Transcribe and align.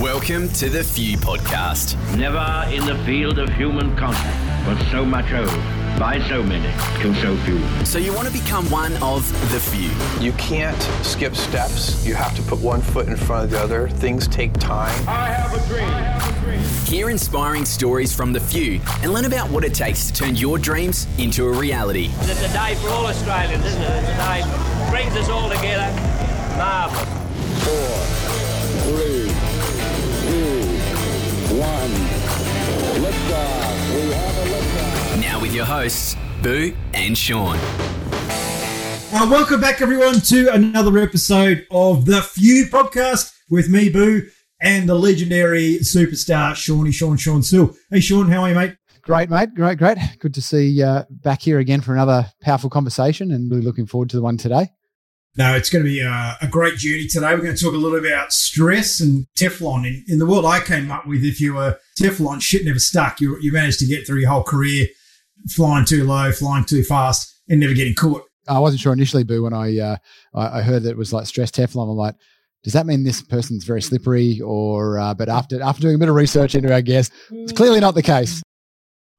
Welcome 0.00 0.48
to 0.54 0.70
the 0.70 0.82
Few 0.82 1.18
Podcast. 1.18 1.94
Never 2.16 2.64
in 2.74 2.86
the 2.86 2.96
field 3.04 3.38
of 3.38 3.50
human 3.50 3.94
contact 3.96 4.66
was 4.66 4.90
so 4.90 5.04
much 5.04 5.30
owed 5.32 5.48
by 5.98 6.18
so 6.26 6.42
many 6.42 6.72
to 7.02 7.14
so 7.20 7.36
few. 7.44 7.60
So, 7.84 7.98
you 7.98 8.14
want 8.14 8.26
to 8.26 8.32
become 8.32 8.64
one 8.70 8.94
of 9.02 9.30
the 9.52 9.60
few. 9.60 9.90
You 10.24 10.32
can't 10.38 10.80
skip 11.04 11.36
steps. 11.36 12.06
You 12.06 12.14
have 12.14 12.34
to 12.36 12.42
put 12.42 12.60
one 12.60 12.80
foot 12.80 13.08
in 13.08 13.16
front 13.16 13.44
of 13.44 13.50
the 13.50 13.58
other. 13.60 13.88
Things 13.88 14.26
take 14.26 14.54
time. 14.54 15.06
I 15.06 15.26
have 15.26 15.52
a 15.52 15.68
dream. 15.68 16.56
Hear 16.86 17.10
inspiring 17.10 17.66
stories 17.66 18.14
from 18.14 18.32
the 18.32 18.40
few 18.40 18.80
and 19.02 19.12
learn 19.12 19.26
about 19.26 19.50
what 19.50 19.64
it 19.64 19.74
takes 19.74 20.06
to 20.06 20.12
turn 20.14 20.34
your 20.34 20.58
dreams 20.58 21.06
into 21.18 21.46
a 21.46 21.52
reality. 21.52 22.08
It's 22.20 22.42
a 22.42 22.52
day 22.54 22.74
for 22.76 22.88
all 22.88 23.06
Australians, 23.06 23.64
isn't 23.66 23.82
it? 23.82 24.02
It's 24.02 24.08
a 24.08 24.16
day 24.16 24.90
brings 24.90 25.14
us 25.16 25.28
all 25.28 25.50
together. 25.50 25.92
Marvellous. 26.56 27.08
four, 27.64 27.98
three, 28.96 29.04
two, 29.06 29.19
one. 31.50 31.90
Liftoff. 33.02 33.94
We 33.94 34.12
have 34.12 34.38
a 34.38 34.44
liftoff. 34.50 35.20
Now, 35.20 35.40
with 35.40 35.52
your 35.54 35.64
hosts, 35.64 36.16
Boo 36.42 36.74
and 36.94 37.18
Sean. 37.18 37.58
Well, 39.12 39.28
welcome 39.28 39.60
back, 39.60 39.80
everyone, 39.82 40.20
to 40.20 40.52
another 40.52 40.96
episode 40.98 41.66
of 41.72 42.06
the 42.06 42.22
Few 42.22 42.66
podcast 42.66 43.32
with 43.50 43.68
me, 43.68 43.88
Boo, 43.88 44.22
and 44.60 44.88
the 44.88 44.94
legendary 44.94 45.78
superstar 45.78 46.54
Shawnee 46.54 46.92
Sean 46.92 47.16
Sean 47.16 47.42
Still. 47.42 47.74
Hey, 47.90 48.00
Sean, 48.00 48.28
how 48.28 48.42
are 48.42 48.50
you, 48.50 48.54
mate? 48.54 48.76
Great, 49.02 49.28
mate. 49.28 49.52
Great, 49.54 49.78
great. 49.78 49.98
Good 50.20 50.34
to 50.34 50.42
see 50.42 50.68
you 50.68 50.84
uh, 50.84 51.04
back 51.10 51.42
here 51.42 51.58
again 51.58 51.80
for 51.80 51.94
another 51.94 52.26
powerful 52.42 52.70
conversation 52.70 53.32
and 53.32 53.50
really 53.50 53.64
looking 53.64 53.86
forward 53.86 54.10
to 54.10 54.16
the 54.16 54.22
one 54.22 54.36
today. 54.36 54.70
No, 55.36 55.54
it's 55.54 55.70
going 55.70 55.84
to 55.84 55.88
be 55.88 56.00
a, 56.00 56.36
a 56.42 56.48
great 56.48 56.76
journey 56.76 57.06
today. 57.06 57.32
We're 57.34 57.42
going 57.42 57.54
to 57.54 57.62
talk 57.62 57.72
a 57.72 57.76
little 57.76 57.98
about 57.98 58.32
stress 58.32 59.00
and 59.00 59.26
Teflon. 59.38 59.86
In, 59.86 60.04
in 60.08 60.18
the 60.18 60.26
world 60.26 60.44
I 60.44 60.60
came 60.60 60.90
up 60.90 61.06
with, 61.06 61.24
if 61.24 61.40
you 61.40 61.54
were 61.54 61.78
Teflon, 61.98 62.42
shit 62.42 62.64
never 62.64 62.80
stuck. 62.80 63.20
You, 63.20 63.38
you 63.40 63.52
managed 63.52 63.78
to 63.78 63.86
get 63.86 64.06
through 64.06 64.20
your 64.20 64.30
whole 64.30 64.42
career 64.42 64.86
flying 65.48 65.84
too 65.84 66.04
low, 66.04 66.32
flying 66.32 66.64
too 66.64 66.82
fast, 66.82 67.32
and 67.48 67.60
never 67.60 67.74
getting 67.74 67.94
caught. 67.94 68.22
I 68.48 68.58
wasn't 68.58 68.80
sure 68.80 68.92
initially, 68.92 69.22
Boo, 69.22 69.44
when 69.44 69.54
I, 69.54 69.78
uh, 69.78 69.96
I 70.34 70.58
I 70.58 70.62
heard 70.62 70.82
that 70.82 70.90
it 70.90 70.96
was 70.96 71.12
like 71.12 71.26
stress 71.26 71.50
Teflon. 71.52 71.90
I'm 71.90 71.96
like, 71.96 72.16
does 72.64 72.72
that 72.72 72.86
mean 72.86 73.04
this 73.04 73.22
person's 73.22 73.64
very 73.64 73.80
slippery? 73.80 74.40
Or, 74.44 74.98
uh, 74.98 75.14
but 75.14 75.28
after 75.28 75.62
after 75.62 75.82
doing 75.82 75.94
a 75.94 75.98
bit 75.98 76.08
of 76.08 76.16
research 76.16 76.56
into 76.56 76.72
our 76.72 76.82
guest, 76.82 77.12
it's 77.30 77.52
clearly 77.52 77.80
not 77.80 77.94
the 77.94 78.02
case. 78.02 78.42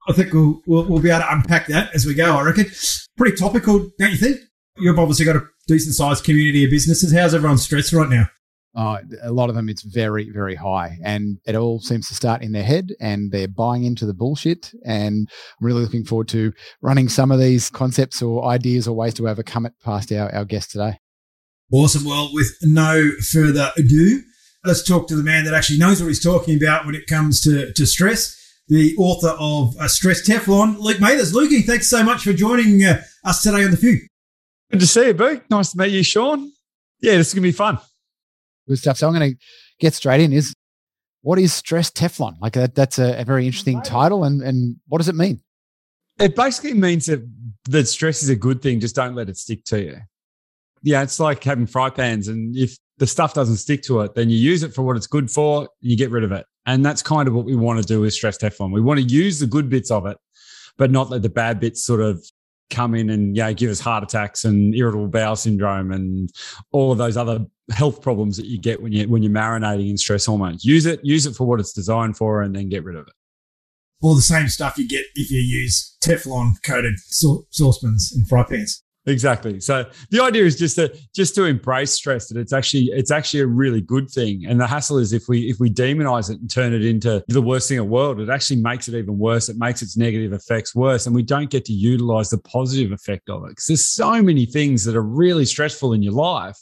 I 0.08 0.12
think 0.12 0.32
we'll, 0.32 0.60
we'll, 0.66 0.84
we'll 0.84 1.00
be 1.00 1.10
able 1.10 1.20
to 1.20 1.32
unpack 1.32 1.68
that 1.68 1.94
as 1.94 2.04
we 2.04 2.14
go, 2.14 2.36
I 2.36 2.42
reckon. 2.42 2.66
Pretty 3.16 3.36
topical, 3.36 3.88
don't 3.98 4.10
you 4.10 4.16
think? 4.16 4.38
You've 4.78 4.98
obviously 4.98 5.26
got 5.26 5.36
a 5.36 5.46
decent 5.68 5.94
sized 5.94 6.24
community 6.24 6.64
of 6.64 6.70
businesses. 6.70 7.12
How's 7.12 7.34
everyone 7.34 7.58
stressed 7.58 7.92
right 7.92 8.08
now? 8.08 8.28
Uh, 8.74 8.98
a 9.22 9.30
lot 9.30 9.50
of 9.50 9.54
them, 9.54 9.68
it's 9.68 9.82
very, 9.82 10.30
very 10.30 10.54
high, 10.54 10.96
and 11.04 11.38
it 11.46 11.54
all 11.54 11.78
seems 11.78 12.08
to 12.08 12.14
start 12.14 12.42
in 12.42 12.52
their 12.52 12.62
head, 12.62 12.88
and 13.00 13.30
they're 13.30 13.46
buying 13.46 13.84
into 13.84 14.06
the 14.06 14.14
bullshit. 14.14 14.72
And 14.86 15.28
I'm 15.60 15.66
really 15.66 15.82
looking 15.82 16.04
forward 16.04 16.28
to 16.28 16.54
running 16.80 17.10
some 17.10 17.30
of 17.30 17.38
these 17.38 17.68
concepts 17.68 18.22
or 18.22 18.46
ideas 18.46 18.88
or 18.88 18.96
ways 18.96 19.12
to 19.14 19.28
overcome 19.28 19.66
it 19.66 19.74
past 19.84 20.10
our, 20.10 20.34
our 20.34 20.46
guest 20.46 20.70
today. 20.70 20.98
Awesome. 21.70 22.04
Well, 22.04 22.30
with 22.32 22.50
no 22.62 23.10
further 23.30 23.72
ado, 23.76 24.22
let's 24.64 24.82
talk 24.82 25.06
to 25.08 25.16
the 25.16 25.22
man 25.22 25.44
that 25.44 25.52
actually 25.52 25.78
knows 25.78 26.00
what 26.00 26.08
he's 26.08 26.22
talking 26.22 26.56
about 26.56 26.86
when 26.86 26.94
it 26.94 27.06
comes 27.06 27.42
to, 27.42 27.74
to 27.74 27.84
stress, 27.84 28.38
the 28.68 28.96
author 28.96 29.34
of 29.38 29.76
uh, 29.78 29.86
Stress 29.86 30.26
Teflon, 30.26 30.78
Luke 30.78 31.00
Mathers. 31.00 31.34
Lukey, 31.34 31.62
thanks 31.62 31.88
so 31.88 32.02
much 32.02 32.22
for 32.22 32.32
joining 32.32 32.82
uh, 32.82 33.02
us 33.22 33.42
today 33.42 33.64
on 33.64 33.70
The 33.70 33.76
Few. 33.76 34.00
Good 34.72 34.80
to 34.80 34.86
see 34.86 35.06
you, 35.08 35.14
Boo. 35.14 35.40
Nice 35.50 35.72
to 35.72 35.78
meet 35.78 35.92
you, 35.92 36.02
Sean. 36.02 36.50
Yeah, 37.00 37.16
this 37.16 37.28
is 37.28 37.34
going 37.34 37.42
to 37.42 37.48
be 37.48 37.52
fun. 37.52 37.78
Good 38.66 38.78
stuff. 38.78 38.96
So 38.96 39.06
I'm 39.06 39.14
going 39.14 39.32
to 39.32 39.38
get 39.78 39.92
straight 39.92 40.20
in. 40.20 40.32
Is 40.32 40.54
what 41.20 41.38
is 41.38 41.52
stress 41.52 41.90
Teflon? 41.90 42.36
Like 42.40 42.54
that, 42.54 42.74
that's 42.74 42.98
a, 42.98 43.20
a 43.20 43.24
very 43.24 43.44
interesting 43.44 43.82
title, 43.82 44.24
and 44.24 44.40
and 44.42 44.76
what 44.88 44.98
does 44.98 45.08
it 45.08 45.14
mean? 45.14 45.42
It 46.18 46.36
basically 46.36 46.74
means 46.74 47.06
that, 47.06 47.28
that 47.68 47.86
stress 47.88 48.22
is 48.22 48.28
a 48.28 48.36
good 48.36 48.62
thing, 48.62 48.80
just 48.80 48.94
don't 48.94 49.14
let 49.14 49.28
it 49.28 49.36
stick 49.36 49.64
to 49.64 49.82
you. 49.82 49.98
Yeah, 50.82 51.02
it's 51.02 51.18
like 51.18 51.42
having 51.44 51.66
fry 51.66 51.90
pans, 51.90 52.28
and 52.28 52.56
if 52.56 52.76
the 52.98 53.06
stuff 53.06 53.34
doesn't 53.34 53.56
stick 53.56 53.82
to 53.84 54.00
it, 54.00 54.14
then 54.14 54.30
you 54.30 54.36
use 54.36 54.62
it 54.62 54.74
for 54.74 54.82
what 54.82 54.96
it's 54.96 55.06
good 55.06 55.30
for, 55.30 55.68
you 55.80 55.96
get 55.96 56.10
rid 56.10 56.24
of 56.24 56.32
it. 56.32 56.46
And 56.66 56.84
that's 56.84 57.02
kind 57.02 57.28
of 57.28 57.34
what 57.34 57.44
we 57.44 57.56
want 57.56 57.80
to 57.80 57.86
do 57.86 58.00
with 58.00 58.14
Stress 58.14 58.38
Teflon. 58.38 58.72
We 58.72 58.80
want 58.80 59.00
to 59.00 59.06
use 59.06 59.40
the 59.40 59.46
good 59.46 59.68
bits 59.68 59.90
of 59.90 60.06
it, 60.06 60.16
but 60.76 60.90
not 60.90 61.10
let 61.10 61.22
the 61.22 61.28
bad 61.28 61.58
bits 61.58 61.84
sort 61.84 62.00
of 62.00 62.24
come 62.72 62.94
in 62.94 63.10
and 63.10 63.36
yeah, 63.36 63.52
give 63.52 63.70
us 63.70 63.78
heart 63.78 64.02
attacks 64.02 64.44
and 64.44 64.74
irritable 64.74 65.08
bowel 65.08 65.36
syndrome 65.36 65.92
and 65.92 66.30
all 66.72 66.90
of 66.90 66.98
those 66.98 67.16
other 67.16 67.46
health 67.70 68.02
problems 68.02 68.36
that 68.36 68.46
you 68.46 68.58
get 68.58 68.82
when 68.82 68.92
you 68.92 69.08
when 69.08 69.22
you're 69.22 69.32
marinating 69.32 69.90
in 69.90 69.96
stress 69.96 70.26
hormones. 70.26 70.64
Use 70.64 70.86
it, 70.86 71.00
use 71.04 71.26
it 71.26 71.36
for 71.36 71.46
what 71.46 71.60
it's 71.60 71.72
designed 71.72 72.16
for, 72.16 72.42
and 72.42 72.56
then 72.56 72.68
get 72.68 72.84
rid 72.84 72.96
of 72.96 73.06
it. 73.06 73.14
All 74.00 74.16
the 74.16 74.22
same 74.22 74.48
stuff 74.48 74.78
you 74.78 74.88
get 74.88 75.04
if 75.14 75.30
you 75.30 75.38
use 75.38 75.96
Teflon 76.02 76.54
coated 76.64 76.94
saucepans 76.98 78.12
and 78.12 78.28
fry 78.28 78.42
pans. 78.42 78.82
Exactly. 79.06 79.58
So 79.58 79.84
the 80.10 80.22
idea 80.22 80.44
is 80.44 80.56
just 80.56 80.76
to 80.76 80.96
just 81.12 81.34
to 81.34 81.44
embrace 81.44 81.90
stress 81.90 82.28
that 82.28 82.38
it's 82.38 82.52
actually 82.52 82.84
it's 82.92 83.10
actually 83.10 83.40
a 83.40 83.46
really 83.46 83.80
good 83.80 84.08
thing. 84.08 84.46
And 84.46 84.60
the 84.60 84.66
hassle 84.66 84.98
is 84.98 85.12
if 85.12 85.24
we 85.28 85.50
if 85.50 85.58
we 85.58 85.70
demonize 85.70 86.30
it 86.30 86.40
and 86.40 86.48
turn 86.48 86.72
it 86.72 86.84
into 86.84 87.24
the 87.26 87.42
worst 87.42 87.68
thing 87.68 87.78
in 87.78 87.84
the 87.84 87.90
world, 87.90 88.20
it 88.20 88.30
actually 88.30 88.62
makes 88.62 88.86
it 88.86 88.94
even 88.94 89.18
worse. 89.18 89.48
It 89.48 89.56
makes 89.58 89.82
its 89.82 89.96
negative 89.96 90.32
effects 90.32 90.72
worse, 90.74 91.06
and 91.06 91.16
we 91.16 91.24
don't 91.24 91.50
get 91.50 91.64
to 91.64 91.72
utilize 91.72 92.30
the 92.30 92.38
positive 92.38 92.92
effect 92.92 93.28
of 93.28 93.44
it 93.44 93.48
because 93.48 93.66
there's 93.66 93.88
so 93.88 94.22
many 94.22 94.46
things 94.46 94.84
that 94.84 94.94
are 94.94 95.02
really 95.02 95.46
stressful 95.46 95.94
in 95.94 96.02
your 96.02 96.12
life 96.12 96.58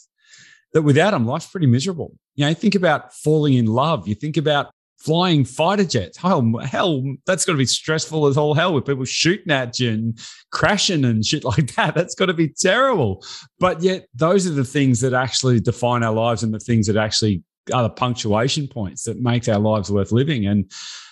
that 0.73 0.81
without 0.81 1.11
them, 1.11 1.27
life's 1.27 1.47
pretty 1.47 1.67
miserable. 1.67 2.17
You 2.35 2.47
know, 2.47 2.53
think 2.55 2.73
about 2.73 3.13
falling 3.13 3.53
in 3.53 3.67
love. 3.67 4.07
You 4.07 4.15
think 4.15 4.37
about 4.37 4.71
flying 5.03 5.43
fighter 5.43 5.83
jets. 5.83 6.17
Hell, 6.17 6.57
hell, 6.63 7.03
that's 7.25 7.45
got 7.45 7.53
to 7.53 7.57
be 7.57 7.65
stressful 7.65 8.27
as 8.27 8.37
all 8.37 8.53
hell 8.53 8.73
with 8.73 8.85
people 8.85 9.05
shooting 9.05 9.51
at 9.51 9.79
you 9.79 9.91
and 9.91 10.19
crashing 10.51 11.05
and 11.05 11.25
shit 11.25 11.43
like 11.51 11.75
that. 11.75 11.95
That's 11.95 12.15
got 12.15 12.27
to 12.27 12.33
be 12.33 12.49
terrible. 12.49 13.23
But 13.59 13.81
yet, 13.81 14.07
those 14.13 14.47
are 14.47 14.51
the 14.51 14.65
things 14.65 15.01
that 15.01 15.13
actually 15.13 15.59
define 15.59 16.03
our 16.03 16.13
lives 16.13 16.43
and 16.43 16.53
the 16.53 16.59
things 16.59 16.87
that 16.87 16.97
actually 16.97 17.43
are 17.73 17.83
the 17.83 17.89
punctuation 17.89 18.67
points 18.67 19.03
that 19.03 19.21
makes 19.21 19.47
our 19.47 19.59
lives 19.59 19.91
worth 19.91 20.11
living. 20.11 20.45
And 20.47 20.71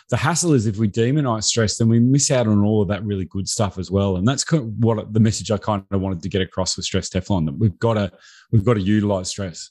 the 0.10 0.18
hassle 0.18 0.54
is 0.54 0.66
if 0.66 0.78
we 0.78 0.90
demonize 0.90 1.44
stress, 1.44 1.78
then 1.78 1.88
we 1.88 2.00
miss 2.00 2.32
out 2.32 2.48
on 2.48 2.64
all 2.64 2.82
of 2.82 2.88
that 2.88 3.04
really 3.04 3.26
good 3.26 3.48
stuff 3.48 3.78
as 3.78 3.92
well. 3.92 4.18
And 4.18 4.28
that's 4.28 4.44
kind 4.44 4.64
of 4.64 4.70
what 4.84 5.14
the 5.14 5.20
message 5.20 5.52
I 5.52 5.58
kind 5.58 5.84
of 5.92 6.02
wanted 6.02 6.24
to 6.24 6.30
get 6.30 6.42
across 6.42 6.76
with 6.76 6.86
Stress 6.86 7.10
Teflon 7.10 7.46
that 7.46 7.58
we've 7.58 7.78
got 7.78 7.94
to 7.94 8.12
we've 8.52 8.66
got 8.66 8.74
to 8.74 8.82
utilize 8.82 9.30
stress. 9.30 9.70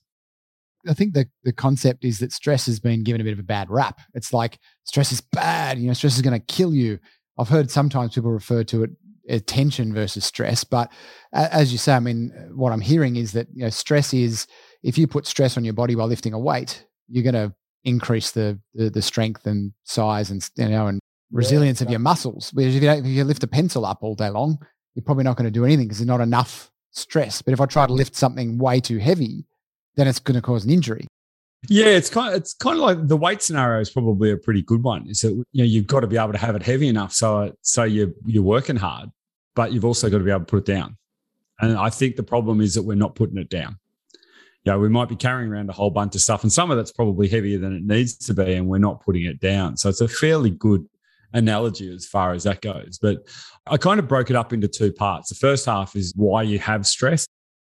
I 0.86 0.94
think 0.94 1.14
the 1.14 1.26
the 1.44 1.52
concept 1.52 2.04
is 2.04 2.18
that 2.18 2.32
stress 2.32 2.66
has 2.66 2.80
been 2.80 3.02
given 3.02 3.20
a 3.20 3.24
bit 3.24 3.32
of 3.32 3.38
a 3.38 3.44
bad 3.44 3.70
rap. 3.70 4.00
It's 4.14 4.32
like 4.32 4.58
stress 4.84 5.12
is 5.12 5.20
bad. 5.20 5.78
You 5.78 5.88
know, 5.88 5.92
stress 5.92 6.16
is 6.16 6.22
going 6.22 6.38
to 6.38 6.54
kill 6.54 6.74
you. 6.74 6.98
I've 7.38 7.48
heard 7.48 7.70
sometimes 7.70 8.14
people 8.14 8.30
refer 8.30 8.64
to 8.64 8.84
it 8.84 8.90
as 9.28 9.42
tension 9.42 9.92
versus 9.92 10.24
stress, 10.24 10.64
but 10.64 10.90
as 11.32 11.70
you 11.70 11.78
say, 11.78 11.92
I 11.92 12.00
mean, 12.00 12.32
what 12.54 12.72
I'm 12.72 12.80
hearing 12.80 13.16
is 13.16 13.32
that 13.32 13.46
you 13.54 13.64
know, 13.64 13.70
stress 13.70 14.14
is 14.14 14.46
if 14.82 14.96
you 14.96 15.06
put 15.06 15.26
stress 15.26 15.56
on 15.56 15.64
your 15.64 15.74
body 15.74 15.94
while 15.94 16.06
lifting 16.06 16.32
a 16.32 16.38
weight, 16.38 16.86
you're 17.08 17.30
going 17.30 17.34
to 17.34 17.54
increase 17.84 18.32
the, 18.32 18.58
the 18.74 18.90
the 18.90 19.02
strength 19.02 19.46
and 19.46 19.72
size 19.84 20.30
and 20.30 20.48
you 20.56 20.68
know 20.68 20.86
and 20.86 21.00
resilience 21.30 21.80
of 21.80 21.90
your 21.90 21.98
muscles. 21.98 22.50
Whereas 22.54 22.74
if 22.74 22.82
you, 22.82 22.88
don't, 22.88 23.04
if 23.04 23.06
you 23.06 23.24
lift 23.24 23.42
a 23.42 23.48
pencil 23.48 23.84
up 23.84 23.98
all 24.02 24.14
day 24.14 24.30
long, 24.30 24.58
you're 24.94 25.04
probably 25.04 25.24
not 25.24 25.36
going 25.36 25.44
to 25.44 25.50
do 25.50 25.64
anything 25.64 25.86
because 25.86 25.98
there's 25.98 26.08
not 26.08 26.20
enough 26.20 26.70
stress. 26.90 27.42
But 27.42 27.52
if 27.52 27.60
I 27.60 27.66
try 27.66 27.86
to 27.86 27.92
lift 27.92 28.16
something 28.16 28.58
way 28.58 28.80
too 28.80 28.98
heavy, 28.98 29.46
then 29.98 30.06
it's 30.06 30.18
going 30.18 30.36
to 30.36 30.42
cause 30.42 30.64
an 30.64 30.70
injury. 30.70 31.06
Yeah, 31.68 31.86
it's 31.86 32.08
kind 32.08 32.32
of 32.32 32.40
it's 32.40 32.54
kind 32.54 32.76
of 32.76 32.82
like 32.82 33.08
the 33.08 33.16
weight 33.16 33.42
scenario 33.42 33.80
is 33.80 33.90
probably 33.90 34.30
a 34.30 34.36
pretty 34.36 34.62
good 34.62 34.82
one. 34.82 35.08
Is 35.08 35.20
that 35.22 35.30
you 35.30 35.44
know 35.54 35.64
you've 35.64 35.88
got 35.88 36.00
to 36.00 36.06
be 36.06 36.16
able 36.16 36.32
to 36.32 36.38
have 36.38 36.54
it 36.54 36.62
heavy 36.62 36.86
enough 36.86 37.12
so 37.12 37.52
so 37.62 37.82
you 37.82 38.14
you're 38.24 38.44
working 38.44 38.76
hard, 38.76 39.10
but 39.56 39.72
you've 39.72 39.84
also 39.84 40.08
got 40.08 40.18
to 40.18 40.24
be 40.24 40.30
able 40.30 40.40
to 40.40 40.46
put 40.46 40.68
it 40.68 40.72
down. 40.72 40.96
And 41.60 41.76
I 41.76 41.90
think 41.90 42.14
the 42.14 42.22
problem 42.22 42.60
is 42.60 42.74
that 42.74 42.84
we're 42.84 42.94
not 42.94 43.16
putting 43.16 43.38
it 43.38 43.48
down. 43.48 43.78
Know, 44.64 44.78
we 44.78 44.88
might 44.88 45.08
be 45.08 45.16
carrying 45.16 45.50
around 45.50 45.70
a 45.70 45.72
whole 45.72 45.90
bunch 45.90 46.14
of 46.14 46.20
stuff, 46.20 46.42
and 46.42 46.52
some 46.52 46.70
of 46.70 46.76
that's 46.76 46.92
probably 46.92 47.26
heavier 47.26 47.58
than 47.58 47.74
it 47.74 47.84
needs 47.84 48.16
to 48.18 48.34
be, 48.34 48.52
and 48.52 48.68
we're 48.68 48.78
not 48.78 49.02
putting 49.02 49.24
it 49.24 49.40
down. 49.40 49.78
So 49.78 49.88
it's 49.88 50.02
a 50.02 50.08
fairly 50.08 50.50
good 50.50 50.86
analogy 51.32 51.92
as 51.92 52.06
far 52.06 52.32
as 52.32 52.44
that 52.44 52.60
goes. 52.60 52.98
But 53.00 53.26
I 53.66 53.78
kind 53.78 53.98
of 53.98 54.08
broke 54.08 54.30
it 54.30 54.36
up 54.36 54.52
into 54.52 54.68
two 54.68 54.92
parts. 54.92 55.30
The 55.30 55.36
first 55.36 55.64
half 55.64 55.96
is 55.96 56.12
why 56.16 56.42
you 56.42 56.58
have 56.58 56.86
stress. 56.86 57.26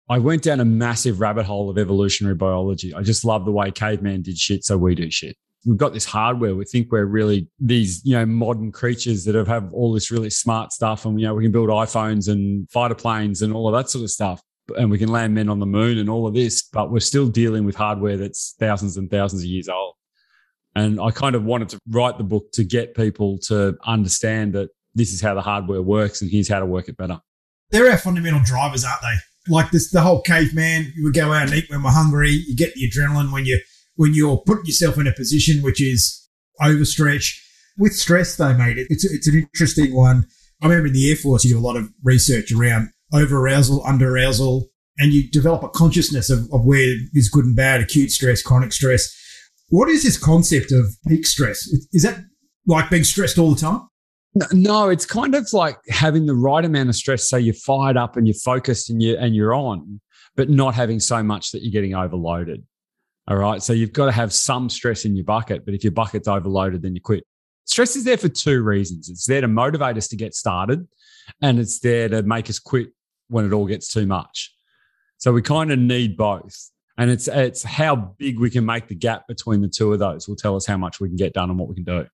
I 0.07 0.19
went 0.19 0.43
down 0.43 0.59
a 0.59 0.65
massive 0.65 1.19
rabbit 1.19 1.45
hole 1.45 1.69
of 1.69 1.77
evolutionary 1.77 2.35
biology. 2.35 2.93
I 2.93 3.01
just 3.01 3.25
love 3.25 3.43
the 3.43 3.51
way 3.51 3.71
caveman 3.71 4.21
did 4.21 4.37
shit, 4.37 4.63
so 4.63 4.77
we 4.77 4.93
do 4.93 5.09
shit. 5.09 5.35
We've 5.65 5.77
got 5.77 5.93
this 5.93 6.05
hardware. 6.05 6.53
We 6.53 6.65
think 6.65 6.91
we're 6.91 7.05
really 7.05 7.47
these, 7.59 8.05
you 8.05 8.15
know, 8.15 8.23
modern 8.25 8.71
creatures 8.71 9.25
that 9.25 9.33
have, 9.33 9.47
have 9.47 9.73
all 9.73 9.91
this 9.91 10.11
really 10.11 10.29
smart 10.29 10.71
stuff, 10.71 11.05
and 11.05 11.19
you 11.19 11.25
know, 11.25 11.33
we 11.33 11.43
can 11.43 11.51
build 11.51 11.69
iPhones 11.69 12.27
and 12.31 12.69
fighter 12.69 12.93
planes 12.93 13.41
and 13.41 13.51
all 13.51 13.67
of 13.67 13.73
that 13.73 13.89
sort 13.89 14.03
of 14.03 14.11
stuff, 14.11 14.41
and 14.77 14.91
we 14.91 14.99
can 14.99 15.09
land 15.09 15.33
men 15.33 15.49
on 15.49 15.59
the 15.59 15.65
moon 15.65 15.97
and 15.97 16.07
all 16.07 16.27
of 16.27 16.35
this. 16.35 16.61
But 16.61 16.91
we're 16.91 16.99
still 16.99 17.27
dealing 17.27 17.65
with 17.65 17.75
hardware 17.75 18.15
that's 18.15 18.53
thousands 18.59 18.97
and 18.97 19.09
thousands 19.09 19.41
of 19.41 19.47
years 19.47 19.67
old. 19.67 19.95
And 20.75 21.01
I 21.01 21.09
kind 21.09 21.35
of 21.35 21.45
wanted 21.45 21.69
to 21.69 21.79
write 21.89 22.19
the 22.19 22.23
book 22.23 22.51
to 22.51 22.63
get 22.63 22.95
people 22.95 23.39
to 23.47 23.75
understand 23.85 24.53
that 24.53 24.69
this 24.93 25.13
is 25.13 25.21
how 25.21 25.33
the 25.33 25.41
hardware 25.41 25.81
works, 25.81 26.21
and 26.21 26.29
here's 26.29 26.47
how 26.47 26.59
to 26.59 26.65
work 26.67 26.89
it 26.89 26.97
better. 26.97 27.19
They're 27.71 27.89
our 27.89 27.97
fundamental 27.97 28.41
drivers, 28.45 28.85
aren't 28.85 29.01
they? 29.01 29.15
Like 29.47 29.71
this, 29.71 29.91
the 29.91 30.01
whole 30.01 30.21
caveman. 30.21 30.91
You 30.95 31.03
would 31.03 31.13
go 31.13 31.31
out 31.31 31.47
and 31.47 31.53
eat 31.53 31.69
when 31.69 31.83
we're 31.83 31.91
hungry. 31.91 32.31
You 32.31 32.55
get 32.55 32.73
the 32.73 32.89
adrenaline 32.89 33.31
when 33.31 33.45
you 33.45 33.61
when 33.95 34.13
you're 34.13 34.37
putting 34.37 34.65
yourself 34.65 34.97
in 34.97 35.07
a 35.07 35.13
position 35.13 35.61
which 35.61 35.81
is 35.81 36.27
overstretch. 36.61 37.39
With 37.77 37.93
stress, 37.93 38.35
though, 38.37 38.53
mate, 38.53 38.77
it's, 38.77 39.03
it's 39.03 39.27
an 39.27 39.35
interesting 39.35 39.93
one. 39.93 40.25
I 40.61 40.67
remember 40.67 40.87
in 40.87 40.93
the 40.93 41.09
Air 41.09 41.17
Force, 41.17 41.43
you 41.43 41.53
do 41.53 41.59
a 41.59 41.61
lot 41.61 41.75
of 41.75 41.89
research 42.03 42.51
around 42.51 42.89
over 43.13 43.37
arousal, 43.37 43.85
under 43.85 44.15
arousal, 44.15 44.69
and 44.97 45.13
you 45.13 45.29
develop 45.29 45.63
a 45.63 45.69
consciousness 45.69 46.29
of, 46.29 46.47
of 46.53 46.65
where 46.65 46.95
is 47.13 47.29
good 47.29 47.45
and 47.45 47.55
bad, 47.55 47.81
acute 47.81 48.11
stress, 48.11 48.41
chronic 48.41 48.71
stress. 48.71 49.13
What 49.69 49.89
is 49.89 50.03
this 50.03 50.17
concept 50.17 50.71
of 50.71 50.85
peak 51.07 51.25
stress? 51.25 51.67
Is 51.91 52.03
that 52.03 52.23
like 52.65 52.89
being 52.89 53.03
stressed 53.03 53.37
all 53.37 53.53
the 53.53 53.59
time? 53.59 53.87
No, 54.51 54.89
it's 54.89 55.05
kind 55.05 55.33
of 55.33 55.47
like 55.53 55.77
having 55.89 56.25
the 56.25 56.35
right 56.35 56.63
amount 56.65 56.89
of 56.89 56.95
stress, 56.95 57.29
so 57.29 57.37
you're 57.37 57.53
fired 57.53 57.95
up 57.95 58.17
and 58.17 58.27
you're 58.27 58.33
focused 58.33 58.89
and 58.89 59.01
you 59.01 59.17
and 59.17 59.35
you're 59.35 59.53
on, 59.53 60.01
but 60.35 60.49
not 60.49 60.75
having 60.75 60.99
so 60.99 61.23
much 61.23 61.51
that 61.51 61.63
you're 61.63 61.71
getting 61.71 61.95
overloaded. 61.95 62.63
All 63.27 63.37
right. 63.37 63.63
So 63.63 63.73
you've 63.73 63.93
got 63.93 64.05
to 64.05 64.11
have 64.11 64.33
some 64.33 64.69
stress 64.69 65.05
in 65.05 65.15
your 65.15 65.25
bucket, 65.25 65.65
but 65.65 65.73
if 65.73 65.83
your 65.83 65.91
bucket's 65.91 66.27
overloaded, 66.27 66.81
then 66.81 66.93
you 66.95 67.01
quit. 67.01 67.23
Stress 67.65 67.95
is 67.95 68.03
there 68.03 68.17
for 68.17 68.29
two 68.29 68.61
reasons. 68.61 69.09
It's 69.09 69.25
there 69.25 69.41
to 69.41 69.47
motivate 69.47 69.97
us 69.97 70.07
to 70.09 70.15
get 70.15 70.35
started, 70.35 70.87
and 71.41 71.57
it's 71.57 71.79
there 71.79 72.09
to 72.09 72.21
make 72.21 72.49
us 72.49 72.59
quit 72.59 72.89
when 73.29 73.45
it 73.45 73.53
all 73.53 73.65
gets 73.65 73.91
too 73.91 74.05
much. 74.05 74.53
So 75.17 75.31
we 75.31 75.41
kind 75.41 75.71
of 75.71 75.79
need 75.79 76.17
both. 76.17 76.71
And 76.97 77.09
it's 77.09 77.27
it's 77.27 77.63
how 77.63 77.95
big 77.95 78.39
we 78.39 78.49
can 78.49 78.65
make 78.65 78.87
the 78.87 78.95
gap 78.95 79.27
between 79.27 79.61
the 79.61 79.67
two 79.67 79.91
of 79.91 79.99
those 79.99 80.27
will 80.27 80.35
tell 80.35 80.55
us 80.55 80.65
how 80.65 80.77
much 80.77 80.99
we 80.99 81.09
can 81.09 81.17
get 81.17 81.33
done 81.33 81.49
and 81.49 81.59
what 81.59 81.67
we 81.67 81.75
can 81.75 81.83
do. 81.83 82.05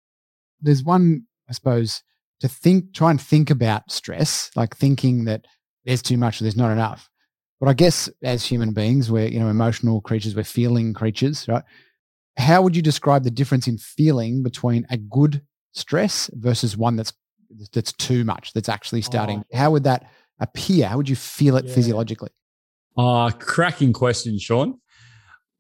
There's 0.62 0.84
one, 0.84 1.28
I 1.52 1.54
suppose, 1.54 2.02
to 2.40 2.48
think, 2.48 2.94
try 2.94 3.12
and 3.12 3.22
think 3.22 3.50
about 3.50 3.92
stress, 3.92 4.50
like 4.56 4.76
thinking 4.76 5.26
that 5.26 5.46
there's 5.86 6.02
too 6.02 6.18
much 6.18 6.40
or 6.40 6.46
there's 6.46 6.56
not 6.56 6.72
enough. 6.72 7.10
But 7.60 7.68
I 7.68 7.74
guess 7.74 8.10
as 8.24 8.46
human 8.46 8.74
beings, 8.74 9.12
we're 9.12 9.28
you 9.28 9.40
know 9.40 9.50
emotional 9.50 10.02
creatures, 10.02 10.36
we're 10.36 10.44
feeling 10.46 10.94
creatures, 10.94 11.48
right? 11.48 11.64
How 12.38 12.62
would 12.62 12.76
you 12.76 12.82
describe 12.82 13.24
the 13.24 13.32
difference 13.32 13.68
in 13.68 13.78
feeling 13.78 14.42
between 14.42 14.88
a 14.90 14.98
good 14.98 15.42
stress 15.74 16.30
versus 16.34 16.76
one 16.76 16.96
that's 16.96 17.14
that's 17.74 17.92
too 17.94 18.24
much, 18.24 18.54
that's 18.54 18.70
actually 18.70 19.02
starting? 19.02 19.44
Oh. 19.54 19.58
How 19.58 19.72
would 19.72 19.84
that 19.84 20.10
appear? 20.40 20.88
How 20.88 20.98
would 20.98 21.10
you 21.10 21.18
feel 21.18 21.58
it 21.58 21.66
yeah. 21.66 21.76
physiologically? 21.76 22.32
Uh, 22.98 23.30
cracking 23.32 23.94
question, 23.94 24.40
Sean. 24.40 24.80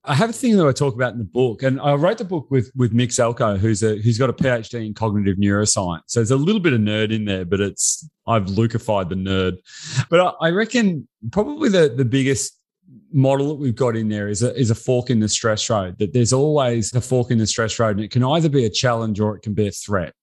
I 0.03 0.15
have 0.15 0.31
a 0.31 0.33
thing 0.33 0.57
that 0.57 0.65
I 0.65 0.71
talk 0.71 0.95
about 0.95 1.13
in 1.13 1.19
the 1.19 1.25
book, 1.25 1.61
and 1.61 1.79
I 1.79 1.93
wrote 1.93 2.17
the 2.17 2.25
book 2.25 2.49
with 2.49 2.71
with 2.75 2.91
Mick 2.91 3.09
Zelko, 3.09 3.57
who's 3.57 3.83
a 3.83 3.97
who's 3.97 4.17
got 4.17 4.31
a 4.31 4.33
PhD 4.33 4.85
in 4.85 4.93
cognitive 4.95 5.37
neuroscience. 5.37 6.01
So 6.07 6.19
there's 6.19 6.31
a 6.31 6.37
little 6.37 6.61
bit 6.61 6.73
of 6.73 6.79
nerd 6.79 7.13
in 7.13 7.25
there, 7.25 7.45
but 7.45 7.59
it's 7.59 8.09
I've 8.25 8.45
Lucified 8.45 9.09
the 9.09 9.15
nerd. 9.15 9.57
But 10.09 10.19
I, 10.19 10.47
I 10.47 10.49
reckon 10.49 11.07
probably 11.31 11.69
the 11.69 11.93
the 11.95 12.05
biggest 12.05 12.57
model 13.13 13.49
that 13.49 13.55
we've 13.55 13.75
got 13.75 13.95
in 13.95 14.09
there 14.09 14.27
is 14.27 14.41
a, 14.41 14.55
is 14.57 14.71
a 14.71 14.75
fork 14.75 15.09
in 15.11 15.19
the 15.19 15.29
stress 15.29 15.69
road. 15.69 15.99
That 15.99 16.13
there's 16.13 16.33
always 16.33 16.93
a 16.95 17.01
fork 17.01 17.29
in 17.29 17.37
the 17.37 17.45
stress 17.45 17.77
road, 17.77 17.97
and 17.97 18.05
it 18.05 18.11
can 18.11 18.23
either 18.23 18.49
be 18.49 18.65
a 18.65 18.71
challenge 18.71 19.19
or 19.19 19.35
it 19.35 19.41
can 19.41 19.53
be 19.53 19.67
a 19.67 19.71
threat. 19.71 20.13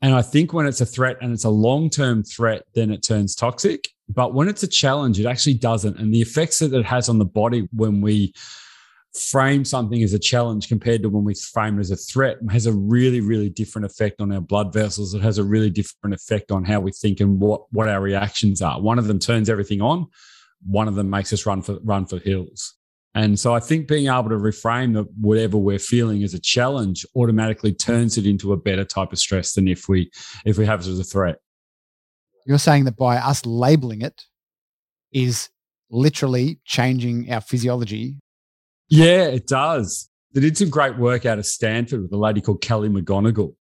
And 0.00 0.14
I 0.14 0.22
think 0.22 0.52
when 0.52 0.66
it's 0.66 0.80
a 0.80 0.86
threat 0.86 1.16
and 1.20 1.32
it's 1.32 1.44
a 1.44 1.50
long 1.50 1.90
term 1.90 2.22
threat, 2.22 2.62
then 2.74 2.92
it 2.92 3.02
turns 3.02 3.34
toxic. 3.34 3.88
But 4.08 4.34
when 4.34 4.48
it's 4.48 4.62
a 4.62 4.68
challenge, 4.68 5.18
it 5.18 5.26
actually 5.26 5.54
doesn't. 5.54 5.98
And 5.98 6.14
the 6.14 6.20
effects 6.20 6.60
that 6.60 6.72
it 6.72 6.84
has 6.84 7.08
on 7.08 7.18
the 7.18 7.24
body 7.24 7.68
when 7.72 8.00
we 8.00 8.32
frame 9.14 9.64
something 9.64 10.02
as 10.02 10.14
a 10.14 10.18
challenge 10.18 10.68
compared 10.68 11.02
to 11.02 11.08
when 11.08 11.24
we 11.24 11.34
frame 11.34 11.76
it 11.76 11.80
as 11.80 11.90
a 11.90 11.96
threat 11.96 12.38
has 12.50 12.66
a 12.66 12.72
really, 12.72 13.20
really 13.20 13.50
different 13.50 13.84
effect 13.84 14.20
on 14.20 14.32
our 14.32 14.40
blood 14.40 14.72
vessels. 14.72 15.12
It 15.12 15.22
has 15.22 15.38
a 15.38 15.44
really 15.44 15.70
different 15.70 16.14
effect 16.14 16.50
on 16.50 16.64
how 16.64 16.80
we 16.80 16.92
think 16.92 17.20
and 17.20 17.38
what, 17.38 17.70
what 17.72 17.88
our 17.88 18.00
reactions 18.00 18.62
are. 18.62 18.80
One 18.80 18.98
of 18.98 19.06
them 19.06 19.18
turns 19.18 19.50
everything 19.50 19.82
on, 19.82 20.06
one 20.66 20.88
of 20.88 20.94
them 20.94 21.10
makes 21.10 21.32
us 21.32 21.44
run 21.44 21.60
for 21.60 21.78
run 21.82 22.06
for 22.06 22.18
hills. 22.18 22.74
And 23.14 23.38
so 23.38 23.54
I 23.54 23.60
think 23.60 23.88
being 23.88 24.06
able 24.06 24.30
to 24.30 24.36
reframe 24.36 25.06
whatever 25.20 25.58
we're 25.58 25.78
feeling 25.78 26.22
as 26.22 26.32
a 26.32 26.40
challenge 26.40 27.04
automatically 27.14 27.74
turns 27.74 28.16
it 28.16 28.24
into 28.24 28.54
a 28.54 28.56
better 28.56 28.84
type 28.84 29.12
of 29.12 29.18
stress 29.18 29.52
than 29.52 29.68
if 29.68 29.88
we 29.88 30.10
if 30.46 30.56
we 30.56 30.64
have 30.64 30.80
it 30.80 30.86
as 30.86 30.98
a 30.98 31.04
threat. 31.04 31.36
You're 32.46 32.58
saying 32.58 32.84
that 32.84 32.96
by 32.96 33.18
us 33.18 33.44
labeling 33.44 34.00
it 34.00 34.24
is 35.12 35.50
literally 35.90 36.58
changing 36.64 37.30
our 37.30 37.42
physiology 37.42 38.16
yeah, 38.92 39.22
it 39.22 39.46
does. 39.46 40.10
They 40.34 40.42
did 40.42 40.58
some 40.58 40.68
great 40.68 40.98
work 40.98 41.24
out 41.24 41.38
of 41.38 41.46
Stanford 41.46 42.02
with 42.02 42.12
a 42.12 42.18
lady 42.18 42.42
called 42.42 42.60
Kelly 42.60 42.90
McGonigal. 42.90 43.54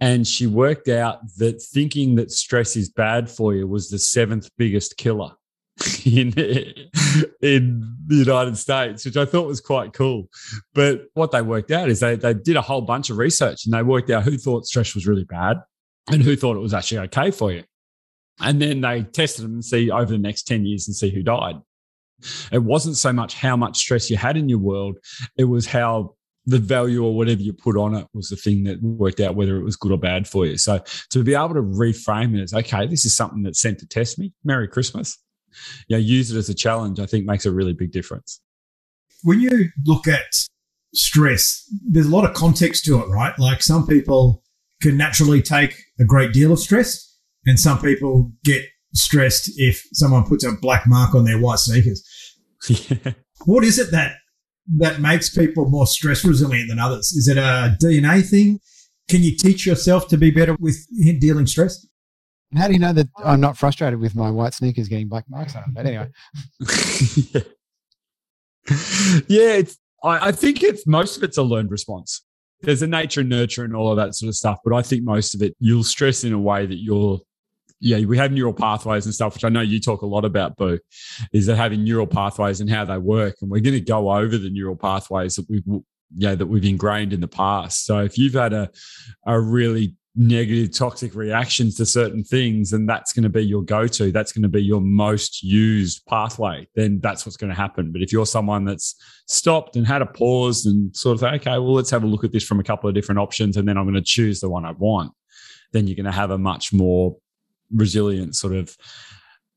And 0.00 0.26
she 0.26 0.46
worked 0.46 0.88
out 0.88 1.18
that 1.36 1.60
thinking 1.60 2.14
that 2.14 2.30
stress 2.30 2.74
is 2.74 2.88
bad 2.88 3.28
for 3.28 3.54
you 3.54 3.66
was 3.66 3.90
the 3.90 3.98
seventh 3.98 4.48
biggest 4.56 4.96
killer 4.96 5.32
in, 6.06 6.32
in 7.42 7.96
the 8.06 8.16
United 8.16 8.56
States, 8.56 9.04
which 9.04 9.18
I 9.18 9.26
thought 9.26 9.46
was 9.46 9.60
quite 9.60 9.92
cool. 9.92 10.30
But 10.72 11.02
what 11.12 11.32
they 11.32 11.42
worked 11.42 11.70
out 11.70 11.90
is 11.90 12.00
they, 12.00 12.16
they 12.16 12.32
did 12.32 12.56
a 12.56 12.62
whole 12.62 12.80
bunch 12.80 13.10
of 13.10 13.18
research 13.18 13.66
and 13.66 13.74
they 13.74 13.82
worked 13.82 14.08
out 14.08 14.22
who 14.22 14.38
thought 14.38 14.64
stress 14.64 14.94
was 14.94 15.06
really 15.06 15.24
bad 15.24 15.58
and 16.10 16.22
who 16.22 16.34
thought 16.34 16.56
it 16.56 16.60
was 16.60 16.72
actually 16.72 17.00
okay 17.00 17.30
for 17.30 17.52
you. 17.52 17.64
And 18.40 18.60
then 18.60 18.80
they 18.80 19.02
tested 19.02 19.44
them 19.44 19.52
and 19.52 19.64
see 19.64 19.90
over 19.90 20.10
the 20.10 20.16
next 20.16 20.44
10 20.44 20.64
years 20.64 20.88
and 20.88 20.96
see 20.96 21.10
who 21.10 21.22
died. 21.22 21.56
It 22.50 22.62
wasn't 22.62 22.96
so 22.96 23.12
much 23.12 23.34
how 23.34 23.56
much 23.56 23.78
stress 23.78 24.10
you 24.10 24.16
had 24.16 24.36
in 24.36 24.48
your 24.48 24.58
world, 24.58 24.98
it 25.36 25.44
was 25.44 25.66
how 25.66 26.14
the 26.46 26.58
value 26.58 27.04
or 27.04 27.14
whatever 27.14 27.40
you 27.40 27.52
put 27.52 27.76
on 27.76 27.94
it 27.94 28.06
was 28.14 28.28
the 28.28 28.36
thing 28.36 28.64
that 28.64 28.82
worked 28.82 29.20
out 29.20 29.36
whether 29.36 29.56
it 29.56 29.62
was 29.62 29.76
good 29.76 29.92
or 29.92 29.98
bad 29.98 30.26
for 30.26 30.44
you. 30.44 30.58
So 30.58 30.82
to 31.10 31.22
be 31.22 31.34
able 31.34 31.54
to 31.54 31.62
reframe 31.62 32.36
it 32.36 32.42
as, 32.42 32.52
okay, 32.52 32.86
this 32.86 33.04
is 33.04 33.16
something 33.16 33.42
that's 33.42 33.60
sent 33.60 33.78
to 33.78 33.86
test 33.86 34.18
me. 34.18 34.32
Merry 34.44 34.66
Christmas. 34.66 35.18
Know, 35.90 35.98
use 35.98 36.30
it 36.30 36.38
as 36.38 36.48
a 36.48 36.54
challenge, 36.54 36.98
I 36.98 37.06
think 37.06 37.26
makes 37.26 37.46
a 37.46 37.52
really 37.52 37.74
big 37.74 37.92
difference. 37.92 38.40
When 39.22 39.40
you 39.40 39.68
look 39.84 40.08
at 40.08 40.24
stress, 40.94 41.64
there's 41.86 42.06
a 42.06 42.10
lot 42.10 42.28
of 42.28 42.34
context 42.34 42.84
to 42.86 43.00
it, 43.00 43.08
right? 43.08 43.38
Like 43.38 43.62
some 43.62 43.86
people 43.86 44.42
can 44.80 44.96
naturally 44.96 45.42
take 45.42 45.76
a 46.00 46.04
great 46.04 46.32
deal 46.32 46.52
of 46.52 46.58
stress 46.58 47.18
and 47.46 47.60
some 47.60 47.80
people 47.80 48.32
get 48.44 48.62
stressed 48.94 49.50
if 49.56 49.86
someone 49.92 50.24
puts 50.24 50.44
a 50.44 50.52
black 50.52 50.86
mark 50.86 51.14
on 51.14 51.24
their 51.24 51.38
white 51.38 51.58
sneakers. 51.58 52.06
Yeah. 52.68 53.12
What 53.44 53.64
is 53.64 53.78
it 53.78 53.90
that 53.90 54.16
that 54.78 55.00
makes 55.00 55.30
people 55.30 55.68
more 55.68 55.86
stress 55.86 56.24
resilient 56.24 56.68
than 56.68 56.78
others? 56.78 57.12
Is 57.12 57.28
it 57.28 57.36
a 57.36 57.76
DNA 57.82 58.28
thing? 58.28 58.60
Can 59.08 59.22
you 59.22 59.36
teach 59.36 59.66
yourself 59.66 60.08
to 60.08 60.16
be 60.16 60.30
better 60.30 60.56
with 60.60 60.76
dealing 61.20 61.46
stress? 61.46 61.86
How 62.56 62.68
do 62.68 62.74
you 62.74 62.78
know 62.78 62.92
that 62.92 63.08
I'm 63.16 63.40
not 63.40 63.56
frustrated 63.56 63.98
with 63.98 64.14
my 64.14 64.30
white 64.30 64.54
sneakers 64.54 64.88
getting 64.88 65.08
black 65.08 65.24
marks 65.28 65.56
on 65.56 65.62
them? 65.62 65.72
But 65.74 65.86
anyway. 65.86 66.08
yeah, 67.32 67.40
yeah 69.26 69.52
it's, 69.54 69.78
I, 70.04 70.28
I 70.28 70.32
think 70.32 70.62
it's 70.62 70.86
most 70.86 71.16
of 71.16 71.22
it's 71.22 71.38
a 71.38 71.42
learned 71.42 71.70
response. 71.70 72.22
There's 72.60 72.82
a 72.82 72.86
nature 72.86 73.20
and 73.20 73.28
nurture 73.28 73.64
and 73.64 73.74
all 73.74 73.90
of 73.90 73.96
that 73.96 74.14
sort 74.14 74.28
of 74.28 74.36
stuff, 74.36 74.58
but 74.64 74.74
I 74.74 74.82
think 74.82 75.02
most 75.02 75.34
of 75.34 75.42
it 75.42 75.56
you'll 75.58 75.82
stress 75.82 76.24
in 76.24 76.32
a 76.32 76.38
way 76.38 76.66
that 76.66 76.76
you're 76.76 77.20
yeah, 77.82 78.04
we 78.06 78.16
have 78.16 78.30
neural 78.30 78.52
pathways 78.52 79.06
and 79.06 79.14
stuff, 79.14 79.34
which 79.34 79.44
I 79.44 79.48
know 79.48 79.60
you 79.60 79.80
talk 79.80 80.02
a 80.02 80.06
lot 80.06 80.24
about, 80.24 80.56
Boo, 80.56 80.78
is 81.32 81.46
that 81.46 81.56
having 81.56 81.82
neural 81.82 82.06
pathways 82.06 82.60
and 82.60 82.70
how 82.70 82.84
they 82.84 82.96
work. 82.96 83.34
And 83.42 83.50
we're 83.50 83.60
going 83.60 83.74
to 83.74 83.80
go 83.80 84.12
over 84.12 84.38
the 84.38 84.50
neural 84.50 84.76
pathways 84.76 85.34
that 85.34 85.46
we've, 85.50 85.64
yeah, 86.16 86.36
that 86.36 86.46
we've 86.46 86.64
ingrained 86.64 87.12
in 87.12 87.20
the 87.20 87.26
past. 87.26 87.84
So 87.84 87.98
if 87.98 88.16
you've 88.16 88.34
had 88.34 88.52
a, 88.52 88.70
a 89.26 89.40
really 89.40 89.96
negative, 90.14 90.72
toxic 90.76 91.16
reactions 91.16 91.74
to 91.78 91.86
certain 91.86 92.22
things, 92.22 92.72
and 92.72 92.88
that's 92.88 93.12
going 93.12 93.24
to 93.24 93.28
be 93.28 93.44
your 93.44 93.62
go 93.62 93.88
to, 93.88 94.12
that's 94.12 94.30
going 94.30 94.44
to 94.44 94.48
be 94.48 94.62
your 94.62 94.80
most 94.80 95.42
used 95.42 96.06
pathway, 96.06 96.68
then 96.76 97.00
that's 97.00 97.26
what's 97.26 97.36
going 97.36 97.50
to 97.50 97.56
happen. 97.56 97.90
But 97.90 98.02
if 98.02 98.12
you're 98.12 98.26
someone 98.26 98.64
that's 98.64 98.94
stopped 99.26 99.74
and 99.74 99.84
had 99.84 100.02
a 100.02 100.06
pause 100.06 100.66
and 100.66 100.94
sort 100.96 101.14
of 101.14 101.20
say, 101.20 101.34
okay, 101.36 101.58
well, 101.58 101.74
let's 101.74 101.90
have 101.90 102.04
a 102.04 102.06
look 102.06 102.22
at 102.22 102.30
this 102.30 102.44
from 102.44 102.60
a 102.60 102.64
couple 102.64 102.88
of 102.88 102.94
different 102.94 103.18
options, 103.18 103.56
and 103.56 103.66
then 103.66 103.76
I'm 103.76 103.84
going 103.84 103.94
to 103.94 104.02
choose 104.02 104.38
the 104.38 104.50
one 104.50 104.64
I 104.64 104.70
want, 104.70 105.12
then 105.72 105.88
you're 105.88 105.96
going 105.96 106.04
to 106.04 106.12
have 106.12 106.30
a 106.30 106.38
much 106.38 106.72
more 106.72 107.16
resilient 107.74 108.36
sort 108.36 108.54
of 108.54 108.76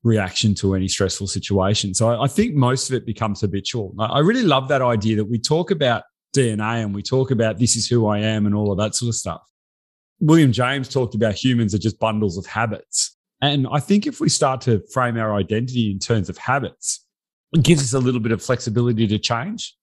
reaction 0.02 0.54
to 0.54 0.74
any 0.74 0.88
stressful 0.88 1.26
situation. 1.26 1.92
So 1.94 2.10
I, 2.10 2.24
I 2.24 2.28
think 2.28 2.54
most 2.54 2.88
of 2.88 2.94
it 2.94 3.04
becomes 3.04 3.40
habitual. 3.40 3.94
I 3.98 4.20
really 4.20 4.42
love 4.42 4.68
that 4.68 4.82
idea 4.82 5.16
that 5.16 5.24
we 5.24 5.38
talk 5.38 5.70
about 5.70 6.04
DNA 6.34 6.82
and 6.82 6.94
we 6.94 7.02
talk 7.02 7.30
about 7.30 7.58
this 7.58 7.76
is 7.76 7.88
who 7.88 8.06
I 8.06 8.20
am 8.20 8.46
and 8.46 8.54
all 8.54 8.70
of 8.70 8.78
that 8.78 8.94
sort 8.94 9.08
of 9.08 9.14
stuff. 9.14 9.42
William 10.20 10.52
James 10.52 10.88
talked 10.88 11.14
about 11.14 11.34
humans 11.34 11.74
are 11.74 11.78
just 11.78 11.98
bundles 11.98 12.38
of 12.38 12.46
habits. 12.46 13.16
And 13.42 13.66
I 13.70 13.80
think 13.80 14.06
if 14.06 14.20
we 14.20 14.28
start 14.28 14.60
to 14.62 14.82
frame 14.92 15.18
our 15.18 15.34
identity 15.34 15.90
in 15.90 15.98
terms 15.98 16.28
of 16.28 16.38
habits, 16.38 17.04
it 17.52 17.62
gives 17.62 17.82
us 17.82 17.92
a 17.92 17.98
little 17.98 18.20
bit 18.20 18.32
of 18.32 18.42
flexibility 18.42 19.06
to 19.06 19.18
change. 19.18 19.76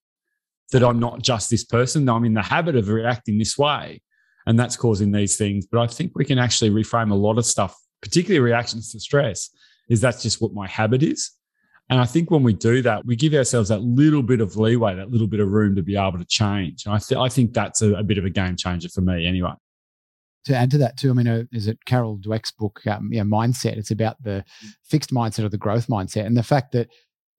That 0.72 0.82
I'm 0.82 0.98
not 0.98 1.22
just 1.22 1.50
this 1.50 1.64
person, 1.64 2.08
I'm 2.08 2.24
in 2.24 2.34
the 2.34 2.42
habit 2.42 2.74
of 2.74 2.88
reacting 2.88 3.38
this 3.38 3.56
way. 3.56 4.00
And 4.46 4.58
that's 4.58 4.76
causing 4.76 5.12
these 5.12 5.36
things. 5.36 5.66
But 5.66 5.80
I 5.80 5.86
think 5.86 6.12
we 6.14 6.24
can 6.24 6.38
actually 6.38 6.70
reframe 6.70 7.12
a 7.12 7.14
lot 7.14 7.38
of 7.38 7.46
stuff 7.46 7.76
particularly 8.04 8.38
reactions 8.40 8.92
to 8.92 9.00
stress, 9.00 9.50
is 9.88 10.00
that's 10.00 10.22
just 10.22 10.40
what 10.40 10.52
my 10.52 10.68
habit 10.68 11.02
is. 11.02 11.32
And 11.90 12.00
I 12.00 12.04
think 12.04 12.30
when 12.30 12.42
we 12.42 12.52
do 12.52 12.82
that, 12.82 13.04
we 13.04 13.16
give 13.16 13.34
ourselves 13.34 13.70
that 13.70 13.80
little 13.80 14.22
bit 14.22 14.40
of 14.40 14.56
leeway, 14.56 14.94
that 14.94 15.10
little 15.10 15.26
bit 15.26 15.40
of 15.40 15.48
room 15.48 15.74
to 15.76 15.82
be 15.82 15.96
able 15.96 16.18
to 16.18 16.24
change. 16.24 16.84
And 16.84 16.94
I, 16.94 16.98
th- 16.98 17.18
I 17.18 17.28
think 17.28 17.52
that's 17.52 17.82
a, 17.82 17.94
a, 17.94 18.02
bit 18.02 18.16
of 18.18 18.24
a 18.24 18.30
game 18.30 18.56
changer 18.56 18.88
for 18.88 19.00
me 19.00 19.26
anyway. 19.26 19.52
To 20.46 20.56
add 20.56 20.70
to 20.72 20.78
that 20.78 20.98
too, 20.98 21.10
I 21.10 21.12
mean, 21.14 21.26
uh, 21.26 21.44
is 21.52 21.66
it 21.66 21.84
Carol 21.86 22.18
Dweck's 22.18 22.52
book, 22.52 22.80
um, 22.86 23.10
know, 23.10 23.22
Mindset? 23.22 23.76
It's 23.76 23.90
about 23.90 24.22
the 24.22 24.44
fixed 24.82 25.10
mindset 25.10 25.44
or 25.44 25.48
the 25.48 25.58
growth 25.58 25.86
mindset 25.86 26.26
and 26.26 26.36
the 26.36 26.42
fact 26.42 26.72
that 26.72 26.88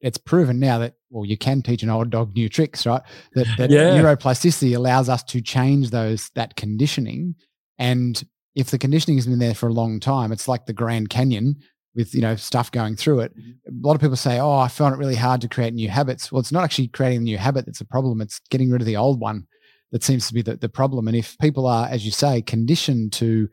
it's 0.02 0.18
proven 0.18 0.60
now 0.60 0.80
that 0.80 0.94
well, 1.10 1.26
you 1.26 1.38
can 1.38 1.62
teach 1.62 1.82
an 1.82 1.90
old 1.90 2.10
dog 2.10 2.36
new 2.36 2.50
tricks, 2.50 2.86
right? 2.86 3.02
That 3.34 3.48
that 3.58 3.70
Yeah. 3.72 3.98
neuroplasticity 3.98 4.76
allows 4.76 5.10
us 5.10 5.24
to 5.24 5.42
change 5.42 5.92
those 5.92 6.30
that 6.36 6.56
conditioning. 6.56 7.36
And 7.78 8.24
if 8.56 8.72
the 8.72 8.78
conditioning 8.78 9.18
has 9.18 9.28
been 9.28 9.40
there 9.40 9.54
for 9.54 9.68
a 9.68 9.74
long 9.74 10.00
time, 10.00 10.32
it's 10.32 10.48
like 10.48 10.66
the 10.66 10.74
Grand 10.74 11.10
Canyon 11.10 11.58
with 11.96 12.14
you 12.14 12.22
know 12.22 12.36
stuff 12.36 12.72
going 12.72 12.96
through 12.96 13.22
it. 13.22 13.38
Mm-hmm. 13.38 13.84
A 13.84 13.88
lot 13.88 13.96
of 13.96 14.02
people 14.02 14.16
say, 14.16 14.40
"Oh, 14.40 14.58
I 14.58 14.68
found 14.68 14.94
it 14.94 14.98
really 14.98 15.16
hard 15.16 15.42
to 15.42 15.50
create 15.50 15.74
new 15.74 15.90
habits." 15.90 16.32
Well, 16.32 16.40
it's 16.40 16.52
not 16.52 16.64
actually 16.64 16.88
creating 16.90 17.20
a 17.20 17.24
new 17.24 17.38
habit 17.38 17.66
that's 17.66 17.82
a 17.82 17.86
problem. 17.86 18.22
It's 18.22 18.40
getting 18.50 18.72
rid 18.72 18.82
of 18.82 18.86
the 18.88 18.98
old 18.98 19.20
one 19.20 19.48
that 19.92 20.04
seems 20.04 20.28
to 20.28 20.34
be 20.34 20.42
the, 20.42 20.58
the 20.58 20.70
problem. 20.70 21.08
And 21.08 21.16
if 21.16 21.38
people 21.40 21.68
are, 21.68 21.88
as 21.88 22.06
you 22.06 22.12
say, 22.12 22.42
conditioned 22.42 23.14
to 23.14 23.48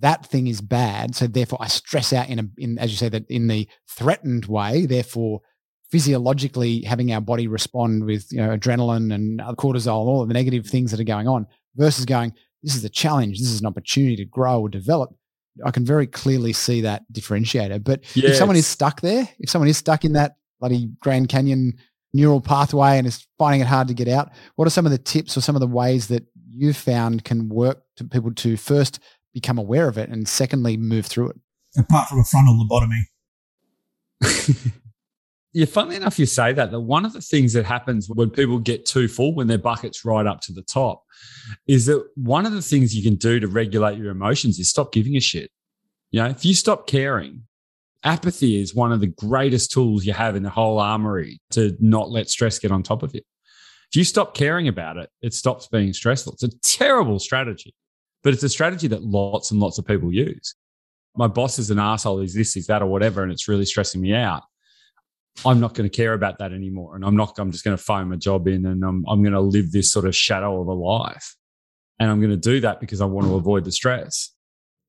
that 0.00 0.26
thing 0.26 0.46
is 0.46 0.60
bad, 0.60 1.14
so 1.14 1.26
therefore 1.26 1.58
I 1.60 1.68
stress 1.68 2.12
out 2.12 2.28
in 2.28 2.38
a 2.38 2.44
in 2.58 2.78
as 2.78 2.90
you 2.90 2.96
say 2.96 3.08
that 3.08 3.24
in 3.28 3.48
the 3.48 3.68
threatened 3.88 4.46
way, 4.46 4.86
therefore 4.86 5.40
physiologically 5.90 6.82
having 6.82 7.12
our 7.12 7.20
body 7.20 7.46
respond 7.46 8.04
with 8.04 8.26
you 8.32 8.38
know 8.38 8.56
adrenaline 8.56 9.14
and 9.14 9.40
cortisol, 9.56 10.06
all 10.06 10.22
of 10.22 10.28
the 10.28 10.34
negative 10.34 10.66
things 10.66 10.90
that 10.90 11.00
are 11.00 11.04
going 11.04 11.28
on, 11.28 11.46
versus 11.76 12.04
going, 12.04 12.32
this 12.66 12.74
is 12.74 12.84
a 12.84 12.88
challenge, 12.88 13.38
this 13.38 13.48
is 13.48 13.60
an 13.60 13.66
opportunity 13.66 14.16
to 14.16 14.24
grow 14.24 14.60
or 14.60 14.68
develop. 14.68 15.14
I 15.64 15.70
can 15.70 15.86
very 15.86 16.08
clearly 16.08 16.52
see 16.52 16.80
that 16.80 17.04
differentiator. 17.12 17.82
But 17.82 18.04
Yeah, 18.16 18.30
if 18.30 18.36
someone 18.36 18.56
is 18.56 18.66
stuck 18.66 19.00
there, 19.02 19.28
if 19.38 19.48
someone 19.48 19.68
is 19.68 19.78
stuck 19.78 20.04
in 20.04 20.14
that 20.14 20.36
bloody 20.58 20.90
Grand 20.98 21.28
Canyon 21.28 21.74
neural 22.12 22.40
pathway 22.40 22.98
and 22.98 23.06
is 23.06 23.24
finding 23.38 23.60
it 23.60 23.68
hard 23.68 23.86
to 23.88 23.94
get 23.94 24.08
out, 24.08 24.32
what 24.56 24.66
are 24.66 24.70
some 24.70 24.84
of 24.84 24.90
the 24.90 24.98
tips 24.98 25.36
or 25.36 25.40
some 25.40 25.54
of 25.54 25.60
the 25.60 25.66
ways 25.68 26.08
that 26.08 26.24
you've 26.50 26.76
found 26.76 27.24
can 27.24 27.48
work 27.48 27.82
to 27.96 28.04
people 28.04 28.34
to 28.34 28.56
first 28.56 28.98
become 29.32 29.58
aware 29.58 29.88
of 29.88 29.96
it 29.96 30.10
and 30.10 30.26
secondly 30.26 30.76
move 30.76 31.06
through 31.06 31.30
it? 31.30 31.36
Apart 31.78 32.08
from 32.08 32.18
a 32.18 32.24
frontal 32.24 32.66
lobotomy. 32.68 33.02
Yeah, 35.56 35.64
funnily 35.64 35.96
enough, 35.96 36.18
you 36.18 36.26
say 36.26 36.52
that. 36.52 36.70
That 36.70 36.80
one 36.80 37.06
of 37.06 37.14
the 37.14 37.22
things 37.22 37.54
that 37.54 37.64
happens 37.64 38.10
when 38.10 38.28
people 38.28 38.58
get 38.58 38.84
too 38.84 39.08
full, 39.08 39.34
when 39.34 39.46
their 39.46 39.56
bucket's 39.56 40.04
right 40.04 40.26
up 40.26 40.42
to 40.42 40.52
the 40.52 40.60
top, 40.60 41.02
is 41.66 41.86
that 41.86 42.06
one 42.14 42.44
of 42.44 42.52
the 42.52 42.60
things 42.60 42.94
you 42.94 43.02
can 43.02 43.14
do 43.14 43.40
to 43.40 43.48
regulate 43.48 43.96
your 43.96 44.10
emotions 44.10 44.58
is 44.58 44.68
stop 44.68 44.92
giving 44.92 45.16
a 45.16 45.20
shit. 45.20 45.50
You 46.10 46.20
know, 46.20 46.28
if 46.28 46.44
you 46.44 46.52
stop 46.52 46.86
caring, 46.86 47.44
apathy 48.04 48.60
is 48.60 48.74
one 48.74 48.92
of 48.92 49.00
the 49.00 49.06
greatest 49.06 49.72
tools 49.72 50.04
you 50.04 50.12
have 50.12 50.36
in 50.36 50.42
the 50.42 50.50
whole 50.50 50.78
armory 50.78 51.40
to 51.52 51.74
not 51.80 52.10
let 52.10 52.28
stress 52.28 52.58
get 52.58 52.70
on 52.70 52.82
top 52.82 53.02
of 53.02 53.14
you. 53.14 53.22
If 53.90 53.96
you 53.96 54.04
stop 54.04 54.34
caring 54.34 54.68
about 54.68 54.98
it, 54.98 55.08
it 55.22 55.32
stops 55.32 55.68
being 55.68 55.94
stressful. 55.94 56.34
It's 56.34 56.42
a 56.42 56.58
terrible 56.64 57.18
strategy, 57.18 57.74
but 58.22 58.34
it's 58.34 58.42
a 58.42 58.50
strategy 58.50 58.88
that 58.88 59.04
lots 59.04 59.52
and 59.52 59.60
lots 59.60 59.78
of 59.78 59.86
people 59.86 60.12
use. 60.12 60.54
My 61.16 61.28
boss 61.28 61.58
is 61.58 61.70
an 61.70 61.78
asshole, 61.78 62.20
is 62.20 62.34
this, 62.34 62.56
is 62.56 62.66
that, 62.66 62.82
or 62.82 62.86
whatever, 62.88 63.22
and 63.22 63.32
it's 63.32 63.48
really 63.48 63.64
stressing 63.64 64.02
me 64.02 64.12
out. 64.12 64.42
I'm 65.44 65.60
not 65.60 65.74
going 65.74 65.88
to 65.88 65.94
care 65.94 66.14
about 66.14 66.38
that 66.38 66.52
anymore. 66.52 66.96
And 66.96 67.04
I'm 67.04 67.16
not, 67.16 67.38
I'm 67.38 67.52
just 67.52 67.64
going 67.64 67.76
to 67.76 67.82
phone 67.82 68.08
my 68.08 68.16
job 68.16 68.48
in 68.48 68.66
and 68.66 68.82
I'm, 68.84 69.04
I'm 69.08 69.22
going 69.22 69.34
to 69.34 69.40
live 69.40 69.72
this 69.72 69.92
sort 69.92 70.06
of 70.06 70.16
shadow 70.16 70.60
of 70.60 70.66
a 70.68 70.72
life. 70.72 71.36
And 71.98 72.10
I'm 72.10 72.20
going 72.20 72.30
to 72.30 72.36
do 72.36 72.60
that 72.60 72.80
because 72.80 73.00
I 73.00 73.06
want 73.06 73.26
to 73.26 73.34
avoid 73.34 73.64
the 73.64 73.72
stress. 73.72 74.32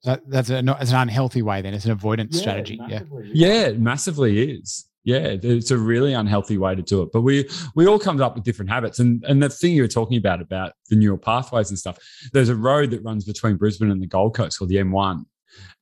So 0.02 0.18
that's, 0.28 0.50
a, 0.50 0.62
no, 0.62 0.78
it's 0.80 0.92
an 0.92 0.98
unhealthy 0.98 1.42
way 1.42 1.62
then. 1.62 1.74
It's 1.74 1.86
an 1.86 1.92
avoidance 1.92 2.38
strategy. 2.38 2.80
Yeah. 2.88 3.02
Yeah, 3.34 3.68
it 3.68 3.80
massively 3.80 4.52
is. 4.52 4.88
Yeah, 5.04 5.38
it's 5.42 5.72
a 5.72 5.78
really 5.78 6.14
unhealthy 6.14 6.58
way 6.58 6.76
to 6.76 6.82
do 6.82 7.02
it. 7.02 7.14
But 7.14 7.22
we 7.22 7.50
we 7.76 7.88
all 7.88 7.98
come 7.98 8.22
up 8.22 8.36
with 8.36 8.44
different 8.44 8.70
habits. 8.70 9.00
And 9.00 9.24
and 9.24 9.42
the 9.42 9.48
thing 9.48 9.72
you 9.72 9.84
were 9.84 9.88
talking 9.88 10.18
about 10.18 10.42
about 10.42 10.74
the 10.90 10.98
neural 10.98 11.18
pathways 11.18 11.70
and 11.70 11.80
stuff, 11.80 11.98
there's 12.34 12.50
a 12.50 12.56
road 12.58 12.92
that 12.92 13.02
runs 13.06 13.24
between 13.24 13.56
Brisbane 13.56 13.90
and 13.90 14.02
the 14.02 14.08
Gold 14.08 14.36
Coast 14.36 14.60
called 14.60 14.70
the 14.70 14.76
M1. 14.76 15.24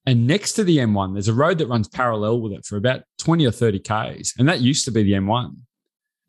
And 0.05 0.27
next 0.27 0.53
to 0.53 0.63
the 0.63 0.77
M1, 0.77 1.13
there's 1.13 1.27
a 1.27 1.34
road 1.34 1.57
that 1.57 1.67
runs 1.67 1.88
parallel 1.88 2.41
with 2.41 2.53
it 2.53 2.65
for 2.65 2.77
about 2.77 3.01
20 3.19 3.45
or 3.45 3.51
30 3.51 3.79
Ks. 3.79 4.34
And 4.38 4.48
that 4.48 4.62
used 4.62 4.86
to 4.86 4.91
be 4.91 5.03
the 5.03 5.13
M1. 5.13 5.55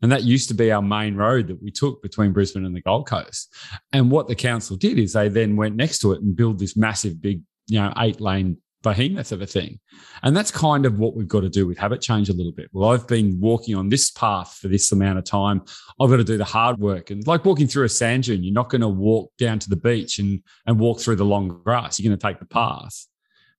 And 0.01 0.11
that 0.11 0.23
used 0.23 0.47
to 0.49 0.53
be 0.53 0.71
our 0.71 0.81
main 0.81 1.15
road 1.15 1.47
that 1.47 1.61
we 1.61 1.71
took 1.71 2.01
between 2.01 2.31
Brisbane 2.31 2.65
and 2.65 2.75
the 2.75 2.81
Gold 2.81 3.07
Coast. 3.07 3.53
And 3.93 4.11
what 4.11 4.27
the 4.27 4.35
council 4.35 4.77
did 4.77 4.99
is 4.99 5.13
they 5.13 5.27
then 5.27 5.55
went 5.55 5.75
next 5.75 5.99
to 5.99 6.11
it 6.11 6.21
and 6.21 6.35
built 6.35 6.59
this 6.59 6.77
massive, 6.77 7.21
big, 7.21 7.41
you 7.67 7.79
know, 7.79 7.91
eight 7.97 8.21
lane 8.21 8.57
behemoth 8.83 9.31
of 9.31 9.41
a 9.41 9.47
thing. 9.47 9.79
And 10.23 10.37
that's 10.37 10.51
kind 10.51 10.85
of 10.85 10.99
what 10.99 11.15
we've 11.15 11.27
got 11.27 11.41
to 11.41 11.49
do 11.49 11.67
with 11.67 11.77
habit 11.77 12.01
change 12.01 12.29
a 12.29 12.33
little 12.33 12.51
bit. 12.51 12.69
Well, 12.71 12.91
I've 12.91 13.07
been 13.07 13.39
walking 13.39 13.75
on 13.75 13.89
this 13.89 14.11
path 14.11 14.57
for 14.61 14.67
this 14.67 14.91
amount 14.91 15.17
of 15.17 15.25
time. 15.25 15.63
I've 15.99 16.09
got 16.09 16.17
to 16.17 16.23
do 16.23 16.37
the 16.37 16.45
hard 16.45 16.77
work. 16.77 17.09
And 17.09 17.25
like 17.25 17.43
walking 17.43 17.67
through 17.67 17.85
a 17.85 17.89
sand 17.89 18.23
dune, 18.23 18.43
you're 18.43 18.53
not 18.53 18.69
going 18.69 18.81
to 18.81 18.87
walk 18.87 19.31
down 19.37 19.57
to 19.59 19.69
the 19.69 19.75
beach 19.75 20.19
and, 20.19 20.43
and 20.67 20.79
walk 20.79 20.99
through 20.99 21.15
the 21.15 21.25
long 21.25 21.47
grass. 21.47 21.99
You're 21.99 22.09
going 22.09 22.19
to 22.19 22.27
take 22.27 22.39
the 22.39 22.45
path. 22.45 23.07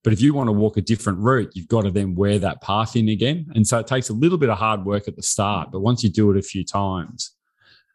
But 0.05 0.13
if 0.13 0.21
you 0.21 0.33
want 0.33 0.49
to 0.49 0.53
walk 0.53 0.77
a 0.77 0.81
different 0.81 1.19
route, 1.19 1.51
you've 1.55 1.69
got 1.69 1.83
to 1.83 1.91
then 1.91 2.15
wear 2.15 2.39
that 2.39 2.63
path 2.63 2.95
in 2.97 3.09
again. 3.09 3.51
And 3.55 3.67
so 3.67 3.79
it 3.79 3.87
takes 3.87 4.09
a 4.09 4.13
little 4.13 4.39
bit 4.39 4.49
of 4.49 4.59
hard 4.59 4.85
work 4.85 5.09
at 5.09 5.17
the 5.17 5.23
start. 5.23 5.71
But 5.73 5.81
once 5.81 6.05
you 6.05 6.09
do 6.09 6.31
it 6.31 6.37
a 6.37 6.43
few 6.43 6.65
times, 6.65 7.35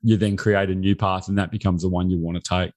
you 0.01 0.17
then 0.17 0.35
create 0.35 0.69
a 0.69 0.75
new 0.75 0.95
path 0.95 1.29
and 1.29 1.37
that 1.37 1.49
becomes 1.49 1.81
the 1.81 1.89
one 1.89 2.09
you 2.09 2.19
want 2.19 2.43
to 2.43 2.43
take. 2.43 2.73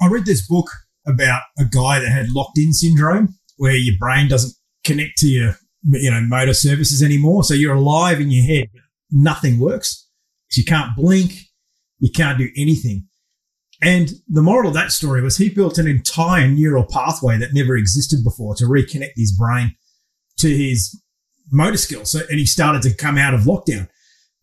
I 0.00 0.08
read 0.08 0.26
this 0.26 0.46
book 0.46 0.68
about 1.06 1.42
a 1.58 1.64
guy 1.64 2.00
that 2.00 2.08
had 2.08 2.30
locked 2.30 2.58
in 2.58 2.72
syndrome, 2.72 3.36
where 3.56 3.74
your 3.74 3.94
brain 3.98 4.28
doesn't 4.28 4.54
connect 4.84 5.18
to 5.18 5.28
your 5.28 5.56
you 5.84 6.10
know 6.10 6.20
motor 6.20 6.54
services 6.54 7.02
anymore. 7.02 7.44
So 7.44 7.54
you're 7.54 7.74
alive 7.74 8.20
in 8.20 8.30
your 8.30 8.44
head, 8.44 8.68
nothing 9.10 9.58
works. 9.58 10.08
So 10.50 10.60
you 10.60 10.64
can't 10.64 10.96
blink, 10.96 11.32
you 11.98 12.10
can't 12.10 12.38
do 12.38 12.48
anything. 12.56 13.06
And 13.82 14.10
the 14.28 14.42
moral 14.42 14.68
of 14.68 14.74
that 14.74 14.90
story 14.92 15.20
was 15.20 15.36
he 15.36 15.48
built 15.50 15.76
an 15.78 15.86
entire 15.86 16.48
neural 16.48 16.84
pathway 16.84 17.36
that 17.38 17.52
never 17.52 17.76
existed 17.76 18.24
before 18.24 18.54
to 18.56 18.64
reconnect 18.64 19.12
his 19.16 19.32
brain 19.36 19.76
to 20.38 20.48
his 20.48 20.98
motor 21.52 21.76
skills. 21.76 22.12
So, 22.12 22.20
and 22.30 22.38
he 22.38 22.46
started 22.46 22.82
to 22.82 22.94
come 22.94 23.18
out 23.18 23.34
of 23.34 23.40
lockdown. 23.42 23.88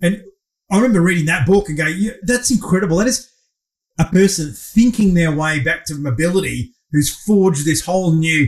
And 0.02 0.24
I 0.72 0.78
remember 0.78 1.02
reading 1.02 1.26
that 1.26 1.48
book 1.48 1.68
and 1.68 1.78
going, 1.78 1.96
yeah, 1.98 2.12
that's 2.24 2.52
incredible. 2.52 2.98
That 2.98 3.08
is 3.08 3.30
a 4.00 4.06
person 4.06 4.54
thinking 4.54 5.14
their 5.14 5.32
way 5.36 5.60
back 5.60 5.86
to 5.86 5.96
mobility 5.96 6.74
who's 6.92 7.10
forged 7.26 7.66
this 7.66 7.84
whole 7.84 8.14
new 8.16 8.48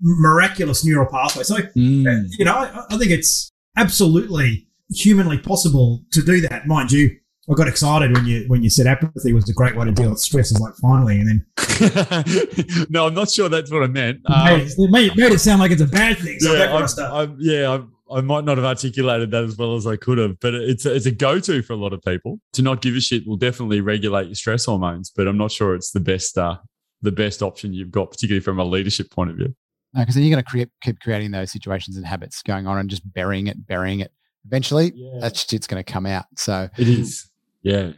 miraculous 0.00 0.84
neural 0.84 1.06
pathway. 1.10 1.42
So, 1.44 1.56
Mm. 1.76 2.26
you 2.38 2.44
know, 2.44 2.52
I, 2.54 2.84
I 2.90 2.98
think 2.98 3.10
it's 3.10 3.50
absolutely 3.76 4.68
humanly 4.90 5.38
possible 5.38 6.02
to 6.12 6.22
do 6.22 6.40
that. 6.42 6.66
Mind 6.66 6.92
you, 6.92 7.16
I 7.48 7.54
got 7.54 7.68
excited 7.68 8.12
when 8.12 8.26
you 8.26 8.44
when 8.48 8.62
you 8.62 8.70
said 8.70 8.86
apathy 8.86 9.32
was 9.32 9.48
a 9.48 9.52
great 9.52 9.76
way 9.76 9.84
to 9.84 9.92
deal 9.92 10.10
with 10.10 10.18
stress. 10.18 10.50
Is 10.50 10.60
like 10.60 10.74
finally, 10.82 11.20
and 11.20 11.28
then 11.28 12.86
no, 12.90 13.06
I'm 13.06 13.14
not 13.14 13.30
sure 13.30 13.48
that's 13.48 13.70
what 13.70 13.82
I 13.82 13.86
meant. 13.86 14.18
Um, 14.26 14.60
it, 14.60 14.90
made, 14.90 15.16
made 15.16 15.32
it 15.32 15.38
sound 15.40 15.60
like 15.60 15.70
it's 15.70 15.82
a 15.82 15.86
bad 15.86 16.18
thing. 16.18 16.38
So 16.40 16.52
that 16.52 16.58
yeah, 16.58 16.64
kind 16.66 16.76
I'm, 16.78 16.82
of 16.84 16.90
stuff. 16.90 17.12
I'm- 17.12 17.36
yeah, 17.38 17.70
I'm- 17.70 17.92
I 18.08 18.20
might 18.20 18.44
not 18.44 18.56
have 18.56 18.64
articulated 18.64 19.32
that 19.32 19.42
as 19.42 19.56
well 19.56 19.74
as 19.74 19.84
I 19.84 19.96
could 19.96 20.18
have, 20.18 20.38
but 20.38 20.54
it's 20.54 20.86
a, 20.86 20.94
it's 20.94 21.06
a 21.06 21.10
go 21.10 21.40
to 21.40 21.60
for 21.62 21.72
a 21.72 21.76
lot 21.76 21.92
of 21.92 22.00
people. 22.02 22.38
To 22.52 22.62
not 22.62 22.80
give 22.80 22.94
a 22.94 23.00
shit 23.00 23.26
will 23.26 23.36
definitely 23.36 23.80
regulate 23.80 24.26
your 24.26 24.36
stress 24.36 24.64
hormones, 24.66 25.10
but 25.10 25.26
I'm 25.26 25.36
not 25.36 25.50
sure 25.50 25.74
it's 25.74 25.90
the 25.90 25.98
best 25.98 26.38
uh, 26.38 26.56
the 27.02 27.10
best 27.10 27.42
option 27.42 27.72
you've 27.74 27.90
got, 27.90 28.12
particularly 28.12 28.42
from 28.44 28.60
a 28.60 28.64
leadership 28.64 29.10
point 29.10 29.30
of 29.30 29.36
view. 29.36 29.56
because 29.92 30.14
then 30.14 30.22
you're 30.22 30.30
going 30.36 30.44
to 30.44 30.48
create, 30.48 30.68
keep 30.82 31.00
creating 31.00 31.32
those 31.32 31.50
situations 31.50 31.96
and 31.96 32.06
habits 32.06 32.42
going 32.42 32.68
on 32.68 32.78
and 32.78 32.88
just 32.88 33.02
burying 33.12 33.48
it, 33.48 33.66
burying 33.66 33.98
it. 33.98 34.12
Eventually, 34.46 34.92
that 35.20 35.34
shit's 35.36 35.66
going 35.66 35.82
to 35.82 35.92
come 35.92 36.06
out. 36.06 36.26
So 36.36 36.68
It 36.78 36.88
is, 36.88 37.28
yeah. 37.66 37.92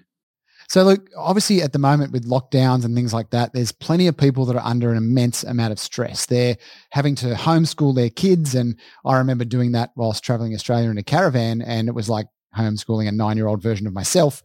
So, 0.68 0.82
look, 0.82 1.08
obviously, 1.16 1.62
at 1.62 1.72
the 1.72 1.78
moment 1.78 2.12
with 2.12 2.28
lockdowns 2.28 2.84
and 2.84 2.94
things 2.94 3.14
like 3.14 3.30
that, 3.30 3.54
there's 3.54 3.72
plenty 3.72 4.06
of 4.06 4.16
people 4.16 4.44
that 4.46 4.56
are 4.56 4.64
under 4.64 4.90
an 4.90 4.98
immense 4.98 5.42
amount 5.42 5.72
of 5.72 5.78
stress. 5.78 6.26
They're 6.26 6.58
having 6.90 7.14
to 7.16 7.34
homeschool 7.34 7.94
their 7.94 8.10
kids. 8.10 8.54
And 8.54 8.78
I 9.04 9.16
remember 9.16 9.46
doing 9.46 9.72
that 9.72 9.90
whilst 9.96 10.25
traveling 10.25 10.54
Australia 10.54 10.90
in 10.90 10.98
a 10.98 11.02
caravan. 11.02 11.62
And 11.62 11.88
it 11.88 11.94
was 11.94 12.10
like 12.10 12.26
homeschooling 12.56 13.08
a 13.08 13.12
nine 13.12 13.38
year 13.38 13.46
old 13.46 13.62
version 13.62 13.87
of 13.87 13.94
myself. 13.94 14.42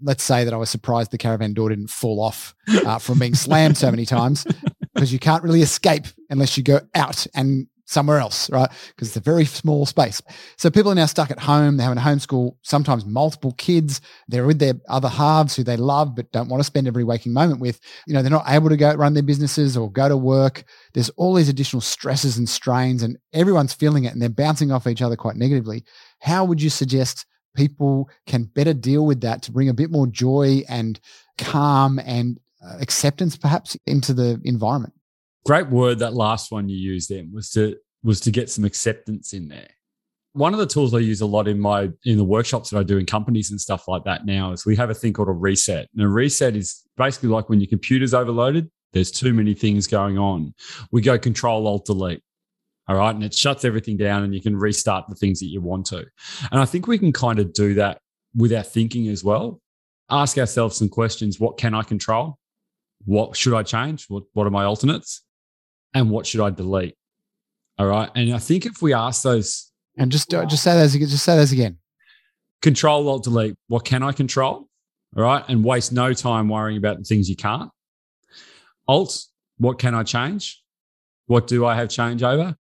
Let's 0.00 0.22
say 0.22 0.44
that 0.44 0.54
I 0.54 0.58
was 0.58 0.70
surprised 0.70 1.10
the 1.10 1.18
caravan 1.18 1.54
door 1.54 1.70
didn't 1.70 1.90
fall 1.90 2.20
off 2.20 2.54
uh, 2.84 2.98
from 2.98 3.18
being 3.18 3.34
slammed 3.34 3.76
so 3.76 3.90
many 3.90 4.06
times 4.06 4.46
because 4.94 5.12
you 5.12 5.18
can't 5.18 5.42
really 5.42 5.62
escape 5.62 6.06
unless 6.30 6.56
you 6.56 6.62
go 6.62 6.80
out 6.94 7.26
and 7.34 7.66
somewhere 7.86 8.18
else, 8.18 8.50
right? 8.50 8.70
Because 8.88 9.08
it's 9.08 9.16
a 9.16 9.20
very 9.20 9.44
small 9.44 9.86
space. 9.86 10.22
So 10.56 10.70
people 10.70 10.90
are 10.90 10.94
now 10.94 11.06
stuck 11.06 11.30
at 11.30 11.38
home. 11.38 11.76
They're 11.76 11.86
having 11.86 12.02
homeschool 12.02 12.56
sometimes 12.62 13.04
multiple 13.04 13.52
kids. 13.52 14.00
They're 14.28 14.46
with 14.46 14.58
their 14.58 14.74
other 14.88 15.08
halves 15.08 15.54
who 15.54 15.64
they 15.64 15.76
love 15.76 16.14
but 16.14 16.32
don't 16.32 16.48
want 16.48 16.60
to 16.60 16.64
spend 16.64 16.86
every 16.86 17.04
waking 17.04 17.32
moment 17.32 17.60
with. 17.60 17.80
You 18.06 18.14
know, 18.14 18.22
they're 18.22 18.30
not 18.30 18.48
able 18.48 18.68
to 18.68 18.76
go 18.76 18.94
run 18.94 19.14
their 19.14 19.22
businesses 19.22 19.76
or 19.76 19.90
go 19.90 20.08
to 20.08 20.16
work. 20.16 20.64
There's 20.94 21.10
all 21.10 21.34
these 21.34 21.48
additional 21.48 21.80
stresses 21.80 22.38
and 22.38 22.48
strains, 22.48 23.02
and 23.02 23.18
everyone's 23.32 23.74
feeling 23.74 24.04
it 24.04 24.12
and 24.12 24.22
they're 24.22 24.28
bouncing 24.28 24.72
off 24.72 24.86
each 24.86 25.02
other 25.02 25.16
quite 25.16 25.36
negatively. 25.36 25.84
How 26.20 26.44
would 26.44 26.62
you 26.62 26.70
suggest 26.70 27.26
people 27.54 28.08
can 28.26 28.44
better 28.44 28.74
deal 28.74 29.06
with 29.06 29.20
that 29.20 29.42
to 29.42 29.52
bring 29.52 29.68
a 29.68 29.74
bit 29.74 29.90
more 29.90 30.06
joy 30.06 30.62
and 30.68 30.98
calm 31.38 31.98
and 32.00 32.38
uh, 32.64 32.78
acceptance 32.80 33.36
perhaps 33.36 33.76
into 33.86 34.14
the 34.14 34.40
environment? 34.44 34.94
Great 35.46 35.68
word 35.68 35.98
that 35.98 36.14
last 36.14 36.50
one 36.50 36.68
you 36.68 36.76
used 36.76 37.10
then 37.10 37.30
was 37.32 37.50
to 37.50 37.76
was 38.02 38.20
to 38.20 38.30
get 38.30 38.50
some 38.50 38.64
acceptance 38.64 39.32
in 39.32 39.48
there. 39.48 39.68
One 40.32 40.52
of 40.52 40.58
the 40.58 40.66
tools 40.66 40.94
I 40.94 40.98
use 40.98 41.20
a 41.20 41.26
lot 41.26 41.48
in 41.48 41.60
my 41.60 41.90
in 42.04 42.16
the 42.16 42.24
workshops 42.24 42.70
that 42.70 42.78
I 42.78 42.82
do 42.82 42.98
in 42.98 43.06
companies 43.06 43.50
and 43.50 43.60
stuff 43.60 43.86
like 43.88 44.04
that 44.04 44.26
now 44.26 44.52
is 44.52 44.66
we 44.66 44.76
have 44.76 44.90
a 44.90 44.94
thing 44.94 45.12
called 45.12 45.28
a 45.28 45.32
reset. 45.32 45.88
And 45.94 46.04
a 46.04 46.08
reset 46.08 46.56
is 46.56 46.82
basically 46.96 47.28
like 47.28 47.48
when 47.48 47.60
your 47.60 47.68
computer's 47.68 48.14
overloaded, 48.14 48.70
there's 48.92 49.10
too 49.10 49.34
many 49.34 49.54
things 49.54 49.86
going 49.86 50.18
on. 50.18 50.54
We 50.90 51.02
go 51.02 51.18
control 51.18 51.66
alt 51.66 51.86
delete. 51.86 52.22
All 52.88 52.96
right. 52.96 53.14
And 53.14 53.24
it 53.24 53.34
shuts 53.34 53.64
everything 53.64 53.96
down 53.96 54.24
and 54.24 54.34
you 54.34 54.42
can 54.42 54.56
restart 54.56 55.06
the 55.08 55.14
things 55.14 55.40
that 55.40 55.46
you 55.46 55.60
want 55.60 55.86
to. 55.86 56.04
And 56.50 56.60
I 56.60 56.64
think 56.64 56.86
we 56.86 56.98
can 56.98 57.12
kind 57.12 57.38
of 57.38 57.52
do 57.52 57.74
that 57.74 57.98
with 58.34 58.52
our 58.52 58.62
thinking 58.62 59.08
as 59.08 59.24
well. 59.24 59.60
Ask 60.10 60.36
ourselves 60.36 60.76
some 60.76 60.88
questions. 60.88 61.40
What 61.40 61.56
can 61.56 61.74
I 61.74 61.82
control? 61.82 62.38
What 63.06 63.36
should 63.36 63.54
I 63.54 63.62
change? 63.62 64.06
What, 64.08 64.24
what 64.32 64.46
are 64.46 64.50
my 64.50 64.64
alternates? 64.64 65.22
And 65.94 66.10
what 66.10 66.26
should 66.26 66.40
I 66.40 66.50
delete? 66.50 66.96
All 67.78 67.86
right. 67.86 68.10
And 68.14 68.34
I 68.34 68.38
think 68.38 68.66
if 68.66 68.82
we 68.82 68.92
ask 68.92 69.22
those 69.22 69.70
and 69.96 70.10
just 70.10 70.32
uh, 70.34 70.44
just 70.44 70.62
say 70.62 70.74
those 70.74 70.94
again, 70.94 71.08
just 71.08 71.24
say 71.24 71.36
those 71.36 71.52
again. 71.52 71.78
Control 72.62 73.08
alt 73.08 73.24
delete. 73.24 73.56
What 73.68 73.84
can 73.84 74.02
I 74.02 74.12
control? 74.12 74.68
All 75.16 75.22
right. 75.22 75.44
And 75.48 75.64
waste 75.64 75.92
no 75.92 76.12
time 76.12 76.48
worrying 76.48 76.78
about 76.78 76.98
the 76.98 77.04
things 77.04 77.28
you 77.28 77.36
can't. 77.36 77.70
Alt, 78.88 79.24
what 79.58 79.78
can 79.78 79.94
I 79.94 80.02
change? 80.02 80.62
What 81.26 81.46
do 81.46 81.64
I 81.64 81.74
have 81.74 81.88
change 81.88 82.22
over? 82.22 82.56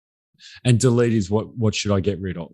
And 0.65 0.79
delete 0.79 1.13
is 1.13 1.31
what 1.31 1.57
what 1.57 1.75
should 1.75 1.93
I 1.93 2.01
get 2.01 2.21
rid 2.21 2.37
of? 2.37 2.53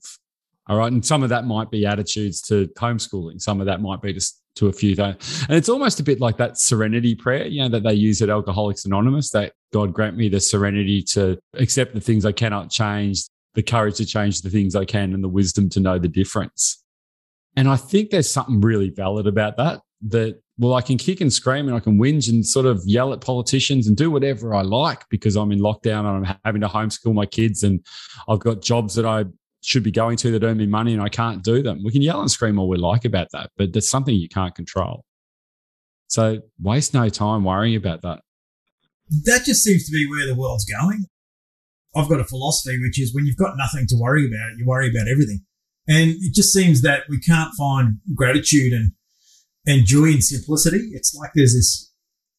All 0.67 0.79
right. 0.79 0.91
And 0.91 1.05
some 1.05 1.23
of 1.23 1.29
that 1.29 1.45
might 1.45 1.71
be 1.71 1.87
attitudes 1.87 2.41
to 2.43 2.69
homeschooling. 2.79 3.41
Some 3.41 3.61
of 3.61 3.67
that 3.67 3.81
might 3.81 4.01
be 4.01 4.13
just 4.13 4.41
to 4.57 4.69
a 4.69 4.73
few 4.73 4.95
things. 4.95 5.45
And 5.49 5.57
it's 5.57 5.69
almost 5.69 6.01
a 6.01 6.03
bit 6.03 6.21
like 6.21 6.37
that 6.39 6.59
serenity 6.59 7.15
prayer, 7.15 7.47
you 7.47 7.63
know, 7.63 7.69
that 7.69 7.83
they 7.83 7.95
use 7.95 8.23
at 8.23 8.31
Alcoholics 8.31 8.85
Anonymous, 8.85 9.31
that 9.31 9.53
God 9.75 9.93
grant 9.93 10.17
me 10.17 10.29
the 10.29 10.39
serenity 10.39 11.03
to 11.03 11.37
accept 11.55 11.95
the 11.95 12.01
things 12.01 12.25
I 12.25 12.31
cannot 12.31 12.71
change, 12.71 13.25
the 13.55 13.63
courage 13.63 13.97
to 13.97 14.07
change 14.07 14.41
the 14.41 14.49
things 14.49 14.77
I 14.77 14.85
can, 14.85 15.13
and 15.13 15.23
the 15.23 15.29
wisdom 15.29 15.69
to 15.71 15.81
know 15.81 15.99
the 15.99 16.07
difference. 16.07 16.85
And 17.57 17.69
I 17.69 17.77
think 17.77 18.11
there's 18.11 18.31
something 18.31 18.61
really 18.61 18.91
valid 18.91 19.27
about 19.27 19.57
that, 19.57 19.81
that, 20.11 20.41
well, 20.59 20.75
I 20.75 20.81
can 20.81 20.97
kick 20.97 21.21
and 21.21 21.33
scream 21.33 21.67
and 21.67 21.77
I 21.77 21.81
can 21.81 21.99
whinge 21.99 22.29
and 22.29 22.47
sort 22.47 22.67
of 22.67 22.85
yell 22.87 23.13
at 23.13 23.21
politicians 23.21 23.89
and 23.89 23.97
do 23.97 24.13
whatever 24.13 24.55
I 24.55 24.63
like 24.63 25.09
because 25.09 25.35
I'm 25.35 25.51
in 25.51 25.59
lockdown 25.59 26.07
and 26.07 26.25
I'm 26.25 26.37
having 26.45 26.61
to 26.61 26.69
homeschool 26.69 27.13
my 27.13 27.27
kids 27.27 27.65
and 27.65 27.85
I've 28.29 28.39
got 28.39 28.63
jobs 28.63 28.95
that 28.95 29.05
I 29.05 29.25
should 29.61 29.83
be 29.83 29.91
going 29.91 30.17
to 30.19 30.31
that 30.31 30.45
earn 30.45 30.59
me 30.59 30.67
money 30.67 30.93
and 30.93 31.03
I 31.03 31.09
can't 31.09 31.43
do 31.43 31.65
them. 31.65 31.83
We 31.85 31.91
can 31.91 32.03
yell 32.03 32.21
and 32.21 32.31
scream 32.31 32.61
all 32.61 32.69
we 32.69 32.77
like 32.77 33.05
about 33.05 33.29
that, 33.33 33.51
but 33.57 33.73
there's 33.73 33.89
something 33.89 34.15
you 34.15 34.29
can't 34.29 34.55
control. 34.55 35.05
So 36.07 36.43
waste 36.63 36.95
no 36.95 37.09
time 37.09 37.43
worrying 37.43 37.75
about 37.75 38.03
that. 38.03 38.21
That 39.25 39.45
just 39.45 39.63
seems 39.63 39.87
to 39.87 39.93
be 39.93 40.09
where 40.09 40.27
the 40.27 40.35
world's 40.35 40.65
going. 40.65 41.07
I've 41.97 42.09
got 42.09 42.21
a 42.21 42.25
philosophy, 42.25 42.79
which 42.81 43.01
is 43.01 43.15
when 43.15 43.27
you've 43.27 43.37
got 43.37 43.57
nothing 43.57 43.87
to 43.89 43.97
worry 43.97 44.27
about, 44.27 44.59
you 44.59 44.67
worry 44.67 44.91
about 44.91 45.09
everything. 45.09 45.45
And 45.87 46.11
it 46.11 46.35
just 46.35 46.53
seems 46.53 46.83
that 46.83 47.03
we 47.09 47.21
can't 47.21 47.53
find 47.57 47.99
gratitude 48.15 48.73
and, 48.73 48.93
and 49.67 49.87
joy 49.87 50.07
in 50.07 50.23
simplicity. 50.23 50.91
It's 50.93 51.15
like 51.15 51.31
there's 51.35 51.55
this 51.55 51.93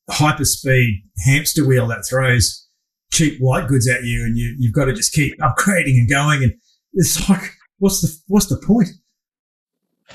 hyper 0.10 0.46
speed 0.46 1.04
hamster 1.26 1.66
wheel 1.66 1.88
that 1.88 2.06
throws 2.10 2.68
cheap 3.12 3.40
white 3.40 3.68
goods 3.68 3.88
at 3.88 4.04
you 4.04 4.24
and 4.24 4.38
you, 4.38 4.56
you've 4.58 4.74
got 4.74 4.86
to 4.86 4.94
just 4.94 5.14
keep 5.14 5.38
upgrading 5.40 5.98
and 5.98 6.10
going. 6.10 6.44
And 6.44 6.54
it's 6.94 7.30
like, 7.30 7.52
what's 7.78 8.02
the, 8.02 8.16
what's 8.28 8.48
the 8.48 8.62
point? 8.66 8.90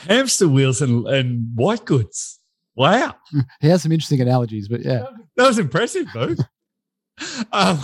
Hamster 0.08 0.48
wheels 0.48 0.82
and, 0.82 1.06
and 1.06 1.50
white 1.54 1.84
goods. 1.84 2.40
Wow. 2.74 3.14
He 3.60 3.68
has 3.68 3.82
some 3.82 3.92
interesting 3.92 4.20
analogies, 4.20 4.68
but 4.68 4.84
yeah. 4.84 5.04
That 5.36 5.46
was 5.46 5.58
impressive, 5.58 6.06
though. 6.12 6.34
um, 7.52 7.80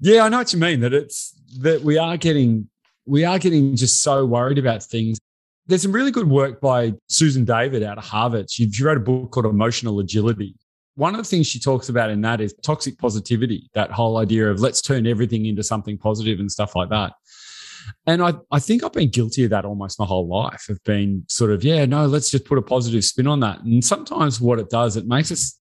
yeah, 0.00 0.24
I 0.24 0.28
know 0.28 0.38
what 0.38 0.52
you 0.52 0.58
mean. 0.58 0.80
That 0.80 0.94
it's 0.94 1.34
that 1.60 1.82
we 1.82 1.98
are 1.98 2.16
getting 2.16 2.68
we 3.06 3.24
are 3.24 3.38
getting 3.38 3.76
just 3.76 4.02
so 4.02 4.24
worried 4.26 4.58
about 4.58 4.82
things. 4.82 5.18
There's 5.66 5.82
some 5.82 5.92
really 5.92 6.10
good 6.10 6.28
work 6.28 6.60
by 6.60 6.94
Susan 7.08 7.44
David 7.44 7.82
out 7.82 7.98
of 7.98 8.04
Harvard. 8.04 8.50
She, 8.50 8.70
she 8.70 8.84
wrote 8.84 8.98
a 8.98 9.00
book 9.00 9.32
called 9.32 9.46
Emotional 9.46 9.98
Agility. 9.98 10.54
One 10.94 11.14
of 11.14 11.18
the 11.18 11.24
things 11.24 11.46
she 11.46 11.58
talks 11.58 11.88
about 11.88 12.10
in 12.10 12.20
that 12.22 12.40
is 12.40 12.54
toxic 12.62 12.98
positivity, 12.98 13.68
that 13.74 13.90
whole 13.90 14.16
idea 14.16 14.48
of 14.48 14.60
let's 14.60 14.80
turn 14.80 15.06
everything 15.06 15.46
into 15.46 15.62
something 15.62 15.98
positive 15.98 16.40
and 16.40 16.50
stuff 16.50 16.74
like 16.76 16.88
that. 16.90 17.12
And 18.06 18.22
I, 18.22 18.34
I 18.50 18.58
think 18.58 18.82
I've 18.82 18.92
been 18.92 19.10
guilty 19.10 19.44
of 19.44 19.50
that 19.50 19.64
almost 19.64 19.98
my 19.98 20.06
whole 20.06 20.28
life 20.28 20.68
of 20.68 20.82
being 20.84 21.24
sort 21.28 21.50
of, 21.50 21.64
yeah, 21.64 21.84
no, 21.84 22.06
let's 22.06 22.30
just 22.30 22.44
put 22.44 22.58
a 22.58 22.62
positive 22.62 23.04
spin 23.04 23.26
on 23.26 23.40
that. 23.40 23.60
And 23.62 23.84
sometimes 23.84 24.40
what 24.40 24.58
it 24.58 24.70
does, 24.70 24.96
it 24.96 25.06
makes 25.06 25.30
us 25.30 25.58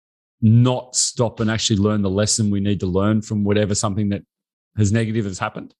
not 0.42 0.96
stop 0.96 1.40
and 1.40 1.50
actually 1.50 1.76
learn 1.76 2.02
the 2.02 2.10
lesson 2.10 2.50
we 2.50 2.60
need 2.60 2.80
to 2.80 2.86
learn 2.86 3.22
from 3.22 3.44
whatever 3.44 3.74
something 3.74 4.08
that 4.10 4.22
has 4.76 4.92
negative 4.92 5.24
has 5.24 5.38
happened. 5.38 5.74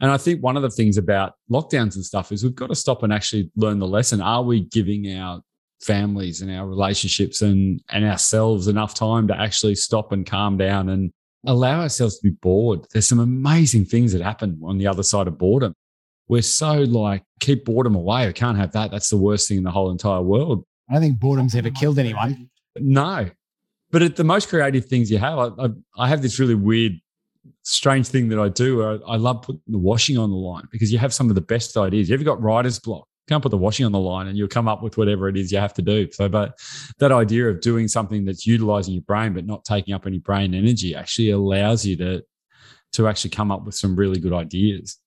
And 0.00 0.10
I 0.10 0.16
think 0.16 0.42
one 0.42 0.56
of 0.56 0.62
the 0.62 0.70
things 0.70 0.96
about 0.96 1.34
lockdowns 1.50 1.96
and 1.96 2.04
stuff 2.04 2.32
is 2.32 2.42
we've 2.42 2.54
got 2.54 2.68
to 2.68 2.74
stop 2.74 3.02
and 3.02 3.12
actually 3.12 3.50
learn 3.56 3.78
the 3.78 3.86
lesson. 3.86 4.20
Are 4.20 4.42
we 4.42 4.60
giving 4.60 5.14
our 5.16 5.42
families 5.82 6.40
and 6.40 6.50
our 6.50 6.66
relationships 6.66 7.42
and, 7.42 7.80
and 7.90 8.04
ourselves 8.04 8.68
enough 8.68 8.94
time 8.94 9.28
to 9.28 9.38
actually 9.38 9.74
stop 9.74 10.12
and 10.12 10.24
calm 10.24 10.56
down 10.56 10.88
and 10.88 11.12
allow 11.46 11.80
ourselves 11.80 12.18
to 12.18 12.22
be 12.22 12.30
bored? 12.30 12.86
There's 12.92 13.08
some 13.08 13.20
amazing 13.20 13.86
things 13.86 14.12
that 14.12 14.22
happen 14.22 14.60
on 14.64 14.78
the 14.78 14.86
other 14.86 15.02
side 15.02 15.26
of 15.28 15.38
boredom. 15.38 15.74
We're 16.28 16.42
so 16.42 16.74
like, 16.74 17.24
keep 17.40 17.64
boredom 17.64 17.94
away. 17.94 18.28
I 18.28 18.32
can't 18.32 18.56
have 18.56 18.72
that. 18.72 18.90
That's 18.90 19.10
the 19.10 19.16
worst 19.16 19.48
thing 19.48 19.58
in 19.58 19.64
the 19.64 19.70
whole 19.70 19.90
entire 19.90 20.22
world. 20.22 20.64
I 20.88 20.94
don't 20.94 21.02
think 21.02 21.18
boredom's 21.18 21.54
ever 21.54 21.70
killed 21.70 21.98
anyone. 21.98 22.48
No. 22.76 23.28
But 23.90 24.02
at 24.02 24.16
the 24.16 24.24
most 24.24 24.48
creative 24.48 24.86
things 24.86 25.10
you 25.10 25.18
have, 25.18 25.38
I, 25.38 25.64
I, 25.64 25.68
I 25.98 26.08
have 26.08 26.22
this 26.22 26.38
really 26.38 26.54
weird 26.54 26.98
strange 27.62 28.08
thing 28.08 28.28
that 28.28 28.38
I 28.38 28.48
do. 28.48 28.82
I, 28.82 28.94
I, 29.06 29.16
love 29.16 29.42
putting 29.42 29.60
the 29.66 29.78
washing 29.78 30.18
on 30.18 30.30
the 30.30 30.36
line 30.36 30.64
because 30.70 30.92
you 30.92 30.98
have 30.98 31.12
some 31.12 31.28
of 31.28 31.34
the 31.34 31.40
best 31.40 31.76
ideas. 31.76 32.08
You 32.08 32.14
ever 32.14 32.24
got 32.24 32.42
writer's 32.42 32.78
block? 32.78 33.06
Can't 33.28 33.42
put 33.42 33.50
the 33.50 33.58
washing 33.58 33.86
on 33.86 33.92
the 33.92 34.00
line 34.00 34.26
and 34.26 34.36
you'll 34.36 34.48
come 34.48 34.66
up 34.66 34.82
with 34.82 34.96
whatever 34.96 35.28
it 35.28 35.36
is 35.36 35.52
you 35.52 35.58
have 35.58 35.74
to 35.74 35.82
do. 35.82 36.10
So, 36.10 36.28
but 36.28 36.58
that 36.98 37.12
idea 37.12 37.48
of 37.48 37.60
doing 37.60 37.86
something 37.86 38.24
that's 38.24 38.46
utilizing 38.46 38.94
your 38.94 39.04
brain 39.04 39.32
but 39.32 39.46
not 39.46 39.64
taking 39.64 39.94
up 39.94 40.06
any 40.06 40.18
brain 40.18 40.54
energy 40.54 40.94
actually 40.94 41.30
allows 41.30 41.86
you 41.86 41.96
to 41.98 42.24
to 42.92 43.08
actually 43.08 43.30
come 43.30 43.50
up 43.50 43.64
with 43.64 43.74
some 43.74 43.96
really 43.96 44.20
good 44.20 44.32
ideas. 44.32 44.98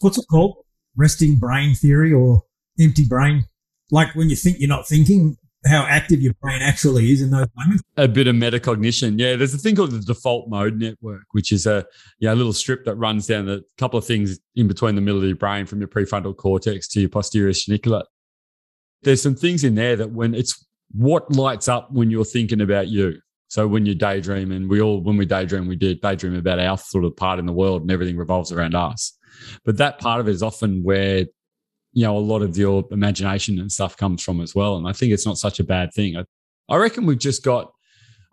What's 0.00 0.18
it 0.18 0.26
called? 0.30 0.56
Resting 0.96 1.36
brain 1.36 1.74
theory 1.74 2.12
or 2.12 2.42
empty 2.78 3.04
brain? 3.06 3.46
Like 3.90 4.14
when 4.14 4.30
you 4.30 4.36
think 4.36 4.58
you're 4.60 4.68
not 4.68 4.86
thinking, 4.86 5.36
how 5.66 5.84
active 5.84 6.20
your 6.20 6.34
brain 6.34 6.60
actually 6.62 7.10
is 7.12 7.22
in 7.22 7.30
those 7.30 7.46
moments. 7.56 7.82
A 7.96 8.08
bit 8.08 8.26
of 8.26 8.36
metacognition. 8.36 9.18
Yeah, 9.18 9.36
there's 9.36 9.54
a 9.54 9.58
thing 9.58 9.76
called 9.76 9.92
the 9.92 10.00
default 10.00 10.48
mode 10.48 10.78
network, 10.78 11.24
which 11.32 11.52
is 11.52 11.66
a 11.66 11.84
yeah, 12.18 12.32
a 12.32 12.36
little 12.36 12.52
strip 12.52 12.84
that 12.84 12.96
runs 12.96 13.26
down 13.26 13.48
a 13.48 13.60
couple 13.78 13.98
of 13.98 14.06
things 14.06 14.38
in 14.56 14.68
between 14.68 14.94
the 14.94 15.00
middle 15.00 15.20
of 15.20 15.26
your 15.26 15.36
brain 15.36 15.66
from 15.66 15.80
your 15.80 15.88
prefrontal 15.88 16.36
cortex 16.36 16.88
to 16.88 17.00
your 17.00 17.08
posterior 17.08 17.52
cingulate. 17.52 18.04
There's 19.02 19.22
some 19.22 19.34
things 19.34 19.64
in 19.64 19.74
there 19.74 19.96
that 19.96 20.10
when 20.10 20.34
it's 20.34 20.64
what 20.92 21.30
lights 21.32 21.68
up 21.68 21.90
when 21.92 22.10
you're 22.10 22.24
thinking 22.24 22.60
about 22.60 22.88
you. 22.88 23.18
So 23.48 23.68
when 23.68 23.86
you 23.86 23.94
daydream, 23.94 24.52
and 24.52 24.68
we 24.68 24.80
all 24.80 25.00
when 25.00 25.16
we 25.16 25.26
daydream, 25.26 25.68
we 25.68 25.76
do 25.76 25.94
daydream 25.94 26.36
about 26.36 26.58
our 26.58 26.76
sort 26.76 27.04
of 27.04 27.16
part 27.16 27.38
in 27.38 27.46
the 27.46 27.52
world, 27.52 27.82
and 27.82 27.90
everything 27.90 28.16
revolves 28.16 28.52
around 28.52 28.74
us. 28.74 29.16
But 29.64 29.76
that 29.78 29.98
part 29.98 30.20
of 30.20 30.28
it 30.28 30.32
is 30.32 30.42
often 30.42 30.82
where 30.82 31.26
you 31.94 32.04
know, 32.04 32.16
a 32.16 32.18
lot 32.18 32.42
of 32.42 32.58
your 32.58 32.84
imagination 32.90 33.58
and 33.58 33.70
stuff 33.70 33.96
comes 33.96 34.22
from 34.22 34.40
as 34.40 34.54
well. 34.54 34.76
And 34.76 34.86
I 34.86 34.92
think 34.92 35.12
it's 35.12 35.26
not 35.26 35.38
such 35.38 35.60
a 35.60 35.64
bad 35.64 35.94
thing. 35.94 36.16
I, 36.16 36.24
I 36.68 36.76
reckon 36.76 37.06
we've 37.06 37.18
just 37.18 37.44
got 37.44 37.72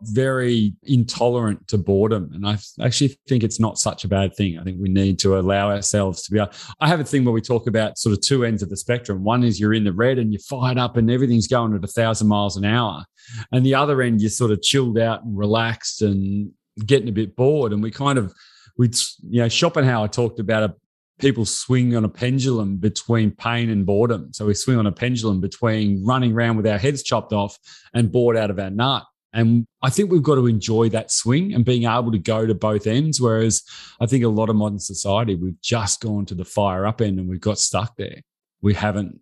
very 0.03 0.73
intolerant 0.83 1.67
to 1.67 1.77
boredom. 1.77 2.31
And 2.33 2.47
I 2.47 2.57
actually 2.83 3.19
think 3.27 3.43
it's 3.43 3.59
not 3.59 3.77
such 3.77 4.03
a 4.03 4.07
bad 4.07 4.35
thing. 4.35 4.57
I 4.57 4.63
think 4.63 4.77
we 4.81 4.89
need 4.89 5.19
to 5.19 5.37
allow 5.37 5.69
ourselves 5.69 6.23
to 6.23 6.31
be. 6.31 6.39
I 6.79 6.87
have 6.87 6.99
a 6.99 7.03
thing 7.03 7.23
where 7.23 7.33
we 7.33 7.41
talk 7.41 7.67
about 7.67 7.99
sort 7.99 8.13
of 8.13 8.21
two 8.21 8.43
ends 8.43 8.63
of 8.63 8.69
the 8.69 8.77
spectrum. 8.77 9.23
One 9.23 9.43
is 9.43 9.59
you're 9.59 9.75
in 9.75 9.83
the 9.83 9.93
red 9.93 10.17
and 10.17 10.33
you're 10.33 10.39
fired 10.39 10.79
up 10.79 10.97
and 10.97 11.09
everything's 11.11 11.47
going 11.47 11.75
at 11.75 11.83
a 11.83 11.87
thousand 11.87 12.27
miles 12.27 12.57
an 12.57 12.65
hour. 12.65 13.05
And 13.51 13.65
the 13.65 13.75
other 13.75 14.01
end, 14.01 14.21
you're 14.21 14.31
sort 14.31 14.51
of 14.51 14.61
chilled 14.63 14.97
out 14.97 15.23
and 15.23 15.37
relaxed 15.37 16.01
and 16.01 16.51
getting 16.85 17.09
a 17.09 17.13
bit 17.13 17.35
bored. 17.35 17.71
And 17.71 17.83
we 17.83 17.91
kind 17.91 18.17
of, 18.17 18.33
we, 18.77 18.89
you 19.29 19.41
know, 19.41 19.49
Schopenhauer 19.49 20.07
talked 20.07 20.39
about 20.39 20.63
a 20.63 20.75
people 21.21 21.45
swing 21.45 21.95
on 21.95 22.03
a 22.03 22.09
pendulum 22.09 22.77
between 22.77 23.31
pain 23.31 23.69
and 23.69 23.85
boredom. 23.85 24.33
So 24.33 24.47
we 24.47 24.53
swing 24.53 24.77
on 24.77 24.87
a 24.87 24.91
pendulum 24.91 25.39
between 25.39 26.03
running 26.03 26.33
around 26.33 26.57
with 26.57 26.67
our 26.67 26.77
heads 26.77 27.03
chopped 27.03 27.31
off 27.31 27.57
and 27.93 28.11
bored 28.11 28.35
out 28.35 28.49
of 28.49 28.59
our 28.59 28.71
nut. 28.71 29.05
And 29.33 29.65
I 29.81 29.89
think 29.89 30.11
we've 30.11 30.23
got 30.23 30.35
to 30.35 30.47
enjoy 30.47 30.89
that 30.89 31.09
swing 31.09 31.53
and 31.53 31.63
being 31.63 31.85
able 31.85 32.11
to 32.11 32.19
go 32.19 32.45
to 32.45 32.53
both 32.53 32.85
ends. 32.85 33.21
Whereas 33.21 33.63
I 34.01 34.05
think 34.05 34.25
a 34.25 34.27
lot 34.27 34.49
of 34.49 34.57
modern 34.57 34.79
society, 34.79 35.35
we've 35.35 35.61
just 35.61 36.01
gone 36.01 36.25
to 36.25 36.35
the 36.35 36.43
fire 36.43 36.85
up 36.85 36.99
end 36.99 37.17
and 37.17 37.29
we've 37.29 37.39
got 37.39 37.57
stuck 37.57 37.95
there. 37.95 38.21
We 38.61 38.73
haven't 38.73 39.21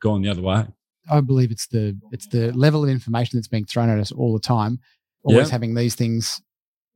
gone 0.00 0.22
the 0.22 0.28
other 0.28 0.42
way. 0.42 0.66
I 1.10 1.20
believe 1.20 1.50
it's 1.50 1.66
the 1.68 1.96
it's 2.10 2.26
the 2.28 2.52
level 2.52 2.84
of 2.84 2.90
information 2.90 3.38
that's 3.38 3.48
being 3.48 3.64
thrown 3.64 3.88
at 3.88 3.98
us 3.98 4.12
all 4.12 4.32
the 4.32 4.40
time. 4.40 4.80
Always 5.22 5.48
yeah. 5.48 5.52
having 5.52 5.74
these 5.74 5.94
things 5.94 6.40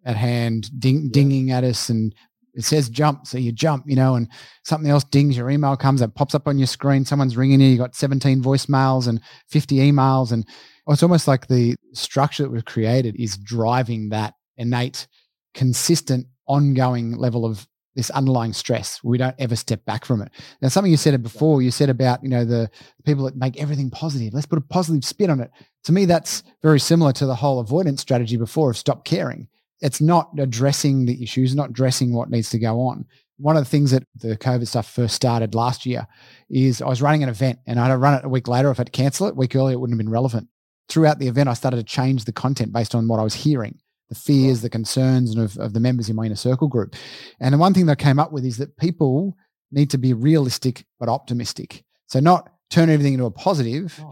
at 0.05 0.17
hand, 0.17 0.71
ding, 0.81 1.11
dinging 1.11 1.51
at 1.51 1.65
us, 1.65 1.89
and 1.89 2.15
it 2.55 2.65
says 2.65 2.89
jump, 2.89 3.27
so 3.27 3.39
you 3.39 3.53
jump, 3.53 3.85
you 3.87 3.97
know, 3.97 4.15
and 4.15 4.29
something 4.65 4.91
else 4.91 5.05
dings, 5.05 5.37
your 5.37 5.51
email 5.51 5.77
comes, 5.77 6.03
it 6.03 6.15
pops 6.15 6.35
up 6.35 6.49
on 6.49 6.59
your 6.59 6.67
screen, 6.67 7.05
someone's 7.05 7.37
ringing 7.37 7.61
you, 7.61 7.69
you 7.69 7.79
got 7.79 7.95
17 7.95 8.43
voicemails 8.43 9.09
and 9.09 9.21
50 9.49 9.77
emails. 9.77 10.33
And 10.33 10.47
it's 10.89 11.03
almost 11.03 11.29
like 11.29 11.47
the 11.47 11.77
structure 11.93 12.43
that 12.43 12.51
we've 12.51 12.65
created 12.65 13.17
is 13.17 13.37
driving 13.37 14.09
that 14.11 14.35
innate, 14.57 15.07
consistent, 15.55 16.27
ongoing 16.47 17.17
level 17.17 17.45
of 17.45 17.67
this 17.95 18.11
underlying 18.11 18.53
stress. 18.53 19.01
We 19.03 19.19
don't 19.19 19.35
ever 19.39 19.57
step 19.57 19.85
back 19.85 20.05
from 20.05 20.23
it. 20.23 20.31
Now, 20.61 20.69
something 20.69 20.91
you 20.91 20.97
said 20.97 21.21
before, 21.23 21.63
you 21.63 21.71
said 21.71 21.91
about, 21.91 22.23
you 22.23 22.29
know, 22.29 22.45
the 22.45 22.71
people 23.05 23.25
that 23.25 23.37
make 23.37 23.61
everything 23.61 23.91
positive. 23.91 24.33
Let's 24.33 24.47
put 24.47 24.59
a 24.59 24.63
positive 24.63 25.05
spin 25.05 25.31
on 25.31 25.41
it. 25.41 25.51
To 25.85 25.93
me, 25.93 26.05
that's 26.05 26.43
very 26.63 26.81
similar 26.81 27.13
to 27.15 27.27
the 27.27 27.35
whole 27.35 27.61
avoidance 27.61 28.01
strategy 28.01 28.37
before 28.37 28.71
of 28.71 28.77
stop 28.77 29.05
caring 29.05 29.49
it's 29.81 30.01
not 30.01 30.31
addressing 30.39 31.07
the 31.07 31.23
issues, 31.23 31.55
not 31.55 31.71
addressing 31.71 32.13
what 32.13 32.31
needs 32.31 32.51
to 32.51 32.59
go 32.59 32.81
on. 32.81 33.07
One 33.39 33.57
of 33.57 33.65
the 33.65 33.71
things 33.71 33.91
that 33.93 34.05
the 34.15 34.37
COVID 34.37 34.69
stuff 34.69 34.91
first 34.91 35.15
started 35.15 35.55
last 35.55 35.87
year 35.87 36.07
is 36.51 36.83
I 36.83 36.89
was 36.89 37.01
running 37.01 37.23
an 37.23 37.31
event 37.31 37.59
and 37.67 37.81
I'd 37.81 37.95
run 37.95 38.15
it 38.15 38.25
a 38.25 38.29
week 38.29 38.49
later. 38.49 38.71
If 38.71 38.79
I'd 38.79 38.93
cancel 38.93 39.29
it, 39.29 39.33
a 39.33 39.35
week 39.35 39.57
earlier, 39.57 39.75
it 39.75 39.81
wouldn't 39.81 39.99
have 39.99 40.05
been 40.05 40.13
relevant. 40.13 40.49
Throughout 40.89 41.19
the 41.19 41.29
event, 41.29 41.49
I 41.49 41.55
started 41.55 41.79
to 41.79 41.83
change 41.83 42.25
the 42.25 42.33
content 42.33 42.73
based 42.73 42.95
on 42.95 43.09
what 43.09 43.19
I 43.19 43.23
was 43.23 43.35
hearing, 43.35 43.79
the 44.11 44.15
fears, 44.15 44.61
the 44.61 44.69
concerns 44.69 45.37
of, 45.37 45.57
of 45.57 45.73
the 45.73 45.81
members 45.81 46.11
in 46.11 46.17
my 46.17 46.27
inner 46.27 46.37
circle 46.37 46.69
group. 46.69 46.95
And 47.39 47.55
the 47.55 47.59
one 47.59 47.73
thing 47.73 47.87
that 47.87 47.93
I 47.99 48.03
came 48.03 48.19
up 48.19 48.33
with 48.33 48.45
is 48.45 48.59
that 48.59 48.77
people 48.77 49.37
need 49.73 49.89
to 49.91 49.99
be 49.99 50.13
realistic 50.13 50.85
but 50.99 51.09
optimistic. 51.09 51.85
So 52.09 52.21
not 52.21 52.53
turn 52.71 52.91
everything 52.91 53.15
into 53.15 53.27
a 53.27 53.31
positive, 53.31 54.03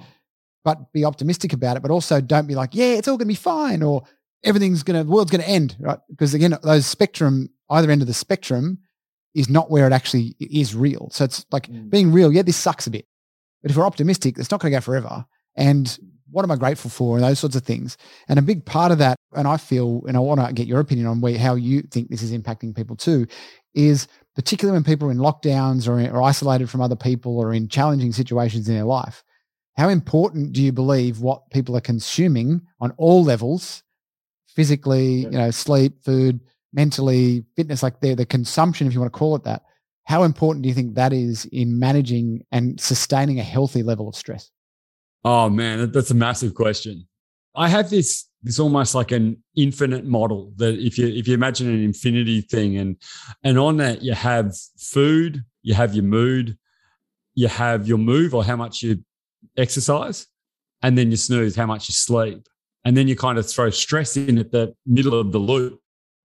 but 0.65 0.93
be 0.93 1.05
optimistic 1.05 1.53
about 1.53 1.77
it. 1.77 1.83
But 1.83 1.91
also 1.91 2.21
don't 2.21 2.47
be 2.47 2.55
like, 2.55 2.75
yeah, 2.75 2.95
it's 2.95 3.09
all 3.09 3.17
going 3.17 3.27
to 3.27 3.33
be 3.33 3.35
fine 3.35 3.83
or 3.83 4.05
everything's 4.45 4.83
going 4.83 4.99
to, 4.99 5.05
the 5.05 5.11
world's 5.11 5.31
going 5.31 5.43
to 5.43 5.49
end, 5.49 5.77
right? 5.81 5.99
Because 6.09 6.35
again, 6.35 6.57
those 6.63 6.87
spectrum, 6.87 7.51
either 7.71 7.91
end 7.91 8.03
of 8.03 8.09
the 8.09 8.15
spectrum 8.15 8.79
is 9.35 9.49
not 9.49 9.71
where 9.71 9.87
it 9.87 9.93
actually 9.93 10.35
is 10.39 10.75
real. 10.75 11.11
So 11.13 11.25
it's 11.25 11.45
like 11.51 11.69
Mm. 11.69 11.91
being 11.91 12.13
real. 12.13 12.33
Yeah, 12.33 12.43
this 12.43 12.57
sucks 12.57 12.87
a 12.87 12.91
bit, 12.91 13.07
but 13.63 13.71
if 13.71 13.77
we're 13.77 13.87
optimistic, 13.87 14.39
it's 14.39 14.51
not 14.51 14.61
going 14.61 14.73
to 14.73 14.77
go 14.77 14.81
forever. 14.81 15.25
And 15.57 15.99
what 16.31 16.45
am 16.45 16.51
I 16.51 16.57
grateful 16.57 16.91
for? 16.91 17.17
And 17.17 17.25
those 17.25 17.39
sorts 17.39 17.57
of 17.57 17.63
things. 17.63 17.97
And 18.29 18.39
a 18.39 18.43
big 18.43 18.65
part 18.65 18.93
of 18.93 18.99
that, 18.99 19.17
and 19.35 19.49
I 19.49 19.57
feel, 19.57 20.03
and 20.07 20.17
I 20.17 20.21
want 20.21 20.41
to 20.47 20.53
get 20.53 20.67
your 20.67 20.81
opinion 20.81 21.07
on 21.07 21.21
where, 21.21 21.39
how 21.39 21.55
you 21.55 21.83
think 21.83 22.09
this 22.11 22.23
is 22.23 22.33
impacting 22.33 22.77
people 22.77 22.97
too, 22.97 23.27
is 23.75 24.09
particularly 24.35 24.77
when 24.77 24.85
people 24.85 25.09
are 25.09 25.13
in 25.13 25.19
lockdowns 25.19 25.89
or, 25.89 26.01
or 26.15 26.23
isolated 26.23 26.69
from 26.71 26.81
other 26.81 26.97
people 26.97 27.39
or 27.39 27.53
in 27.53 27.69
challenging 27.69 28.13
situations 28.13 28.69
in 28.69 28.75
their 28.75 28.85
life. 28.85 29.25
How 29.77 29.89
important 29.89 30.53
do 30.53 30.63
you 30.63 30.73
believe 30.73 31.21
what 31.21 31.49
people 31.51 31.77
are 31.77 31.81
consuming 31.81 32.63
on 32.81 32.93
all 32.97 33.23
levels, 33.25 33.83
physically, 34.59 35.21
you 35.21 35.31
know, 35.31 35.53
sleep, 35.53 36.05
food, 36.05 36.41
mentally, 36.73 37.45
fitness, 37.55 37.81
like 37.81 38.01
the, 38.01 38.15
the 38.15 38.27
consumption, 38.27 38.89
if 38.89 38.93
you 38.93 38.99
want 38.99 39.13
to 39.13 39.17
call 39.17 39.37
it 39.37 39.45
that, 39.45 39.63
how 40.03 40.25
important 40.25 40.65
do 40.65 40.69
you 40.69 40.75
think 40.75 40.97
that 40.97 41.13
is 41.13 41.45
in 41.53 41.79
managing 41.79 42.45
and 42.51 42.81
sustaining 42.81 43.39
a 43.39 43.43
healthy 43.45 43.85
level 43.85 44.09
of 44.09 44.17
stress? 44.17 44.51
Oh 45.25 45.49
man, 45.49 45.93
that's 45.93 46.11
a 46.11 46.15
massive 46.15 46.55
question. 46.55 47.07
I 47.55 47.69
have 47.69 47.89
this 47.89 48.29
this 48.43 48.59
almost 48.59 48.97
like 48.97 49.13
an 49.13 49.41
infinite 49.55 50.05
model 50.05 50.53
that 50.57 50.75
if 50.75 50.99
you 50.99 51.07
if 51.07 51.29
you 51.29 51.35
imagine 51.35 51.69
an 51.69 51.85
infinity 51.85 52.41
thing 52.41 52.79
and 52.79 52.97
and 53.45 53.61
on 53.61 53.77
that 53.77 54.03
you 54.03 54.15
have 54.15 54.57
food, 54.77 55.45
you 55.63 55.75
have 55.75 55.95
your 55.95 56.05
mood, 56.05 56.59
you 57.35 57.47
have 57.47 57.87
your 57.87 57.99
move 57.99 58.35
or 58.35 58.43
how 58.43 58.57
much 58.57 58.83
you 58.83 59.05
exercise, 59.57 60.27
and 60.83 60.99
then 60.99 61.13
you 61.13 61.17
snooze, 61.17 61.55
how 61.55 61.67
much 61.67 61.89
you 61.89 61.93
sleep. 61.93 62.49
And 62.85 62.97
then 62.97 63.09
you 63.09 63.17
kind 63.17 63.39
of 63.39 63.49
throw 63.49 63.71
stress 63.71 64.17
in 64.17 64.39
at 64.39 64.53
the 64.53 64.75
middle 64.87 65.19
of 65.19 65.33
the 65.33 65.39
loop. 65.39 65.81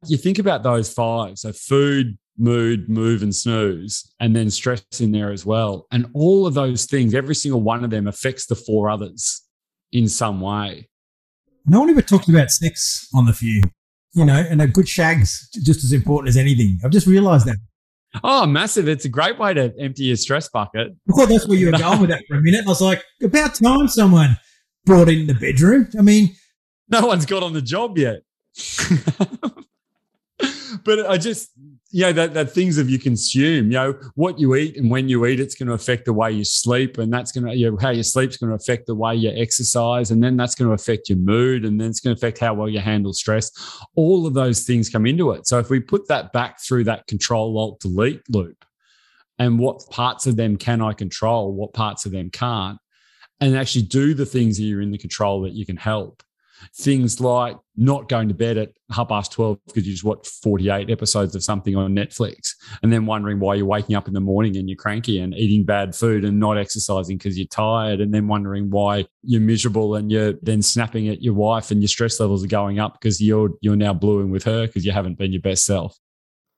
You 0.05 0.17
think 0.17 0.39
about 0.39 0.63
those 0.63 0.91
five. 0.91 1.37
So 1.37 1.51
food, 1.51 2.17
mood, 2.37 2.89
move, 2.89 3.23
and 3.23 3.35
snooze, 3.35 4.13
and 4.19 4.35
then 4.35 4.49
stress 4.49 4.83
in 4.99 5.11
there 5.11 5.31
as 5.31 5.45
well. 5.45 5.87
And 5.91 6.07
all 6.13 6.45
of 6.47 6.53
those 6.53 6.85
things, 6.85 7.13
every 7.13 7.35
single 7.35 7.61
one 7.61 7.83
of 7.83 7.89
them 7.89 8.07
affects 8.07 8.45
the 8.45 8.55
four 8.55 8.89
others 8.89 9.41
in 9.91 10.07
some 10.07 10.41
way. 10.41 10.89
No 11.65 11.79
one 11.79 11.89
ever 11.89 12.01
talks 12.01 12.27
about 12.27 12.51
sex 12.51 13.07
on 13.13 13.25
the 13.25 13.33
few, 13.33 13.61
you 14.13 14.25
know, 14.25 14.45
and 14.49 14.61
a 14.61 14.67
good 14.67 14.87
shag's 14.87 15.49
just 15.63 15.83
as 15.83 15.93
important 15.93 16.29
as 16.29 16.37
anything. 16.37 16.79
I've 16.83 16.91
just 16.91 17.07
realised 17.07 17.45
that. 17.47 17.57
Oh, 18.23 18.45
massive. 18.45 18.87
It's 18.87 19.05
a 19.05 19.09
great 19.09 19.39
way 19.39 19.53
to 19.53 19.73
empty 19.79 20.03
your 20.03 20.17
stress 20.17 20.49
bucket. 20.49 20.89
Thought 21.09 21.29
that's 21.29 21.47
where 21.47 21.57
you 21.57 21.71
were 21.71 21.77
going 21.77 21.99
with 22.01 22.09
that 22.09 22.23
for 22.27 22.35
a 22.35 22.41
minute. 22.41 22.65
I 22.65 22.69
was 22.69 22.81
like, 22.81 23.03
about 23.23 23.55
time 23.55 23.87
someone 23.87 24.37
brought 24.85 25.09
in 25.09 25.25
the 25.25 25.33
bedroom. 25.33 25.87
I 25.97 26.01
mean, 26.01 26.35
No 26.89 27.07
one's 27.07 27.25
got 27.25 27.43
on 27.43 27.53
the 27.53 27.61
job 27.61 27.97
yet. 27.97 28.21
but 30.83 31.09
I 31.09 31.17
just, 31.17 31.51
you 31.91 32.01
know, 32.03 32.13
that, 32.13 32.33
that 32.33 32.51
things 32.51 32.77
of 32.77 32.89
you 32.89 32.99
consume, 32.99 33.71
you 33.71 33.77
know, 33.77 33.93
what 34.15 34.39
you 34.39 34.55
eat 34.55 34.77
and 34.77 34.89
when 34.89 35.07
you 35.07 35.25
eat, 35.25 35.39
it's 35.39 35.55
going 35.55 35.67
to 35.67 35.73
affect 35.73 36.05
the 36.05 36.13
way 36.13 36.31
you 36.31 36.43
sleep. 36.43 36.97
And 36.97 37.11
that's 37.13 37.31
going 37.31 37.45
to, 37.45 37.55
you 37.55 37.71
know, 37.71 37.77
how 37.77 37.91
you 37.91 38.03
sleep 38.03 38.31
is 38.31 38.37
going 38.37 38.49
to 38.49 38.55
affect 38.55 38.87
the 38.87 38.95
way 38.95 39.15
you 39.15 39.29
exercise. 39.29 40.11
And 40.11 40.23
then 40.23 40.35
that's 40.35 40.55
going 40.55 40.69
to 40.69 40.73
affect 40.73 41.09
your 41.09 41.19
mood. 41.19 41.65
And 41.65 41.79
then 41.79 41.89
it's 41.89 41.99
going 41.99 42.15
to 42.15 42.19
affect 42.19 42.39
how 42.39 42.53
well 42.53 42.69
you 42.69 42.79
handle 42.79 43.13
stress. 43.13 43.51
All 43.95 44.25
of 44.25 44.33
those 44.33 44.63
things 44.63 44.89
come 44.89 45.05
into 45.05 45.31
it. 45.31 45.47
So 45.47 45.59
if 45.59 45.69
we 45.69 45.79
put 45.79 46.07
that 46.07 46.33
back 46.33 46.61
through 46.61 46.85
that 46.85 47.07
control 47.07 47.57
alt 47.57 47.79
delete 47.79 48.21
loop 48.29 48.65
and 49.39 49.59
what 49.59 49.87
parts 49.89 50.25
of 50.27 50.35
them 50.35 50.57
can 50.57 50.81
I 50.81 50.93
control, 50.93 51.53
what 51.53 51.73
parts 51.73 52.05
of 52.05 52.11
them 52.11 52.29
can't, 52.29 52.77
and 53.39 53.57
actually 53.57 53.83
do 53.83 54.13
the 54.13 54.25
things 54.25 54.57
that 54.57 54.63
you're 54.63 54.81
in 54.81 54.91
the 54.91 54.97
control 54.97 55.41
that 55.41 55.53
you 55.53 55.65
can 55.65 55.77
help 55.77 56.23
things 56.75 57.19
like 57.19 57.57
not 57.75 58.07
going 58.07 58.27
to 58.27 58.33
bed 58.33 58.57
at 58.57 58.71
half 58.91 59.09
past 59.09 59.31
12 59.31 59.57
because 59.67 59.87
you 59.87 59.93
just 59.93 60.03
watched 60.03 60.27
48 60.27 60.89
episodes 60.89 61.35
of 61.35 61.43
something 61.43 61.75
on 61.75 61.95
Netflix 61.95 62.51
and 62.81 62.93
then 62.93 63.05
wondering 63.05 63.39
why 63.39 63.55
you're 63.55 63.65
waking 63.65 63.95
up 63.95 64.07
in 64.07 64.13
the 64.13 64.19
morning 64.19 64.57
and 64.57 64.69
you're 64.69 64.75
cranky 64.75 65.19
and 65.19 65.33
eating 65.35 65.65
bad 65.65 65.95
food 65.95 66.23
and 66.23 66.39
not 66.39 66.57
exercising 66.57 67.17
because 67.17 67.37
you're 67.37 67.47
tired 67.47 67.99
and 68.01 68.13
then 68.13 68.27
wondering 68.27 68.69
why 68.69 69.05
you're 69.23 69.41
miserable 69.41 69.95
and 69.95 70.11
you're 70.11 70.33
then 70.41 70.61
snapping 70.61 71.07
at 71.07 71.21
your 71.21 71.33
wife 71.33 71.71
and 71.71 71.81
your 71.81 71.87
stress 71.87 72.19
levels 72.19 72.43
are 72.43 72.47
going 72.47 72.79
up 72.79 72.99
because 72.99 73.21
you're 73.21 73.49
you're 73.61 73.75
now 73.75 73.93
blueing 73.93 74.29
with 74.29 74.43
her 74.43 74.67
because 74.67 74.85
you 74.85 74.91
haven't 74.91 75.17
been 75.17 75.31
your 75.31 75.41
best 75.41 75.65
self. 75.65 75.97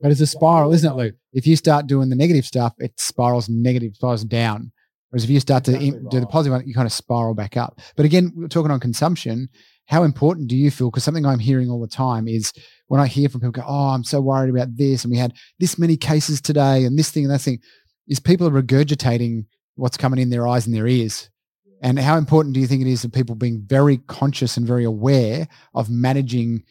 But 0.02 0.12
it's 0.12 0.22
a 0.22 0.28
spiral, 0.28 0.74
isn't 0.74 0.92
it, 0.92 0.96
Luke? 0.96 1.16
If 1.34 1.48
you 1.48 1.56
start 1.56 1.88
doing 1.88 2.10
the 2.10 2.16
negative 2.16 2.46
stuff, 2.46 2.74
it 2.80 3.00
spirals 3.00 3.48
negative, 3.48 3.96
spirals 3.96 4.26
down. 4.26 4.72
Whereas 5.10 5.24
if 5.24 5.30
you 5.30 5.40
start 5.40 5.64
to 5.66 5.80
im- 5.80 6.10
do 6.10 6.20
the 6.20 6.28
positive 6.28 6.58
one, 6.58 6.68
you 6.68 6.74
kind 6.74 6.86
of 6.86 6.92
spiral 6.92 7.34
back 7.34 7.56
up. 7.56 7.80
But 7.96 8.06
again, 8.06 8.34
we're 8.36 8.50
talking 8.50 8.72
on 8.72 8.80
consumption. 8.80 9.48
How 9.88 10.04
important 10.04 10.48
do 10.48 10.56
you 10.56 10.72
feel? 10.72 10.90
Because 10.90 11.04
something 11.04 11.26
I'm 11.26 11.40
hearing 11.40 11.70
all 11.70 11.82
the 11.82 11.88
time 11.88 12.28
is 12.28 12.52
when 12.88 13.00
I 13.00 13.08
hear 13.08 13.30
from 13.30 13.42
people 13.42 13.52
go, 13.52 13.64
Oh, 13.66 13.90
I'm 13.90 14.04
so 14.04 14.22
worried 14.22 14.50
about 14.50 14.76
this. 14.76 15.04
And 15.04 15.12
we 15.12 15.18
had 15.18 15.34
this 15.60 15.78
many 15.78 15.98
cases 15.98 16.42
today 16.42 16.86
and 16.86 16.98
this 16.98 17.12
thing 17.12 17.26
and 17.26 17.34
that 17.34 17.40
thing, 17.40 17.60
is 18.08 18.20
people 18.20 18.48
are 18.48 18.62
regurgitating 18.62 19.46
what's 19.76 19.98
coming 19.98 20.20
in 20.20 20.30
their 20.30 20.48
eyes 20.48 20.66
and 20.66 20.76
their 20.76 20.88
ears. 20.88 21.30
And 21.82 22.00
how 22.00 22.18
important 22.18 22.54
do 22.54 22.60
you 22.60 22.68
think 22.68 22.82
it 22.82 22.88
is 22.88 23.04
of 23.04 23.12
people 23.12 23.36
being 23.36 23.64
very 23.66 23.98
conscious 23.98 24.58
and 24.58 24.66
very 24.66 24.86
aware 24.86 25.48
of 25.74 25.90
managing 25.90 26.64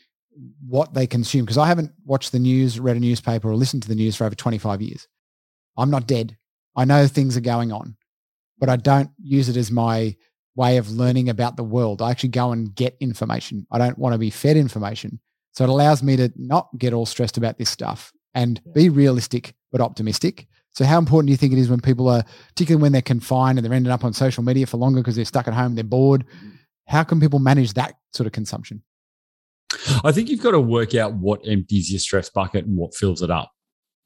what 0.66 0.94
they 0.94 1.06
consume? 1.06 1.44
Because 1.44 1.58
I 1.58 1.66
haven't 1.66 1.92
watched 2.04 2.32
the 2.32 2.38
news, 2.38 2.80
read 2.80 2.96
a 2.96 3.00
newspaper, 3.00 3.50
or 3.50 3.54
listened 3.54 3.82
to 3.82 3.88
the 3.88 3.94
news 3.94 4.16
for 4.16 4.24
over 4.24 4.34
25 4.34 4.80
years. 4.82 5.06
I'm 5.76 5.90
not 5.90 6.06
dead. 6.06 6.36
I 6.76 6.84
know 6.84 7.06
things 7.06 7.36
are 7.36 7.42
going 7.42 7.70
on, 7.70 7.96
but 8.58 8.68
I 8.68 8.76
don't 8.76 9.10
use 9.22 9.48
it 9.48 9.56
as 9.56 9.70
my 9.70 10.16
way 10.56 10.76
of 10.76 10.90
learning 10.90 11.28
about 11.28 11.56
the 11.56 11.64
world. 11.64 12.00
I 12.00 12.10
actually 12.10 12.30
go 12.30 12.52
and 12.52 12.74
get 12.74 12.96
information. 13.00 13.66
I 13.70 13.78
don't 13.78 13.98
want 13.98 14.12
to 14.14 14.18
be 14.18 14.30
fed 14.30 14.56
information. 14.56 15.20
So 15.52 15.64
it 15.64 15.70
allows 15.70 16.02
me 16.02 16.16
to 16.16 16.32
not 16.36 16.68
get 16.78 16.92
all 16.92 17.06
stressed 17.06 17.36
about 17.36 17.58
this 17.58 17.70
stuff 17.70 18.12
and 18.34 18.60
be 18.72 18.88
realistic 18.88 19.54
but 19.70 19.80
optimistic. 19.80 20.46
So 20.72 20.84
how 20.84 20.98
important 20.98 21.28
do 21.28 21.32
you 21.32 21.36
think 21.36 21.52
it 21.52 21.58
is 21.58 21.70
when 21.70 21.80
people 21.80 22.08
are, 22.08 22.24
particularly 22.48 22.82
when 22.82 22.92
they're 22.92 23.02
confined 23.02 23.58
and 23.58 23.64
they're 23.64 23.72
ending 23.72 23.92
up 23.92 24.04
on 24.04 24.12
social 24.12 24.42
media 24.42 24.66
for 24.66 24.76
longer 24.76 25.00
because 25.00 25.14
they're 25.16 25.24
stuck 25.24 25.46
at 25.46 25.54
home, 25.54 25.76
they're 25.76 25.84
bored? 25.84 26.24
Mm. 26.26 26.58
How 26.88 27.04
can 27.04 27.20
people 27.20 27.38
manage 27.38 27.74
that 27.74 27.94
sort 28.12 28.26
of 28.26 28.32
consumption? 28.32 28.82
I 30.04 30.12
think 30.12 30.28
you've 30.28 30.42
got 30.42 30.52
to 30.52 30.60
work 30.60 30.94
out 30.94 31.14
what 31.14 31.40
empties 31.46 31.90
your 31.90 32.00
stress 32.00 32.28
bucket 32.28 32.66
and 32.66 32.76
what 32.76 32.94
fills 32.94 33.22
it 33.22 33.30
up. 33.30 33.52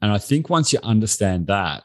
And 0.01 0.13
I 0.13 0.19
think 0.19 0.49
once 0.49 0.73
you 0.73 0.79
understand 0.83 1.47
that, 1.49 1.85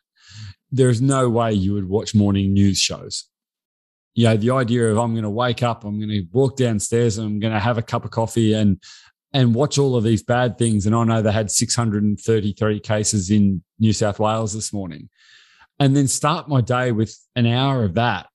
there's 0.71 1.01
no 1.01 1.29
way 1.29 1.53
you 1.53 1.73
would 1.73 1.87
watch 1.87 2.15
morning 2.15 2.53
news 2.53 2.79
shows. 2.79 3.25
You 4.15 4.25
know, 4.25 4.37
the 4.37 4.51
idea 4.51 4.91
of 4.91 4.97
I'm 4.97 5.13
going 5.13 5.23
to 5.23 5.29
wake 5.29 5.63
up, 5.63 5.83
I'm 5.83 5.97
going 5.97 6.09
to 6.09 6.25
walk 6.31 6.55
downstairs, 6.57 7.17
and 7.17 7.27
I'm 7.27 7.39
going 7.39 7.53
to 7.53 7.59
have 7.59 7.77
a 7.77 7.81
cup 7.81 8.05
of 8.05 8.11
coffee 8.11 8.53
and 8.53 8.81
and 9.35 9.55
watch 9.55 9.79
all 9.79 9.95
of 9.95 10.03
these 10.03 10.21
bad 10.21 10.59
things. 10.59 10.85
And 10.85 10.95
I 10.95 11.03
know 11.03 11.21
they 11.23 11.31
had 11.31 11.49
633 11.49 12.79
cases 12.79 13.31
in 13.31 13.63
New 13.79 13.91
South 13.91 14.19
Wales 14.19 14.53
this 14.53 14.71
morning. 14.71 15.09
And 15.79 15.97
then 15.97 16.07
start 16.07 16.47
my 16.47 16.61
day 16.61 16.91
with 16.91 17.17
an 17.35 17.47
hour 17.47 17.83
of 17.83 17.95
that 17.95 18.27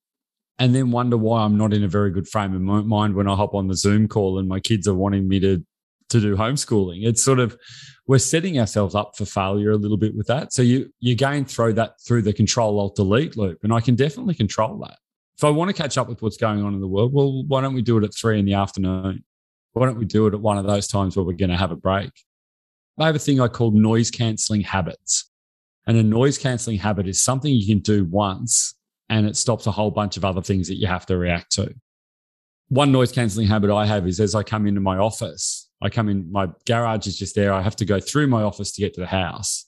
and 0.59 0.75
then 0.75 0.91
wonder 0.91 1.17
why 1.17 1.43
I'm 1.43 1.57
not 1.57 1.73
in 1.73 1.85
a 1.85 1.89
very 1.89 2.11
good 2.11 2.29
frame 2.29 2.55
of 2.55 2.61
mi- 2.61 2.83
mind 2.83 3.15
when 3.15 3.29
I 3.29 3.35
hop 3.35 3.55
on 3.55 3.69
the 3.69 3.77
Zoom 3.77 4.09
call 4.09 4.39
and 4.39 4.49
my 4.49 4.61
kids 4.61 4.89
are 4.89 4.95
wanting 4.95 5.29
me 5.29 5.41
to 5.41 5.65
to 6.11 6.21
do 6.21 6.37
homeschooling. 6.37 7.07
It's 7.07 7.23
sort 7.23 7.39
of 7.39 7.57
we're 8.07 8.19
setting 8.19 8.59
ourselves 8.59 8.95
up 8.95 9.15
for 9.17 9.27
failure 9.27 9.73
a 9.73 9.77
little 9.77 9.99
bit 9.99 10.17
with 10.17 10.27
that. 10.29 10.53
So 10.53 10.63
you 10.63 10.91
you 11.01 11.13
again 11.13 11.45
throw 11.45 11.73
that 11.73 12.01
through 12.07 12.23
the 12.23 12.33
control 12.33 12.81
alt 12.81 12.97
delete 12.97 13.37
loop, 13.37 13.59
and 13.63 13.73
I 13.73 13.81
can 13.81 13.95
definitely 13.95 14.35
control 14.35 14.79
that. 14.79 14.99
If 15.39 15.45
I 15.45 15.51
want 15.51 15.69
to 15.69 15.75
catch 15.75 15.97
up 15.97 16.09
with 16.09 16.21
what's 16.21 16.37
going 16.37 16.65
on 16.65 16.75
in 16.75 16.81
the 16.81 16.89
world, 16.89 17.13
well, 17.13 17.45
why 17.45 17.61
don't 17.61 17.75
we 17.75 17.83
do 17.83 17.97
it 17.97 18.03
at 18.03 18.13
three 18.13 18.41
in 18.41 18.45
the 18.45 18.55
afternoon? 18.55 19.23
Why 19.73 19.87
don't 19.87 19.99
we 19.99 20.05
do 20.05 20.27
it 20.27 20.35
at 20.35 20.41
one 20.41 20.59
of 20.59 20.67
those 20.67 20.89
times 20.89 21.17
where 21.17 21.25
we're 21.25 21.35
going 21.35 21.51
to 21.51 21.57
have 21.57 21.71
a 21.71 21.77
break? 21.77 22.11
I 22.99 23.07
have 23.07 23.15
a 23.15 23.21
thing 23.21 23.41
I 23.41 23.47
call 23.47 23.71
noise 23.71 24.11
cancelling 24.11 24.63
habits. 24.63 25.31
And 25.87 25.97
a 25.97 26.03
noise 26.03 26.39
cancelling 26.39 26.79
habit 26.79 27.07
is 27.07 27.23
something 27.23 27.55
you 27.55 27.67
can 27.67 27.79
do 27.79 28.05
once 28.05 28.75
and 29.09 29.29
it 29.29 29.37
stops 29.37 29.69
a 29.69 29.71
whole 29.71 29.93
bunch 29.93 30.17
of 30.17 30.25
other 30.25 30.43
things 30.43 30.67
that 30.67 30.75
you 30.75 30.89
have 30.89 31.07
to 31.07 31.17
react 31.17 31.53
to. 31.53 31.73
One 32.69 32.91
noise 32.91 33.13
cancelling 33.13 33.47
habit 33.47 33.71
I 33.71 33.87
have 33.87 34.09
is 34.09 34.19
as 34.19 34.35
I 34.35 34.43
come 34.43 34.67
into 34.67 34.81
my 34.81 34.99
office, 34.99 35.71
I 35.81 35.89
come 35.89 36.09
in, 36.09 36.33
my 36.33 36.49
garage 36.67 37.07
is 37.07 37.17
just 37.17 37.37
there. 37.37 37.53
I 37.53 37.63
have 37.63 37.77
to 37.77 37.85
go 37.85 38.01
through 38.01 38.27
my 38.27 38.43
office 38.43 38.73
to 38.73 38.81
get 38.81 38.95
to 38.95 39.01
the 39.01 39.07
house. 39.07 39.67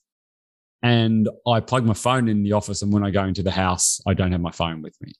And 0.83 1.28
I 1.46 1.61
plug 1.61 1.85
my 1.85 1.94
phone 1.94 2.28
in 2.28 2.42
the 2.42 2.52
office. 2.54 2.83
And 2.83 2.92
when 2.92 3.04
I 3.04 3.11
go 3.11 3.24
into 3.24 3.44
the 3.44 3.52
house, 3.52 4.00
I 4.04 4.14
don't 4.14 4.33
have 4.33 4.40
my 4.40 4.50
phone 4.50 4.83
with 4.83 4.96
me. 5.00 5.14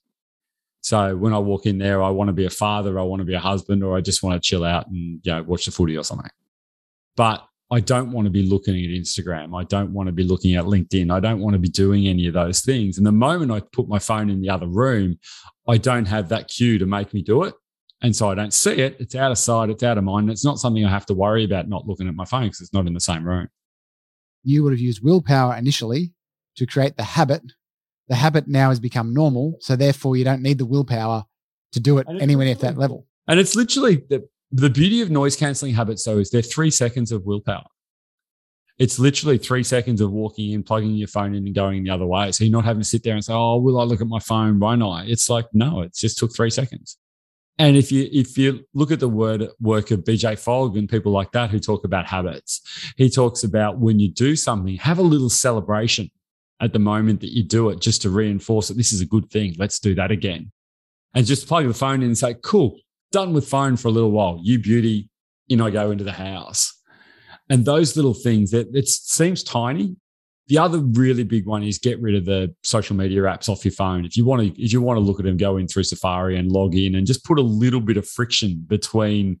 So 0.81 1.15
when 1.15 1.33
I 1.33 1.37
walk 1.39 1.65
in 1.65 1.77
there, 1.77 2.01
I 2.01 2.09
want 2.09 2.29
to 2.29 2.33
be 2.33 2.45
a 2.45 2.49
father, 2.49 2.99
I 2.99 3.03
want 3.03 3.19
to 3.21 3.25
be 3.25 3.35
a 3.35 3.39
husband, 3.39 3.83
or 3.83 3.95
I 3.95 4.01
just 4.01 4.23
want 4.23 4.41
to 4.41 4.47
chill 4.47 4.63
out 4.63 4.87
and 4.87 5.21
you 5.23 5.31
know 5.31 5.43
watch 5.43 5.65
the 5.65 5.71
footy 5.71 5.97
or 5.97 6.03
something. 6.03 6.29
but 7.15 7.45
I 7.73 7.79
don't 7.79 8.11
want 8.11 8.25
to 8.25 8.29
be 8.29 8.43
looking 8.43 8.75
at 8.75 8.89
Instagram. 8.89 9.57
I 9.57 9.63
don't 9.63 9.93
want 9.93 10.07
to 10.07 10.11
be 10.11 10.25
looking 10.25 10.55
at 10.55 10.65
LinkedIn. 10.65 11.09
I 11.09 11.21
don't 11.21 11.39
want 11.39 11.53
to 11.53 11.59
be 11.59 11.69
doing 11.69 12.05
any 12.05 12.27
of 12.27 12.33
those 12.33 12.59
things. 12.59 12.97
And 12.97 13.07
the 13.07 13.13
moment 13.13 13.49
I 13.49 13.61
put 13.61 13.87
my 13.87 13.97
phone 13.97 14.29
in 14.29 14.41
the 14.41 14.49
other 14.49 14.67
room, 14.67 15.17
I 15.69 15.77
don't 15.77 16.05
have 16.05 16.27
that 16.29 16.49
cue 16.49 16.77
to 16.79 16.85
make 16.85 17.13
me 17.13 17.21
do 17.21 17.43
it. 17.43 17.53
And 18.01 18.13
so 18.13 18.29
I 18.29 18.35
don't 18.35 18.53
see 18.53 18.73
it. 18.73 18.97
It's 18.99 19.15
out 19.15 19.31
of 19.31 19.37
sight, 19.37 19.69
it's 19.69 19.83
out 19.83 19.97
of 19.97 20.03
mind. 20.03 20.29
It's 20.29 20.43
not 20.43 20.59
something 20.59 20.83
I 20.83 20.89
have 20.89 21.05
to 21.05 21.13
worry 21.13 21.45
about 21.45 21.69
not 21.69 21.87
looking 21.87 22.09
at 22.09 22.15
my 22.15 22.25
phone 22.25 22.43
because 22.43 22.59
it's 22.59 22.73
not 22.73 22.87
in 22.87 22.93
the 22.93 22.99
same 22.99 23.25
room. 23.25 23.47
You 24.43 24.63
would 24.63 24.73
have 24.73 24.79
used 24.81 25.01
willpower 25.01 25.55
initially 25.55 26.13
to 26.57 26.65
create 26.65 26.97
the 26.97 27.03
habit. 27.03 27.43
The 28.11 28.17
habit 28.17 28.45
now 28.45 28.67
has 28.71 28.79
become 28.81 29.13
normal. 29.13 29.55
So 29.61 29.77
therefore, 29.77 30.17
you 30.17 30.25
don't 30.25 30.41
need 30.41 30.57
the 30.57 30.65
willpower 30.65 31.23
to 31.71 31.79
do 31.79 31.97
it 31.97 32.07
anywhere 32.19 32.43
near 32.43 32.55
that 32.55 32.77
level. 32.77 33.07
And 33.25 33.39
it's 33.39 33.55
literally 33.55 34.03
the, 34.09 34.27
the 34.51 34.69
beauty 34.69 34.99
of 34.99 35.09
noise 35.09 35.37
cancelling 35.37 35.73
habits, 35.75 36.03
though, 36.03 36.17
is 36.17 36.29
they're 36.29 36.41
three 36.41 36.71
seconds 36.71 37.13
of 37.13 37.23
willpower. 37.23 37.63
It's 38.77 38.99
literally 38.99 39.37
three 39.37 39.63
seconds 39.63 40.01
of 40.01 40.11
walking 40.11 40.51
in, 40.51 40.61
plugging 40.61 40.95
your 40.95 41.07
phone 41.07 41.33
in, 41.35 41.45
and 41.45 41.55
going 41.55 41.85
the 41.85 41.89
other 41.91 42.05
way. 42.05 42.33
So 42.33 42.43
you're 42.43 42.51
not 42.51 42.65
having 42.65 42.81
to 42.81 42.87
sit 42.87 43.03
there 43.03 43.13
and 43.13 43.23
say, 43.23 43.31
"Oh, 43.33 43.59
will 43.59 43.79
I 43.79 43.85
look 43.85 44.01
at 44.01 44.07
my 44.07 44.19
phone? 44.19 44.59
Won't 44.59 44.83
I?" 44.83 45.05
It's 45.05 45.29
like, 45.29 45.45
no, 45.53 45.79
it 45.79 45.95
just 45.95 46.17
took 46.17 46.35
three 46.35 46.49
seconds. 46.49 46.97
And 47.59 47.77
if 47.77 47.93
you 47.93 48.09
if 48.11 48.37
you 48.37 48.65
look 48.73 48.91
at 48.91 48.99
the 48.99 49.07
word 49.07 49.47
work 49.61 49.91
of 49.91 50.03
BJ 50.03 50.37
Fogg 50.37 50.75
and 50.75 50.89
people 50.89 51.13
like 51.13 51.31
that 51.31 51.49
who 51.49 51.59
talk 51.59 51.85
about 51.85 52.07
habits, 52.07 52.93
he 52.97 53.09
talks 53.09 53.45
about 53.45 53.79
when 53.79 54.01
you 54.01 54.11
do 54.11 54.35
something, 54.35 54.75
have 54.75 54.97
a 54.97 55.01
little 55.01 55.29
celebration 55.29 56.11
at 56.61 56.73
the 56.73 56.79
moment 56.79 57.19
that 57.21 57.33
you 57.33 57.43
do 57.43 57.69
it, 57.69 57.81
just 57.81 58.03
to 58.03 58.09
reinforce 58.09 58.67
that 58.67 58.77
this 58.77 58.93
is 58.93 59.01
a 59.01 59.05
good 59.05 59.29
thing. 59.29 59.55
Let's 59.57 59.79
do 59.79 59.95
that 59.95 60.11
again, 60.11 60.51
and 61.13 61.25
just 61.25 61.47
plug 61.47 61.67
the 61.67 61.73
phone 61.73 62.01
in 62.01 62.07
and 62.07 62.17
say, 62.17 62.35
"Cool, 62.41 62.79
done 63.11 63.33
with 63.33 63.47
phone 63.47 63.75
for 63.75 63.87
a 63.87 63.91
little 63.91 64.11
while. 64.11 64.39
You 64.43 64.59
beauty, 64.59 65.09
in 65.49 65.59
I 65.59 65.71
go 65.71 65.91
into 65.91 66.03
the 66.03 66.13
house." 66.13 66.73
And 67.49 67.65
those 67.65 67.97
little 67.97 68.13
things 68.13 68.51
that 68.51 68.67
it 68.73 68.87
seems 68.87 69.43
tiny, 69.43 69.97
the 70.47 70.57
other 70.57 70.79
really 70.79 71.23
big 71.23 71.45
one 71.45 71.63
is 71.63 71.79
get 71.79 71.99
rid 72.01 72.15
of 72.15 72.25
the 72.25 72.53
social 72.63 72.95
media 72.95 73.21
apps 73.23 73.49
off 73.49 73.65
your 73.65 73.73
phone. 73.73 74.05
If 74.05 74.15
you 74.15 74.23
want 74.23 74.41
to, 74.41 74.61
if 74.61 74.71
you 74.71 74.81
want 74.81 74.97
to 74.97 75.01
look 75.01 75.19
at 75.19 75.25
them, 75.25 75.37
go 75.37 75.57
in 75.57 75.67
through 75.67 75.83
Safari 75.83 76.37
and 76.37 76.51
log 76.51 76.75
in 76.75 76.95
and 76.95 77.07
just 77.07 77.25
put 77.25 77.39
a 77.39 77.41
little 77.41 77.81
bit 77.81 77.97
of 77.97 78.07
friction 78.07 78.63
between 78.67 79.39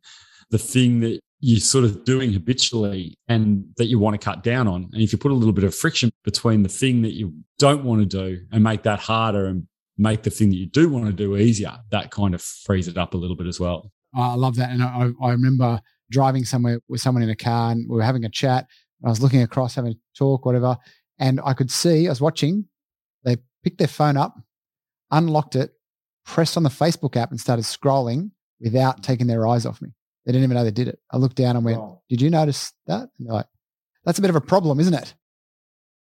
the 0.49 0.57
thing 0.57 0.99
that 1.01 1.21
you're 1.41 1.59
sort 1.59 1.83
of 1.83 2.05
doing 2.05 2.31
habitually 2.31 3.17
and 3.27 3.65
that 3.77 3.87
you 3.87 3.97
want 3.97 4.19
to 4.19 4.23
cut 4.23 4.43
down 4.43 4.67
on. 4.67 4.87
And 4.93 5.01
if 5.01 5.11
you 5.11 5.17
put 5.17 5.31
a 5.31 5.35
little 5.35 5.53
bit 5.53 5.63
of 5.63 5.73
friction 5.73 6.11
between 6.23 6.61
the 6.61 6.69
thing 6.69 7.01
that 7.01 7.13
you 7.13 7.33
don't 7.57 7.83
want 7.83 8.01
to 8.01 8.05
do 8.05 8.39
and 8.51 8.63
make 8.63 8.83
that 8.83 8.99
harder 8.99 9.47
and 9.47 9.67
make 9.97 10.21
the 10.21 10.29
thing 10.29 10.49
that 10.51 10.57
you 10.57 10.67
do 10.67 10.87
want 10.87 11.07
to 11.07 11.13
do 11.13 11.35
easier, 11.35 11.79
that 11.89 12.11
kind 12.11 12.35
of 12.35 12.41
frees 12.41 12.87
it 12.87 12.97
up 12.97 13.15
a 13.15 13.17
little 13.17 13.35
bit 13.35 13.47
as 13.47 13.59
well. 13.59 13.91
I 14.15 14.35
love 14.35 14.55
that. 14.57 14.69
And 14.69 14.83
I, 14.83 15.09
I 15.21 15.31
remember 15.31 15.81
driving 16.11 16.45
somewhere 16.45 16.79
with 16.87 17.01
someone 17.01 17.23
in 17.23 17.29
a 17.29 17.35
car 17.35 17.71
and 17.71 17.89
we 17.89 17.95
were 17.95 18.03
having 18.03 18.23
a 18.23 18.29
chat. 18.29 18.67
I 19.03 19.09
was 19.09 19.21
looking 19.21 19.41
across, 19.41 19.73
having 19.73 19.93
a 19.93 19.95
talk, 20.15 20.45
whatever. 20.45 20.77
And 21.17 21.41
I 21.43 21.53
could 21.53 21.71
see, 21.71 22.07
I 22.07 22.11
was 22.11 22.21
watching, 22.21 22.65
they 23.23 23.37
picked 23.63 23.79
their 23.79 23.87
phone 23.87 24.15
up, 24.15 24.35
unlocked 25.09 25.55
it, 25.55 25.71
pressed 26.23 26.55
on 26.55 26.63
the 26.63 26.69
Facebook 26.69 27.15
app 27.15 27.31
and 27.31 27.39
started 27.39 27.65
scrolling 27.65 28.29
without 28.59 29.01
taking 29.01 29.25
their 29.25 29.47
eyes 29.47 29.65
off 29.65 29.81
me. 29.81 29.89
They 30.25 30.31
didn't 30.31 30.43
even 30.43 30.55
know 30.55 30.63
they 30.63 30.71
did 30.71 30.87
it. 30.87 30.99
I 31.09 31.17
looked 31.17 31.35
down 31.35 31.55
and 31.55 31.65
went. 31.65 31.81
Did 32.09 32.21
you 32.21 32.29
notice 32.29 32.73
that? 32.87 33.09
And 33.17 33.27
they're 33.27 33.33
like, 33.33 33.47
That's 34.05 34.19
a 34.19 34.21
bit 34.21 34.29
of 34.29 34.35
a 34.35 34.41
problem, 34.41 34.79
isn't 34.79 34.93
it? 34.93 35.13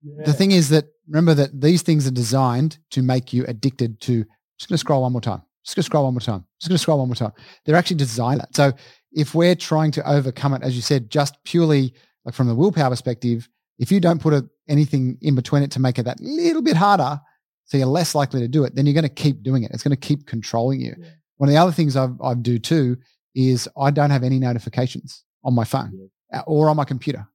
Yeah. 0.02 0.24
The 0.26 0.32
thing 0.32 0.52
is 0.52 0.68
that 0.70 0.86
remember 1.08 1.34
that 1.34 1.60
these 1.60 1.82
things 1.82 2.06
are 2.06 2.12
designed 2.12 2.78
to 2.90 3.02
make 3.02 3.32
you 3.32 3.44
addicted 3.46 4.00
to 4.02 4.24
just 4.58 4.68
gonna 4.68 4.78
scroll 4.78 5.02
one 5.02 5.12
more 5.12 5.20
time. 5.20 5.42
Just 5.64 5.76
gonna 5.76 5.84
scroll 5.84 6.04
one 6.04 6.14
more 6.14 6.20
time. 6.20 6.44
Just 6.60 6.68
gonna 6.68 6.78
scroll 6.78 6.98
one 6.98 7.08
more 7.08 7.14
time. 7.14 7.32
They're 7.64 7.76
actually 7.76 7.96
designed 7.96 8.40
that. 8.40 8.54
So 8.54 8.72
if 9.12 9.34
we're 9.34 9.54
trying 9.54 9.90
to 9.92 10.10
overcome 10.10 10.54
it, 10.54 10.62
as 10.62 10.76
you 10.76 10.82
said, 10.82 11.10
just 11.10 11.36
purely 11.44 11.94
like 12.24 12.34
from 12.34 12.48
the 12.48 12.54
willpower 12.54 12.90
perspective, 12.90 13.48
if 13.78 13.92
you 13.92 14.00
don't 14.00 14.20
put 14.20 14.34
a, 14.34 14.48
anything 14.68 15.18
in 15.22 15.34
between 15.34 15.62
it 15.62 15.70
to 15.72 15.80
make 15.80 15.98
it 15.98 16.04
that 16.04 16.20
little 16.20 16.62
bit 16.62 16.76
harder, 16.76 17.20
so 17.64 17.76
you're 17.76 17.86
less 17.86 18.14
likely 18.14 18.40
to 18.40 18.48
do 18.48 18.64
it, 18.64 18.74
then 18.74 18.86
you're 18.86 18.94
going 18.94 19.02
to 19.02 19.08
keep 19.08 19.42
doing 19.42 19.62
it. 19.62 19.70
It's 19.72 19.82
going 19.82 19.96
to 19.96 19.96
keep 19.96 20.26
controlling 20.26 20.80
you. 20.80 20.94
Yeah. 20.98 21.08
One 21.36 21.48
of 21.48 21.52
the 21.52 21.60
other 21.60 21.72
things 21.72 21.96
I, 21.96 22.08
I 22.22 22.34
do 22.34 22.58
too 22.58 22.96
is 23.34 23.68
I 23.76 23.90
don't 23.90 24.10
have 24.10 24.24
any 24.24 24.38
notifications 24.38 25.24
on 25.44 25.54
my 25.54 25.64
phone 25.64 26.08
yeah. 26.32 26.42
or 26.46 26.68
on 26.68 26.76
my 26.76 26.84
computer. 26.84 27.28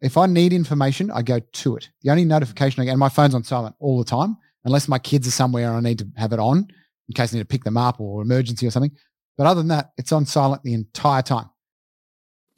If 0.00 0.16
I 0.16 0.26
need 0.26 0.52
information, 0.52 1.10
I 1.10 1.22
go 1.22 1.40
to 1.40 1.76
it. 1.76 1.90
The 2.02 2.10
only 2.10 2.24
notification 2.24 2.80
I 2.80 2.84
get, 2.84 2.92
and 2.92 3.00
my 3.00 3.08
phone's 3.08 3.34
on 3.34 3.42
silent 3.42 3.74
all 3.80 3.98
the 3.98 4.04
time, 4.04 4.36
unless 4.64 4.86
my 4.86 4.98
kids 4.98 5.26
are 5.26 5.32
somewhere 5.32 5.68
and 5.68 5.76
I 5.76 5.88
need 5.88 5.98
to 5.98 6.08
have 6.16 6.32
it 6.32 6.38
on 6.38 6.68
in 7.08 7.14
case 7.14 7.32
I 7.32 7.38
need 7.38 7.42
to 7.42 7.46
pick 7.46 7.64
them 7.64 7.76
up 7.76 8.00
or 8.00 8.22
emergency 8.22 8.66
or 8.66 8.70
something. 8.70 8.92
But 9.36 9.46
other 9.46 9.60
than 9.60 9.68
that, 9.68 9.90
it's 9.96 10.12
on 10.12 10.26
silent 10.26 10.62
the 10.62 10.74
entire 10.74 11.22
time. 11.22 11.50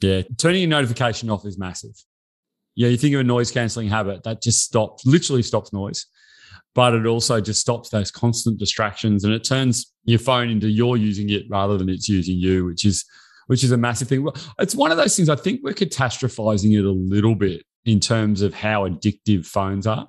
Yeah, 0.01 0.21
turning 0.37 0.61
your 0.61 0.69
notification 0.69 1.29
off 1.29 1.45
is 1.45 1.57
massive 1.57 1.93
yeah, 2.75 2.87
you 2.87 2.97
think 2.97 3.13
of 3.13 3.21
a 3.21 3.23
noise 3.23 3.51
cancelling 3.51 3.89
habit 3.89 4.23
that 4.23 4.41
just 4.41 4.63
stops, 4.63 5.05
literally 5.05 5.43
stops 5.43 5.73
noise, 5.73 6.05
but 6.73 6.93
it 6.93 7.05
also 7.05 7.41
just 7.41 7.61
stops 7.61 7.89
those 7.89 8.11
constant 8.11 8.59
distractions 8.59 9.23
and 9.23 9.33
it 9.33 9.43
turns 9.43 9.93
your 10.05 10.19
phone 10.19 10.49
into 10.49 10.69
you're 10.69 10.97
using 10.97 11.29
it 11.29 11.43
rather 11.49 11.77
than 11.77 11.89
it's 11.89 12.07
using 12.07 12.37
you, 12.37 12.65
which 12.65 12.85
is 12.85 13.05
which 13.47 13.63
is 13.63 13.71
a 13.71 13.77
massive 13.77 14.07
thing. 14.07 14.27
It's 14.59 14.75
one 14.75 14.91
of 14.91 14.97
those 14.97 15.15
things 15.15 15.27
I 15.27 15.35
think 15.35 15.61
we're 15.63 15.73
catastrophizing 15.73 16.77
it 16.77 16.85
a 16.85 16.91
little 16.91 17.35
bit 17.35 17.63
in 17.85 17.99
terms 17.99 18.41
of 18.41 18.53
how 18.53 18.87
addictive 18.87 19.45
phones 19.45 19.85
are. 19.85 20.07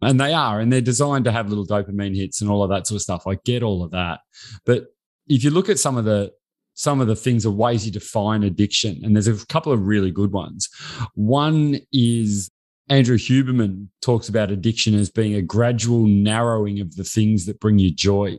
And 0.00 0.20
they 0.20 0.32
are, 0.32 0.60
and 0.60 0.72
they're 0.72 0.80
designed 0.80 1.24
to 1.26 1.32
have 1.32 1.48
little 1.48 1.66
dopamine 1.66 2.16
hits 2.16 2.40
and 2.40 2.50
all 2.50 2.62
of 2.62 2.70
that 2.70 2.86
sort 2.86 2.96
of 2.96 3.02
stuff. 3.02 3.26
I 3.26 3.36
get 3.44 3.62
all 3.62 3.84
of 3.84 3.92
that. 3.92 4.20
But 4.66 4.86
if 5.28 5.44
you 5.44 5.50
look 5.50 5.68
at 5.68 5.78
some 5.78 5.96
of 5.96 6.04
the 6.04 6.32
some 6.74 7.00
of 7.00 7.06
the 7.06 7.16
things 7.16 7.44
are 7.44 7.50
ways 7.50 7.84
you 7.84 7.92
define 7.92 8.42
addiction. 8.42 9.00
And 9.04 9.14
there's 9.14 9.28
a 9.28 9.46
couple 9.46 9.72
of 9.72 9.86
really 9.86 10.10
good 10.10 10.32
ones. 10.32 10.68
One 11.14 11.78
is 11.92 12.50
Andrew 12.92 13.16
Huberman 13.16 13.86
talks 14.02 14.28
about 14.28 14.50
addiction 14.50 14.94
as 14.94 15.08
being 15.08 15.34
a 15.34 15.40
gradual 15.40 16.06
narrowing 16.06 16.78
of 16.78 16.94
the 16.94 17.04
things 17.04 17.46
that 17.46 17.58
bring 17.58 17.78
you 17.78 17.90
joy. 17.90 18.36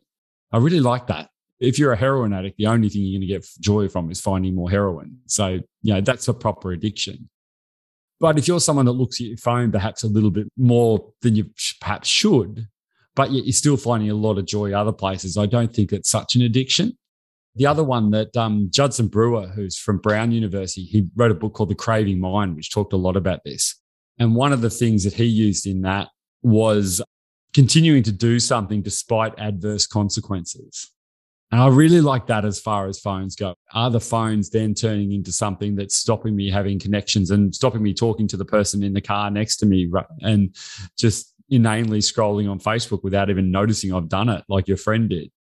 I 0.52 0.60
really 0.60 0.80
like 0.80 1.08
that. 1.08 1.32
If 1.60 1.80
you're 1.80 1.92
a 1.92 1.98
heroin 1.98 2.34
addict, 2.34 2.58
the 2.60 2.68
only 2.68 2.88
thing 2.88 3.02
you're 3.02 3.20
going 3.20 3.28
to 3.28 3.34
get 3.34 3.48
joy 3.60 3.90
from 3.90 4.12
is 4.12 4.22
finding 4.22 4.54
more 4.54 4.70
heroin. 4.70 5.18
So, 5.26 5.60
you 5.82 5.94
know, 5.96 6.02
that's 6.02 6.28
a 6.28 6.36
proper 6.36 6.72
addiction. 6.72 7.32
But 8.20 8.38
if 8.38 8.48
you're 8.48 8.60
someone 8.60 8.86
that 8.86 8.92
looks 8.92 9.20
at 9.20 9.26
your 9.26 9.38
phone 9.38 9.72
perhaps 9.72 10.04
a 10.04 10.08
little 10.08 10.30
bit 10.30 10.48
more 10.56 11.04
than 11.24 11.36
you 11.36 11.50
perhaps 11.82 12.08
should, 12.08 12.68
but 13.16 13.32
yet 13.32 13.46
you're 13.46 13.54
still 13.54 13.76
finding 13.76 14.12
a 14.12 14.14
lot 14.14 14.38
of 14.38 14.46
joy 14.46 14.72
other 14.72 14.94
places, 14.94 15.36
I 15.36 15.48
don't 15.48 15.74
think 15.74 15.92
it's 15.92 16.12
such 16.12 16.36
an 16.36 16.44
addiction. 16.44 16.96
The 17.56 17.66
other 17.66 17.84
one 17.84 18.12
that 18.12 18.38
um, 18.38 18.68
Judson 18.72 19.08
Brewer, 19.08 19.48
who's 19.48 19.80
from 19.80 19.98
Brown 19.98 20.32
University, 20.32 20.84
he 20.84 21.10
wrote 21.16 21.32
a 21.32 21.36
book 21.36 21.56
called 21.56 21.70
The 21.70 21.76
Craving 21.76 22.20
Mind, 22.20 22.56
which 22.56 22.70
talked 22.70 22.94
a 22.94 22.98
lot 22.98 23.18
about 23.18 23.40
this. 23.44 23.80
And 24.20 24.36
one 24.36 24.54
of 24.54 24.62
the 24.62 24.70
things 24.70 25.04
that 25.04 25.14
he 25.14 25.26
used 25.26 25.66
in 25.66 25.82
that 25.82 26.10
was 26.42 27.02
continuing 27.54 28.04
to 28.04 28.12
do 28.12 28.40
something 28.40 28.82
despite 28.82 29.38
adverse 29.38 29.88
consequences. 29.88 30.92
And 31.52 31.62
I 31.62 31.68
really 31.68 32.02
like 32.02 32.26
that 32.28 32.46
as 32.46 32.60
far 32.60 32.88
as 32.88 33.00
phones 33.00 33.36
go. 33.36 33.54
Are 33.74 33.92
the 33.92 34.00
phones 34.00 34.50
then 34.50 34.74
turning 34.74 35.12
into 35.12 35.32
something 35.32 35.76
that's 35.76 35.96
stopping 35.96 36.36
me 36.36 36.50
having 36.50 36.80
connections 36.80 37.30
and 37.30 37.54
stopping 37.54 37.84
me 37.84 37.94
talking 37.94 38.28
to 38.30 38.38
the 38.38 38.46
person 38.46 38.82
in 38.82 38.94
the 38.94 39.02
car 39.02 39.30
next 39.30 39.58
to 39.58 39.68
me 39.68 39.92
and 40.22 40.56
just 40.98 41.34
inanely 41.50 42.00
scrolling 42.00 42.50
on 42.50 42.60
Facebook 42.60 43.04
without 43.04 43.30
even 43.30 43.52
noticing 43.52 43.94
I've 43.94 44.10
done 44.10 44.30
it, 44.30 44.44
like 44.50 44.68
your 44.68 44.78
friend 44.78 45.08
did? 45.10 45.32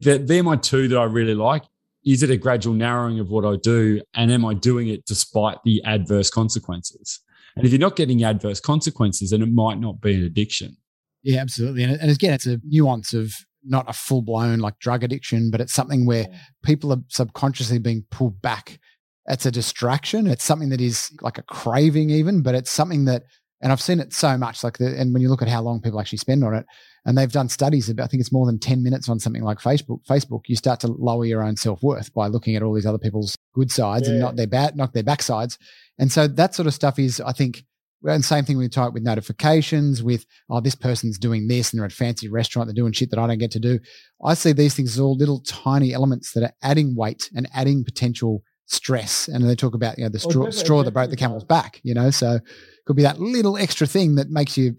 They're, 0.00 0.42
my 0.42 0.56
two 0.56 0.88
that 0.88 0.98
I 0.98 1.04
really 1.04 1.36
like. 1.36 1.62
Is 2.04 2.24
it 2.24 2.30
a 2.30 2.36
gradual 2.36 2.74
narrowing 2.74 3.20
of 3.20 3.30
what 3.30 3.44
I 3.44 3.56
do? 3.56 4.02
And 4.12 4.32
am 4.32 4.44
I 4.44 4.54
doing 4.54 4.88
it 4.88 5.06
despite 5.06 5.58
the 5.64 5.82
adverse 5.84 6.30
consequences? 6.30 7.20
And 7.56 7.64
if 7.64 7.72
you're 7.72 7.80
not 7.80 7.96
getting 7.96 8.24
adverse 8.24 8.60
consequences, 8.60 9.30
then 9.30 9.42
it 9.42 9.52
might 9.52 9.78
not 9.78 10.00
be 10.00 10.14
an 10.14 10.24
addiction. 10.24 10.76
Yeah, 11.22 11.40
absolutely. 11.40 11.84
And, 11.84 12.00
and 12.00 12.10
again, 12.10 12.34
it's 12.34 12.46
a 12.46 12.60
nuance 12.64 13.14
of 13.14 13.32
not 13.64 13.88
a 13.88 13.92
full 13.92 14.22
blown 14.22 14.58
like 14.58 14.78
drug 14.78 15.02
addiction, 15.02 15.50
but 15.50 15.60
it's 15.60 15.72
something 15.72 16.04
where 16.04 16.26
people 16.62 16.92
are 16.92 16.98
subconsciously 17.08 17.78
being 17.78 18.04
pulled 18.10 18.40
back. 18.42 18.78
It's 19.26 19.46
a 19.46 19.50
distraction. 19.50 20.26
It's 20.26 20.44
something 20.44 20.68
that 20.68 20.80
is 20.80 21.10
like 21.22 21.38
a 21.38 21.42
craving, 21.42 22.10
even, 22.10 22.42
but 22.42 22.54
it's 22.54 22.70
something 22.70 23.06
that, 23.06 23.22
and 23.62 23.72
I've 23.72 23.80
seen 23.80 24.00
it 24.00 24.12
so 24.12 24.36
much. 24.36 24.62
Like, 24.62 24.76
the, 24.76 24.98
and 24.98 25.14
when 25.14 25.22
you 25.22 25.30
look 25.30 25.40
at 25.40 25.48
how 25.48 25.62
long 25.62 25.80
people 25.80 25.98
actually 25.98 26.18
spend 26.18 26.44
on 26.44 26.54
it, 26.54 26.66
and 27.06 27.16
they've 27.16 27.32
done 27.32 27.48
studies 27.48 27.88
about, 27.88 28.04
I 28.04 28.06
think 28.08 28.20
it's 28.20 28.32
more 28.32 28.44
than 28.44 28.58
10 28.58 28.82
minutes 28.82 29.08
on 29.08 29.18
something 29.18 29.42
like 29.42 29.58
Facebook. 29.58 30.00
Facebook, 30.06 30.42
you 30.46 30.56
start 30.56 30.80
to 30.80 30.88
lower 30.88 31.24
your 31.24 31.42
own 31.42 31.56
self 31.56 31.82
worth 31.82 32.12
by 32.12 32.26
looking 32.26 32.56
at 32.56 32.62
all 32.62 32.74
these 32.74 32.86
other 32.86 32.98
people's 32.98 33.34
good 33.54 33.70
sides 33.70 34.06
yeah. 34.06 34.12
and 34.12 34.20
not 34.20 34.36
their 34.36 34.46
bad, 34.46 34.76
not 34.76 34.92
their 34.92 35.02
backsides. 35.02 35.56
And 35.98 36.10
so 36.12 36.26
that 36.26 36.54
sort 36.54 36.66
of 36.66 36.74
stuff 36.74 36.98
is, 36.98 37.20
I 37.20 37.32
think, 37.32 37.64
and 38.04 38.24
same 38.24 38.44
thing 38.44 38.58
we 38.58 38.68
talk 38.68 38.92
with 38.92 39.02
notifications, 39.02 40.02
with 40.02 40.26
oh, 40.50 40.60
this 40.60 40.74
person's 40.74 41.18
doing 41.18 41.48
this 41.48 41.72
and 41.72 41.78
they're 41.78 41.86
at 41.86 41.92
a 41.92 41.96
fancy 41.96 42.28
restaurant, 42.28 42.66
they're 42.66 42.74
doing 42.74 42.92
shit 42.92 43.10
that 43.10 43.18
I 43.18 43.26
don't 43.26 43.38
get 43.38 43.52
to 43.52 43.60
do. 43.60 43.78
I 44.22 44.34
see 44.34 44.52
these 44.52 44.74
things 44.74 44.94
as 44.94 45.00
all 45.00 45.16
little 45.16 45.40
tiny 45.40 45.94
elements 45.94 46.32
that 46.32 46.42
are 46.42 46.52
adding 46.62 46.94
weight 46.94 47.30
and 47.34 47.48
adding 47.54 47.82
potential 47.82 48.42
stress. 48.66 49.28
And 49.28 49.48
they 49.48 49.54
talk 49.54 49.74
about, 49.74 49.96
you 49.96 50.04
know, 50.04 50.10
the 50.10 50.22
oh, 50.26 50.30
straw, 50.30 50.50
straw 50.50 50.82
that 50.82 50.90
broke 50.90 51.10
the 51.10 51.16
camel's 51.16 51.44
back, 51.44 51.80
you 51.82 51.94
know, 51.94 52.10
so 52.10 52.34
it 52.34 52.42
could 52.84 52.96
be 52.96 53.02
that 53.02 53.20
little 53.20 53.56
extra 53.56 53.86
thing 53.86 54.16
that 54.16 54.28
makes 54.28 54.58
you 54.58 54.76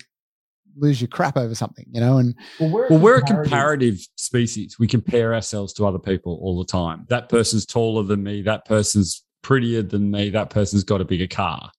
lose 0.78 1.02
your 1.02 1.08
crap 1.08 1.38
over 1.38 1.56
something, 1.56 1.86
you 1.92 2.02
know? 2.02 2.18
And 2.18 2.36
well, 2.60 2.70
we're, 2.70 2.90
well, 2.90 3.00
we're 3.00 3.18
a 3.18 3.22
comparative 3.22 4.00
species. 4.18 4.78
We 4.80 4.88
compare 4.88 5.34
ourselves 5.34 5.74
to 5.74 5.86
other 5.86 6.00
people 6.00 6.40
all 6.42 6.58
the 6.58 6.70
time. 6.70 7.06
That 7.10 7.30
person's 7.30 7.66
taller 7.66 8.04
than 8.04 8.24
me. 8.24 8.42
That 8.42 8.66
person's 8.66 9.26
prettier 9.46 9.84
than 9.84 10.10
me, 10.10 10.32
that 10.32 10.50
person's 10.50 10.84
got 10.84 11.02
a 11.02 11.06
bigger 11.06 11.28
car. 11.28 11.70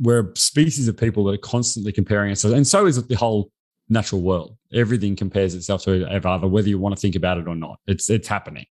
We're 0.00 0.32
a 0.32 0.36
species 0.36 0.88
of 0.88 0.96
people 0.96 1.22
that 1.24 1.34
are 1.34 1.38
constantly 1.38 1.92
comparing 1.92 2.30
ourselves. 2.30 2.56
And 2.56 2.66
so 2.66 2.86
is 2.86 3.00
the 3.06 3.14
whole 3.14 3.52
natural 3.88 4.20
world. 4.20 4.56
Everything 4.72 5.14
compares 5.14 5.54
itself 5.54 5.84
to 5.84 6.04
other, 6.06 6.48
whether 6.48 6.68
you 6.68 6.80
want 6.80 6.96
to 6.96 7.00
think 7.00 7.14
about 7.14 7.38
it 7.38 7.46
or 7.46 7.54
not. 7.54 7.78
It's 7.86 8.10
it's 8.10 8.26
happening. 8.26 8.66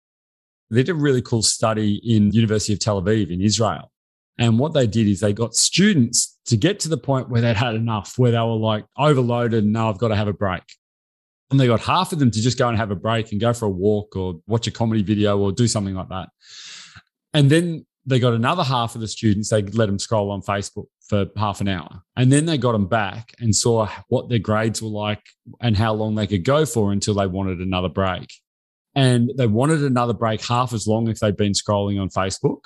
They 0.71 0.83
did 0.83 0.93
a 0.93 0.95
really 0.95 1.21
cool 1.21 1.43
study 1.43 2.01
in 2.03 2.33
University 2.33 2.73
of 2.73 2.79
Tel 2.79 3.03
Aviv 3.03 3.31
in 3.31 3.43
Israel. 3.43 3.93
And 4.39 4.59
what 4.59 4.73
they 4.73 4.87
did 4.87 5.07
is 5.07 5.21
they 5.21 5.35
got 5.35 5.55
students 5.55 6.39
to 6.51 6.57
get 6.57 6.81
to 6.81 6.89
the 6.89 6.99
point 6.99 7.29
where 7.29 7.41
they'd 7.41 7.57
had 7.57 7.77
enough, 7.77 8.19
where 8.19 8.33
they 8.33 8.39
were 8.39 8.57
like 8.57 8.85
overloaded 8.99 9.63
and 9.63 9.73
now 9.73 9.89
I've 9.89 9.99
got 9.99 10.09
to 10.09 10.17
have 10.17 10.27
a 10.27 10.33
break. 10.33 10.63
And 11.51 11.59
they 11.59 11.69
got 11.69 11.81
half 11.81 12.13
of 12.13 12.19
them 12.19 12.31
to 12.31 12.41
just 12.41 12.59
go 12.59 12.69
and 12.69 12.77
have 12.77 12.91
a 12.91 12.97
break 12.97 13.31
and 13.31 13.41
go 13.41 13.53
for 13.53 13.67
a 13.67 13.71
walk 13.71 14.17
or 14.17 14.41
watch 14.47 14.67
a 14.67 14.73
comedy 14.73 15.03
video 15.03 15.39
or 15.39 15.53
do 15.53 15.69
something 15.69 15.95
like 15.95 16.09
that. 16.09 16.29
And 17.33 17.51
then 17.51 17.87
they 18.05 18.19
got 18.19 18.35
another 18.35 18.65
half 18.65 18.97
of 18.97 19.01
the 19.01 19.07
students, 19.07 19.51
they 19.51 19.63
let 19.63 19.87
them 19.87 19.99
scroll 20.01 20.33
on 20.33 20.43
Facebook 20.43 20.87
for 21.09 21.27
half 21.37 21.61
an 21.61 21.69
hour. 21.69 22.03
And 22.17 22.33
then 22.33 22.47
they 22.47 22.59
got 22.59 22.73
them 22.73 22.89
back 22.89 23.33
and 23.39 23.55
saw 23.55 23.89
what 24.09 24.29
their 24.29 24.39
grades 24.41 24.83
were 24.83 24.89
like 24.89 25.23
and 25.61 25.77
how 25.77 25.93
long 25.95 26.17
they 26.17 26.27
could 26.27 26.45
go 26.45 26.67
for 26.67 26.93
until 26.93 27.15
they 27.15 27.27
wanted 27.27 27.61
another 27.61 27.89
break. 27.89 28.29
And 28.97 29.31
they 29.37 29.47
wanted 29.47 29.85
another 29.85 30.15
break 30.15 30.45
half 30.45 30.73
as 30.73 30.89
long 30.89 31.09
if 31.09 31.21
they'd 31.21 31.37
been 31.37 31.53
scrolling 31.53 32.01
on 32.01 32.09
Facebook, 32.09 32.63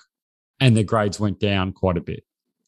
and 0.59 0.75
their 0.75 0.85
grades 0.85 1.21
went 1.21 1.39
down 1.39 1.73
quite 1.73 1.99
a 1.99 2.01
bit. 2.01 2.25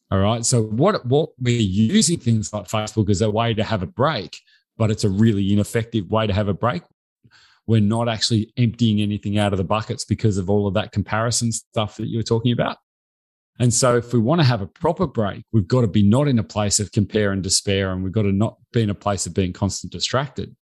All 0.09 0.19
right. 0.19 0.45
So 0.45 0.63
what 0.63 1.05
what 1.05 1.29
we're 1.39 1.59
using 1.59 2.19
things 2.19 2.53
like 2.53 2.67
Facebook 2.67 3.09
as 3.09 3.21
a 3.21 3.29
way 3.29 3.53
to 3.53 3.63
have 3.63 3.83
a 3.83 3.87
break, 3.87 4.39
but 4.77 4.89
it's 4.89 5.03
a 5.03 5.09
really 5.09 5.51
ineffective 5.51 6.09
way 6.09 6.27
to 6.27 6.33
have 6.33 6.47
a 6.47 6.53
break. 6.53 6.83
We're 7.65 7.81
not 7.81 8.07
actually 8.07 8.53
emptying 8.55 9.01
anything 9.01 9.37
out 9.37 9.51
of 9.51 9.57
the 9.57 9.65
buckets 9.65 10.05
because 10.05 10.37
of 10.37 10.49
all 10.49 10.67
of 10.67 10.75
that 10.75 10.93
comparison 10.93 11.51
stuff 11.51 11.97
that 11.97 12.07
you 12.07 12.17
were 12.17 12.23
talking 12.23 12.53
about. 12.53 12.77
And 13.59 13.73
so 13.73 13.97
if 13.97 14.13
we 14.13 14.19
want 14.19 14.39
to 14.39 14.45
have 14.45 14.61
a 14.61 14.67
proper 14.67 15.07
break, 15.07 15.43
we've 15.51 15.67
got 15.67 15.81
to 15.81 15.87
be 15.87 16.03
not 16.03 16.27
in 16.27 16.39
a 16.39 16.43
place 16.43 16.79
of 16.79 16.91
compare 16.91 17.31
and 17.31 17.41
despair, 17.41 17.91
and 17.91 18.03
we've 18.03 18.13
got 18.13 18.21
to 18.21 18.31
not 18.31 18.57
be 18.71 18.83
in 18.83 18.89
a 18.89 18.95
place 18.95 19.25
of 19.25 19.33
being 19.33 19.51
constant 19.51 19.91
distracted. 19.91 20.55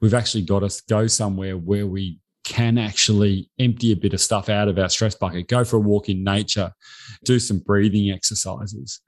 We've 0.00 0.14
actually 0.14 0.44
got 0.44 0.60
to 0.60 0.82
go 0.88 1.06
somewhere 1.06 1.58
where 1.58 1.86
we 1.86 2.20
can 2.44 2.78
actually 2.78 3.50
empty 3.58 3.92
a 3.92 3.96
bit 3.96 4.12
of 4.12 4.20
stuff 4.20 4.48
out 4.48 4.68
of 4.68 4.78
our 4.78 4.88
stress 4.88 5.14
bucket, 5.14 5.48
go 5.48 5.64
for 5.64 5.76
a 5.76 5.80
walk 5.80 6.08
in 6.08 6.22
nature, 6.22 6.70
do 7.24 7.38
some 7.38 7.58
breathing 7.58 8.10
exercises. 8.10 9.00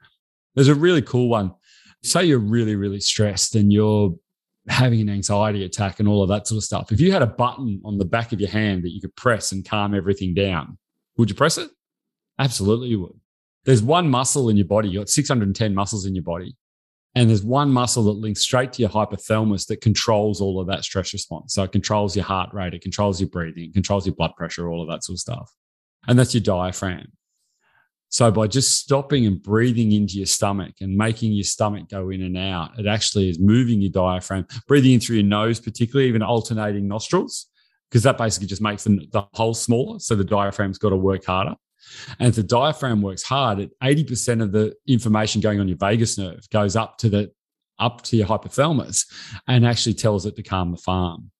There's 0.54 0.68
a 0.68 0.74
really 0.74 1.02
cool 1.02 1.28
one. 1.28 1.52
Say 2.02 2.24
you're 2.24 2.38
really, 2.38 2.76
really 2.76 3.00
stressed 3.00 3.54
and 3.54 3.72
you're 3.72 4.14
having 4.68 5.00
an 5.00 5.10
anxiety 5.10 5.64
attack 5.64 6.00
and 6.00 6.08
all 6.08 6.22
of 6.22 6.28
that 6.28 6.46
sort 6.46 6.56
of 6.56 6.64
stuff. 6.64 6.90
If 6.90 7.00
you 7.00 7.12
had 7.12 7.22
a 7.22 7.26
button 7.26 7.80
on 7.84 7.98
the 7.98 8.04
back 8.04 8.32
of 8.32 8.40
your 8.40 8.50
hand 8.50 8.82
that 8.84 8.90
you 8.90 9.00
could 9.00 9.14
press 9.16 9.52
and 9.52 9.68
calm 9.68 9.94
everything 9.94 10.34
down, 10.34 10.78
would 11.16 11.28
you 11.28 11.36
press 11.36 11.58
it? 11.58 11.70
Absolutely, 12.38 12.88
you 12.88 13.00
would. 13.02 13.20
There's 13.64 13.82
one 13.82 14.08
muscle 14.08 14.48
in 14.48 14.56
your 14.56 14.66
body, 14.66 14.88
you've 14.88 15.00
got 15.00 15.08
610 15.08 15.74
muscles 15.74 16.06
in 16.06 16.14
your 16.14 16.24
body. 16.24 16.56
And 17.16 17.30
there's 17.30 17.42
one 17.42 17.72
muscle 17.72 18.04
that 18.04 18.10
links 18.12 18.42
straight 18.42 18.74
to 18.74 18.82
your 18.82 18.90
hypothalamus 18.90 19.66
that 19.68 19.80
controls 19.80 20.42
all 20.42 20.60
of 20.60 20.66
that 20.66 20.84
stress 20.84 21.14
response. 21.14 21.54
So 21.54 21.62
it 21.62 21.72
controls 21.72 22.14
your 22.14 22.26
heart 22.26 22.52
rate, 22.52 22.74
it 22.74 22.82
controls 22.82 23.18
your 23.20 23.30
breathing, 23.30 23.64
it 23.64 23.72
controls 23.72 24.06
your 24.06 24.14
blood 24.14 24.36
pressure, 24.36 24.68
all 24.68 24.82
of 24.82 24.88
that 24.88 25.02
sort 25.02 25.14
of 25.14 25.20
stuff. 25.20 25.52
And 26.06 26.18
that's 26.18 26.34
your 26.34 26.42
diaphragm. 26.42 27.10
So 28.10 28.30
by 28.30 28.48
just 28.48 28.78
stopping 28.78 29.26
and 29.26 29.42
breathing 29.42 29.92
into 29.92 30.18
your 30.18 30.26
stomach 30.26 30.74
and 30.82 30.94
making 30.94 31.32
your 31.32 31.44
stomach 31.44 31.88
go 31.88 32.10
in 32.10 32.20
and 32.20 32.36
out, 32.36 32.78
it 32.78 32.86
actually 32.86 33.30
is 33.30 33.40
moving 33.40 33.80
your 33.80 33.90
diaphragm, 33.90 34.46
breathing 34.68 34.92
in 34.92 35.00
through 35.00 35.16
your 35.16 35.24
nose, 35.24 35.58
particularly 35.58 36.08
even 36.08 36.22
alternating 36.22 36.86
nostrils, 36.86 37.46
because 37.90 38.02
that 38.02 38.18
basically 38.18 38.46
just 38.46 38.60
makes 38.60 38.84
the, 38.84 39.08
the 39.12 39.22
hole 39.32 39.54
smaller. 39.54 39.98
So 40.00 40.16
the 40.16 40.24
diaphragm's 40.24 40.78
got 40.78 40.90
to 40.90 40.96
work 40.96 41.24
harder. 41.24 41.54
And 42.18 42.28
if 42.28 42.36
the 42.36 42.42
diaphragm 42.42 43.02
works 43.02 43.22
hard, 43.22 43.70
80% 43.82 44.42
of 44.42 44.52
the 44.52 44.74
information 44.86 45.40
going 45.40 45.60
on 45.60 45.68
your 45.68 45.76
vagus 45.76 46.18
nerve 46.18 46.48
goes 46.50 46.76
up 46.76 46.98
to 46.98 47.08
the 47.08 47.32
up 47.78 48.02
to 48.02 48.16
your 48.16 48.26
hypothalamus 48.26 49.04
and 49.48 49.66
actually 49.66 49.94
tells 49.94 50.26
it 50.26 50.36
to 50.36 50.42
calm 50.42 50.70
the 50.70 50.78
farm. 50.78 51.30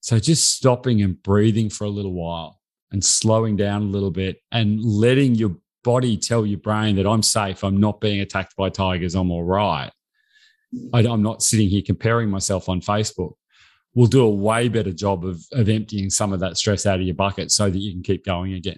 So 0.00 0.18
just 0.18 0.54
stopping 0.54 1.02
and 1.02 1.22
breathing 1.22 1.70
for 1.70 1.84
a 1.84 1.90
little 1.90 2.12
while 2.12 2.60
and 2.90 3.04
slowing 3.04 3.56
down 3.56 3.82
a 3.82 3.86
little 3.86 4.10
bit 4.10 4.38
and 4.50 4.82
letting 4.82 5.34
your 5.34 5.56
body 5.84 6.16
tell 6.16 6.44
your 6.46 6.58
brain 6.58 6.96
that 6.96 7.06
I'm 7.06 7.22
safe, 7.22 7.62
I'm 7.62 7.78
not 7.78 8.00
being 8.00 8.20
attacked 8.20 8.56
by 8.56 8.70
tigers, 8.70 9.14
I'm 9.14 9.30
all 9.30 9.44
right. 9.44 9.90
I'm 10.92 11.22
not 11.22 11.42
sitting 11.42 11.68
here 11.68 11.82
comparing 11.84 12.28
myself 12.28 12.68
on 12.68 12.80
Facebook. 12.80 13.34
We'll 13.94 14.06
do 14.06 14.24
a 14.24 14.30
way 14.30 14.68
better 14.68 14.92
job 14.92 15.24
of, 15.24 15.42
of 15.52 15.68
emptying 15.68 16.10
some 16.10 16.32
of 16.32 16.40
that 16.40 16.56
stress 16.58 16.86
out 16.86 17.00
of 17.00 17.06
your 17.06 17.14
bucket 17.14 17.50
so 17.50 17.70
that 17.70 17.78
you 17.78 17.92
can 17.92 18.02
keep 18.02 18.24
going 18.24 18.52
again 18.52 18.76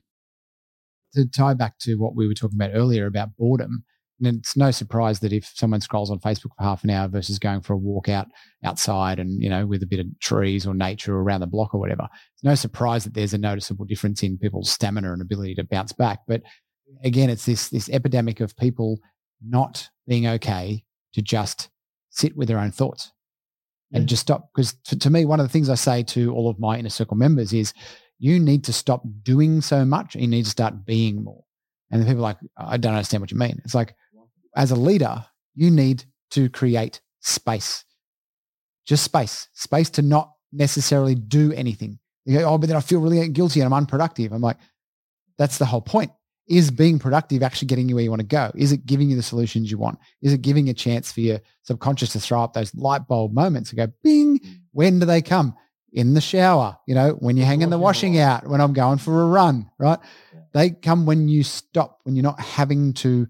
to 1.15 1.27
tie 1.27 1.55
back 1.55 1.79
to 1.81 1.97
what 1.97 2.15
we 2.15 2.27
were 2.27 2.35
talking 2.35 2.59
about 2.59 2.75
earlier 2.75 3.07
about 3.07 3.37
boredom, 3.37 3.85
and 4.23 4.39
it's 4.39 4.57
no 4.57 4.71
surprise 4.71 5.21
that 5.21 5.33
if 5.33 5.51
someone 5.55 5.81
scrolls 5.81 6.11
on 6.11 6.19
Facebook 6.19 6.51
for 6.57 6.63
half 6.65 6.85
an 6.85 6.91
hour 6.91 7.09
versus 7.09 7.39
going 7.39 7.63
for 7.63 7.73
a 7.73 7.79
walk 7.79 8.09
out 8.09 8.29
outside 8.65 9.19
and 9.19 9.43
you 9.43 9.49
know 9.49 9.67
with 9.67 9.83
a 9.83 9.87
bit 9.87 10.01
of 10.01 10.07
trees 10.21 10.67
or 10.67 10.75
nature 10.75 11.17
around 11.17 11.41
the 11.41 11.47
block 11.47 11.75
or 11.75 11.81
whatever, 11.81 12.09
it's 12.35 12.45
no 12.45 12.55
surprise 12.55 13.05
that 13.05 13.15
there's 13.15 13.35
a 13.35 13.39
noticeable 13.39 13.85
difference 13.85 14.23
in 14.23 14.39
people's 14.39 14.71
stamina 14.71 15.13
and 15.13 15.23
ability 15.23 15.55
to 15.55 15.65
bounce 15.65 15.93
back. 15.93 16.21
But 16.29 16.43
again, 17.03 17.31
it's 17.31 17.47
this 17.47 17.69
this 17.69 17.89
epidemic 17.89 18.41
of 18.41 18.57
people 18.57 18.99
not 19.43 19.89
being 20.07 20.27
okay 20.27 20.85
to 21.15 21.23
just 21.23 21.71
sit 22.11 22.37
with 22.37 22.49
their 22.49 22.59
own 22.59 22.73
thoughts 22.73 23.13
and 23.93 24.05
mm. 24.05 24.09
just 24.09 24.23
stop. 24.23 24.51
Because 24.55 24.75
to, 24.85 24.99
to 24.99 25.11
me, 25.11 25.25
one 25.25 25.41
of 25.41 25.47
the 25.47 25.53
things 25.53 25.71
I 25.71 25.75
say 25.77 26.03
to 26.05 26.33
all 26.35 26.51
of 26.51 26.59
my 26.59 26.79
inner 26.79 26.91
circle 26.91 27.17
members 27.17 27.53
is 27.53 27.73
you 28.21 28.39
need 28.39 28.65
to 28.65 28.73
stop 28.73 29.03
doing 29.23 29.63
so 29.63 29.85
much. 29.85 30.15
You 30.15 30.29
need 30.29 30.45
to 30.45 30.51
start 30.51 30.85
being 30.85 31.25
more. 31.25 31.43
And 31.91 32.01
the 32.01 32.07
people 32.07 32.23
like, 32.23 32.37
I 32.57 32.77
don't 32.77 32.95
understand 32.95 33.23
what 33.23 33.33
you 33.33 33.39
mean. 33.39 33.61
It's 33.65 33.75
like, 33.75 33.97
as 34.55 34.71
a 34.71 34.77
leader, 34.77 35.25
you 35.55 35.71
need 35.71 36.05
to 36.33 36.49
create 36.51 37.01
space, 37.21 37.85
just 38.87 39.03
space, 39.03 39.49
space 39.55 39.91
to 39.91 40.03
not 40.03 40.33
necessarily 40.53 41.15
do 41.15 41.53
anything. 41.55 41.99
You 42.27 42.39
go, 42.39 42.45
oh, 42.45 42.59
but 42.59 42.69
then 42.69 42.77
I 42.77 42.81
feel 42.81 43.01
really 43.01 43.27
guilty 43.31 43.61
and 43.61 43.67
I'm 43.67 43.77
unproductive. 43.77 44.33
I'm 44.33 44.43
like, 44.43 44.59
that's 45.39 45.59
the 45.59 45.65
whole 45.65 45.81
point. 45.81 46.13
Is 46.47 46.71
being 46.71 46.99
productive 46.99 47.43
actually 47.43 47.69
getting 47.69 47.89
you 47.89 47.95
where 47.95 48.05
you 48.05 48.11
want 48.11 48.21
to 48.21 48.27
go? 48.27 48.51
Is 48.55 48.73
it 48.73 48.85
giving 48.85 49.09
you 49.09 49.17
the 49.17 49.23
solutions 49.23 49.71
you 49.71 49.79
want? 49.79 49.99
Is 50.21 50.33
it 50.33 50.43
giving 50.43 50.69
a 50.69 50.75
chance 50.75 51.11
for 51.11 51.21
your 51.21 51.41
subconscious 51.63 52.13
to 52.13 52.21
throw 52.21 52.43
up 52.43 52.53
those 52.53 52.75
light 52.75 53.07
bulb 53.09 53.33
moments 53.33 53.71
and 53.71 53.79
go, 53.79 53.87
bing, 54.03 54.41
mm. 54.41 54.61
when 54.73 54.99
do 54.99 55.07
they 55.07 55.23
come? 55.23 55.55
In 55.93 56.15
the 56.15 56.21
shower, 56.21 56.79
you 56.87 56.95
know, 56.95 57.13
when 57.19 57.37
you're 57.37 57.47
hanging 57.47 57.71
the 57.71 57.79
washing 57.79 58.19
out, 58.19 58.47
when 58.47 58.61
I'm 58.61 58.73
going 58.73 58.99
for 58.99 59.23
a 59.23 59.27
run, 59.27 59.71
right? 59.79 59.99
They 60.53 60.71
come 60.71 61.07
when 61.07 61.29
you 61.29 61.43
stop, 61.43 62.01
when 62.05 62.17
you're 62.17 62.23
not 62.23 62.41
having 62.41 62.93
to 62.95 63.29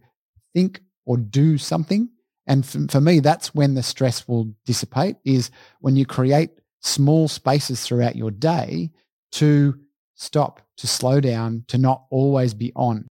think 0.55 0.83
or 1.07 1.17
do 1.17 1.59
something. 1.59 2.09
And 2.47 2.65
for, 2.65 2.87
for 2.89 3.01
me, 3.01 3.21
that's 3.21 3.55
when 3.55 3.75
the 3.75 3.83
stress 3.83 4.27
will 4.27 4.55
dissipate 4.65 5.17
is 5.25 5.51
when 5.81 5.97
you 5.97 6.07
create 6.07 6.51
small 6.81 7.29
spaces 7.29 7.87
throughout 7.87 8.17
your 8.17 8.31
day 8.31 8.91
to 9.33 9.79
stop, 10.15 10.63
to 10.79 10.87
slow 10.87 11.21
down, 11.21 11.65
to 11.69 11.79
not 11.79 12.05
always 12.11 12.55
be 12.55 12.73
on. 12.75 13.07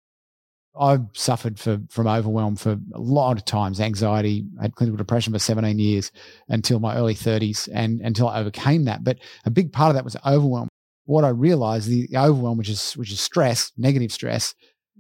I've 0.79 1.07
suffered 1.13 1.59
for, 1.59 1.81
from 1.89 2.07
overwhelm 2.07 2.57
for 2.57 2.79
a 2.95 3.01
lot 3.01 3.37
of 3.37 3.45
times, 3.45 3.81
anxiety, 3.81 4.47
had 4.61 4.75
clinical 4.75 4.97
depression 4.97 5.33
for 5.33 5.39
17 5.39 5.79
years 5.79 6.13
until 6.49 6.81
my 6.81 6.97
early 6.97 7.15
30s 7.15 7.69
and 7.73 8.01
until 8.01 8.29
I 8.29 8.41
overcame 8.41 8.85
that. 8.85 9.05
But 9.05 9.19
a 9.45 9.51
big 9.51 9.73
part 9.73 9.91
of 9.91 9.95
that 9.95 10.05
was 10.05 10.17
overwhelm. 10.25 10.69
What 11.05 11.25
I 11.25 11.31
realized, 11.31 11.89
the 11.89 12.09
overwhelm, 12.17 12.59
which 12.59 12.69
is 12.69 12.93
which 12.93 13.11
is 13.11 13.21
stress, 13.21 13.73
negative 13.77 14.13
stress, 14.13 14.55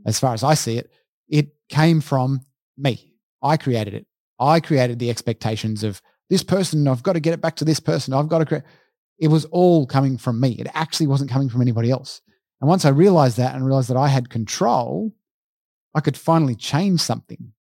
as 0.06 0.18
far 0.18 0.32
as 0.32 0.42
I 0.42 0.54
see 0.54 0.78
it, 0.78 0.90
it 1.28 1.48
came 1.68 2.00
from 2.00 2.40
me. 2.76 3.14
I 3.42 3.56
created 3.56 3.94
it. 3.94 4.06
I 4.40 4.60
created 4.60 4.98
the 4.98 5.10
expectations 5.10 5.84
of 5.84 6.00
this 6.30 6.42
person. 6.42 6.88
I've 6.88 7.02
got 7.02 7.14
to 7.14 7.20
get 7.20 7.34
it 7.34 7.40
back 7.40 7.56
to 7.56 7.64
this 7.64 7.80
person. 7.80 8.14
I've 8.14 8.28
got 8.28 8.38
to 8.38 8.46
create. 8.46 8.64
It 9.18 9.28
was 9.28 9.44
all 9.46 9.86
coming 9.86 10.16
from 10.16 10.40
me. 10.40 10.52
It 10.52 10.68
actually 10.74 11.08
wasn't 11.08 11.30
coming 11.30 11.48
from 11.48 11.60
anybody 11.60 11.90
else. 11.90 12.20
And 12.60 12.68
once 12.68 12.84
I 12.84 12.90
realized 12.90 13.36
that 13.36 13.54
and 13.54 13.64
realized 13.64 13.90
that 13.90 13.96
I 13.96 14.08
had 14.08 14.30
control, 14.30 15.12
I 15.98 16.00
could 16.00 16.16
finally 16.16 16.54
change 16.54 17.00
something. 17.00 17.52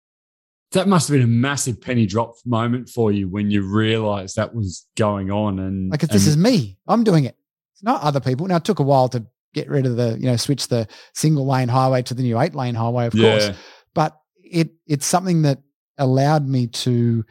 That 0.73 0.87
must 0.87 1.07
have 1.07 1.15
been 1.15 1.23
a 1.23 1.27
massive 1.27 1.81
penny 1.81 2.05
drop 2.05 2.35
moment 2.45 2.87
for 2.87 3.11
you 3.11 3.27
when 3.27 3.49
you 3.49 3.63
realized 3.63 4.35
that 4.35 4.53
was 4.53 4.85
going 4.95 5.31
on. 5.31 5.57
And 5.57 5.89
like, 5.89 6.01
this 6.01 6.11
and- 6.11 6.29
is 6.29 6.37
me. 6.37 6.77
I'm 6.87 7.03
doing 7.03 7.23
it. 7.25 7.35
It's 7.73 7.81
not 7.83 8.01
other 8.03 8.19
people. 8.19 8.45
Now, 8.47 8.57
it 8.57 8.63
took 8.63 8.77
a 8.79 8.83
while 8.83 9.09
to 9.09 9.25
get 9.55 9.69
rid 9.69 9.87
of 9.87 9.95
the, 9.95 10.17
you 10.19 10.27
know, 10.27 10.35
switch 10.35 10.67
the 10.67 10.87
single 11.15 11.47
lane 11.47 11.67
highway 11.67 12.03
to 12.03 12.13
the 12.13 12.21
new 12.21 12.39
eight 12.39 12.53
lane 12.53 12.75
highway, 12.75 13.07
of 13.07 13.15
Yeah. 13.15 13.39
course. 13.39 13.57
But 13.95 14.19
it 14.43 14.69
it's 14.85 15.05
something 15.07 15.41
that 15.43 15.63
allowed 15.97 16.47
me 16.47 16.67
to 16.67 17.25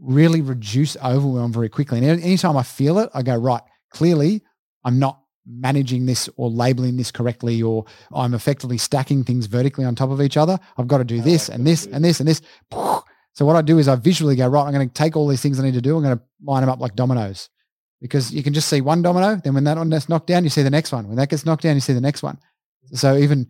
really 0.00 0.40
reduce 0.40 0.96
overwhelm 0.96 1.52
very 1.52 1.68
quickly. 1.68 1.98
And 1.98 2.20
anytime 2.20 2.56
I 2.56 2.62
feel 2.64 2.98
it, 2.98 3.08
I 3.14 3.22
go, 3.22 3.36
right, 3.36 3.62
clearly 3.90 4.42
I'm 4.84 4.98
not 4.98 5.20
managing 5.46 6.06
this 6.06 6.28
or 6.36 6.50
labeling 6.50 6.96
this 6.96 7.10
correctly, 7.10 7.62
or 7.62 7.84
I'm 8.14 8.34
effectively 8.34 8.78
stacking 8.78 9.24
things 9.24 9.46
vertically 9.46 9.84
on 9.84 9.94
top 9.94 10.10
of 10.10 10.20
each 10.20 10.36
other. 10.36 10.58
I've 10.78 10.88
got 10.88 10.98
to 10.98 11.04
do 11.04 11.20
this 11.20 11.48
and 11.48 11.66
this 11.66 11.86
and 11.86 12.04
this 12.04 12.20
and 12.20 12.28
this. 12.28 12.40
So 12.70 13.44
what 13.44 13.56
I 13.56 13.62
do 13.62 13.78
is 13.78 13.88
I 13.88 13.96
visually 13.96 14.36
go, 14.36 14.46
right, 14.46 14.64
I'm 14.64 14.72
going 14.72 14.88
to 14.88 14.94
take 14.94 15.16
all 15.16 15.26
these 15.26 15.42
things 15.42 15.58
I 15.58 15.64
need 15.64 15.74
to 15.74 15.80
do. 15.80 15.96
I'm 15.96 16.02
going 16.02 16.16
to 16.16 16.22
line 16.44 16.62
them 16.62 16.70
up 16.70 16.80
like 16.80 16.94
dominoes 16.94 17.50
because 18.00 18.32
you 18.32 18.42
can 18.42 18.54
just 18.54 18.68
see 18.68 18.80
one 18.80 19.02
domino. 19.02 19.36
Then 19.42 19.54
when 19.54 19.64
that 19.64 19.76
one 19.76 19.90
gets 19.90 20.08
knocked 20.08 20.28
down, 20.28 20.44
you 20.44 20.50
see 20.50 20.62
the 20.62 20.70
next 20.70 20.92
one. 20.92 21.08
When 21.08 21.16
that 21.16 21.30
gets 21.30 21.44
knocked 21.44 21.62
down, 21.62 21.74
you 21.74 21.80
see 21.80 21.92
the 21.92 22.00
next 22.00 22.22
one. 22.22 22.38
So 22.92 23.16
even 23.16 23.48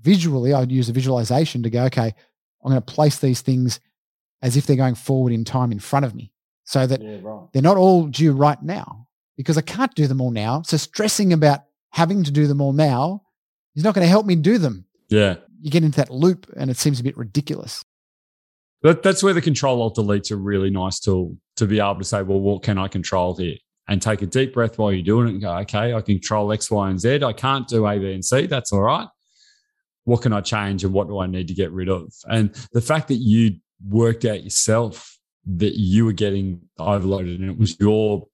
visually, 0.00 0.54
I'd 0.54 0.72
use 0.72 0.88
a 0.88 0.92
visualization 0.92 1.62
to 1.64 1.70
go, 1.70 1.84
okay, 1.84 2.14
I'm 2.64 2.70
going 2.70 2.80
to 2.82 2.92
place 2.94 3.18
these 3.18 3.42
things 3.42 3.78
as 4.42 4.56
if 4.56 4.66
they're 4.66 4.76
going 4.76 4.94
forward 4.94 5.32
in 5.32 5.44
time 5.44 5.70
in 5.70 5.78
front 5.80 6.06
of 6.06 6.14
me 6.14 6.32
so 6.64 6.86
that 6.86 7.02
Yeah, 7.02 7.18
right. 7.22 7.48
they're 7.52 7.62
not 7.62 7.76
all 7.76 8.06
due 8.06 8.32
right 8.32 8.60
now 8.62 9.05
because 9.36 9.58
I 9.58 9.62
can't 9.62 9.94
do 9.94 10.06
them 10.06 10.20
all 10.20 10.30
now. 10.30 10.62
So 10.62 10.76
stressing 10.76 11.32
about 11.32 11.60
having 11.90 12.24
to 12.24 12.30
do 12.30 12.46
them 12.46 12.60
all 12.60 12.72
now 12.72 13.22
is 13.74 13.84
not 13.84 13.94
going 13.94 14.04
to 14.04 14.08
help 14.08 14.26
me 14.26 14.36
do 14.36 14.58
them. 14.58 14.86
Yeah. 15.08 15.36
You 15.60 15.70
get 15.70 15.84
into 15.84 15.96
that 15.96 16.10
loop 16.10 16.50
and 16.56 16.70
it 16.70 16.76
seems 16.76 17.00
a 17.00 17.04
bit 17.04 17.16
ridiculous. 17.16 17.84
That, 18.82 19.02
that's 19.02 19.22
where 19.22 19.34
the 19.34 19.40
control 19.40 19.82
alt 19.82 19.96
delete's 19.96 20.30
a 20.30 20.36
really 20.36 20.70
nice 20.70 21.00
tool 21.00 21.36
to 21.56 21.66
be 21.66 21.80
able 21.80 21.96
to 21.96 22.04
say, 22.04 22.22
well, 22.22 22.40
what 22.40 22.62
can 22.62 22.78
I 22.78 22.88
control 22.88 23.36
here? 23.36 23.56
And 23.88 24.02
take 24.02 24.20
a 24.20 24.26
deep 24.26 24.52
breath 24.54 24.78
while 24.78 24.92
you're 24.92 25.02
doing 25.02 25.28
it 25.28 25.30
and 25.32 25.40
go, 25.40 25.56
okay, 25.58 25.94
I 25.94 26.00
control 26.00 26.52
X, 26.52 26.70
Y, 26.70 26.90
and 26.90 27.00
Z. 27.00 27.22
I 27.22 27.32
can't 27.32 27.68
do 27.68 27.86
A, 27.86 27.98
B, 27.98 28.12
and 28.12 28.24
C. 28.24 28.46
That's 28.46 28.72
all 28.72 28.82
right. 28.82 29.06
What 30.04 30.22
can 30.22 30.32
I 30.32 30.40
change 30.40 30.84
and 30.84 30.92
what 30.92 31.08
do 31.08 31.18
I 31.18 31.26
need 31.26 31.48
to 31.48 31.54
get 31.54 31.72
rid 31.72 31.88
of? 31.88 32.12
And 32.28 32.54
the 32.72 32.80
fact 32.80 33.08
that 33.08 33.16
you 33.16 33.56
worked 33.88 34.24
out 34.24 34.42
yourself 34.42 35.18
that 35.46 35.78
you 35.78 36.04
were 36.04 36.12
getting 36.12 36.60
overloaded 36.78 37.40
and 37.40 37.50
it 37.50 37.58
was 37.58 37.78
your 37.78 38.26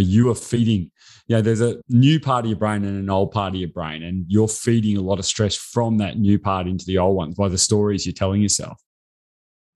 you 0.00 0.30
are 0.30 0.34
feeding 0.34 0.90
you 1.26 1.36
know 1.36 1.42
there's 1.42 1.60
a 1.60 1.80
new 1.88 2.18
part 2.18 2.44
of 2.44 2.50
your 2.50 2.58
brain 2.58 2.84
and 2.84 2.98
an 2.98 3.10
old 3.10 3.30
part 3.30 3.54
of 3.54 3.60
your 3.60 3.68
brain 3.68 4.02
and 4.02 4.24
you're 4.28 4.48
feeding 4.48 4.96
a 4.96 5.00
lot 5.00 5.18
of 5.18 5.24
stress 5.24 5.54
from 5.54 5.98
that 5.98 6.18
new 6.18 6.38
part 6.38 6.66
into 6.66 6.84
the 6.84 6.98
old 6.98 7.16
ones 7.16 7.34
by 7.34 7.48
the 7.48 7.58
stories 7.58 8.04
you're 8.04 8.12
telling 8.12 8.42
yourself 8.42 8.80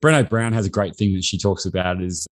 Brene 0.02 0.28
Brown 0.28 0.52
has 0.52 0.66
a 0.66 0.70
great 0.70 0.96
thing 0.96 1.14
that 1.14 1.24
she 1.24 1.38
talks 1.38 1.66
about 1.66 2.00
is, 2.00 2.26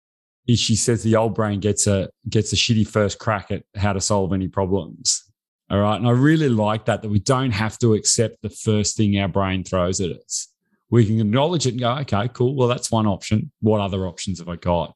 is 0.47 0.61
she 0.61 0.77
says 0.77 1.03
the 1.03 1.17
old 1.17 1.35
brain 1.35 1.61
gets 1.61 1.87
a 1.87 2.11
gets 2.29 2.53
a 2.53 2.57
shitty 2.57 2.87
first 2.87 3.19
crack 3.19 3.51
at 3.51 3.65
how 3.75 3.93
to 3.93 4.01
solve 4.01 4.33
any 4.33 4.49
problems. 4.49 5.23
All 5.71 5.81
right. 5.81 5.97
And 5.97 6.07
I 6.07 6.11
really 6.11 6.51
like 6.51 6.85
that, 6.85 7.01
that 7.01 7.09
we 7.09 7.21
don't 7.21 7.53
have 7.53 7.79
to 7.79 7.95
accept 7.95 8.43
the 8.43 8.51
first 8.51 8.97
thing 8.99 9.19
our 9.19 9.29
brain 9.29 9.65
throws 9.65 10.01
at 10.01 10.11
us. 10.11 10.49
We 10.91 11.07
can 11.07 11.21
acknowledge 11.21 11.67
it 11.67 11.71
and 11.71 11.81
go, 11.81 11.93
okay, 12.01 12.29
cool. 12.29 12.55
Well, 12.55 12.69
that's 12.69 12.91
one 12.91 13.07
option. 13.07 13.51
What 13.61 13.81
other 13.81 14.07
options 14.07 14.41
have 14.41 14.49
I 14.49 14.57
got? 14.57 14.95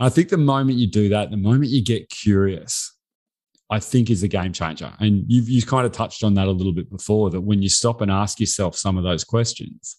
I 0.00 0.08
think 0.08 0.30
the 0.30 0.38
moment 0.38 0.78
you 0.78 0.90
do 0.90 1.10
that, 1.10 1.30
the 1.30 1.36
moment 1.36 1.70
you 1.70 1.84
get 1.84 2.08
curious, 2.08 2.96
I 3.68 3.78
think 3.78 4.10
is 4.10 4.22
a 4.22 4.28
game 4.28 4.52
changer. 4.52 4.92
And 4.98 5.24
you've, 5.28 5.48
you've 5.48 5.66
kind 5.66 5.86
of 5.86 5.92
touched 5.92 6.24
on 6.24 6.34
that 6.34 6.48
a 6.48 6.50
little 6.50 6.72
bit 6.72 6.90
before 6.90 7.30
that 7.30 7.42
when 7.42 7.62
you 7.62 7.68
stop 7.68 8.00
and 8.00 8.10
ask 8.10 8.40
yourself 8.40 8.76
some 8.76 8.96
of 8.96 9.04
those 9.04 9.24
questions, 9.24 9.96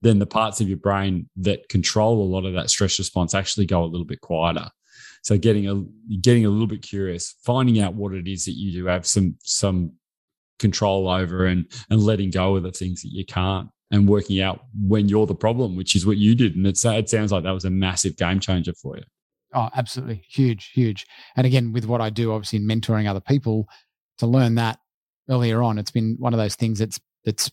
then 0.00 0.18
the 0.18 0.26
parts 0.26 0.60
of 0.60 0.68
your 0.68 0.78
brain 0.78 1.28
that 1.36 1.68
control 1.68 2.22
a 2.22 2.24
lot 2.24 2.46
of 2.46 2.54
that 2.54 2.70
stress 2.70 2.98
response 2.98 3.34
actually 3.34 3.66
go 3.66 3.84
a 3.84 3.86
little 3.86 4.06
bit 4.06 4.22
quieter. 4.22 4.68
So 5.22 5.36
getting 5.36 5.68
a 5.68 5.82
getting 6.20 6.46
a 6.46 6.48
little 6.48 6.66
bit 6.66 6.82
curious, 6.82 7.34
finding 7.44 7.80
out 7.80 7.94
what 7.94 8.14
it 8.14 8.28
is 8.28 8.44
that 8.44 8.52
you 8.52 8.72
do 8.72 8.86
have 8.86 9.06
some 9.06 9.36
some 9.42 9.92
control 10.58 11.08
over 11.08 11.46
and 11.46 11.66
and 11.90 12.00
letting 12.00 12.30
go 12.30 12.56
of 12.56 12.62
the 12.62 12.70
things 12.70 13.02
that 13.02 13.12
you 13.12 13.24
can't 13.24 13.68
and 13.90 14.08
working 14.08 14.40
out 14.40 14.60
when 14.80 15.08
you're 15.08 15.26
the 15.26 15.34
problem, 15.34 15.76
which 15.76 15.94
is 15.94 16.06
what 16.06 16.16
you 16.16 16.34
did. 16.34 16.56
And 16.56 16.66
it's, 16.66 16.84
it 16.84 17.08
sounds 17.08 17.32
like 17.32 17.44
that 17.44 17.52
was 17.52 17.64
a 17.64 17.70
massive 17.70 18.16
game 18.16 18.40
changer 18.40 18.72
for 18.74 18.96
you. 18.96 19.04
Oh, 19.54 19.68
absolutely. 19.76 20.22
Huge, 20.28 20.70
huge. 20.72 21.06
And 21.36 21.46
again, 21.46 21.72
with 21.72 21.86
what 21.86 22.00
I 22.00 22.10
do, 22.10 22.32
obviously 22.32 22.58
in 22.58 22.66
mentoring 22.66 23.08
other 23.08 23.20
people, 23.20 23.68
to 24.18 24.26
learn 24.26 24.54
that 24.56 24.78
earlier 25.30 25.62
on, 25.62 25.78
it's 25.78 25.90
been 25.90 26.16
one 26.18 26.34
of 26.34 26.38
those 26.38 26.56
things 26.56 26.78
that's 26.78 27.00
that's 27.24 27.50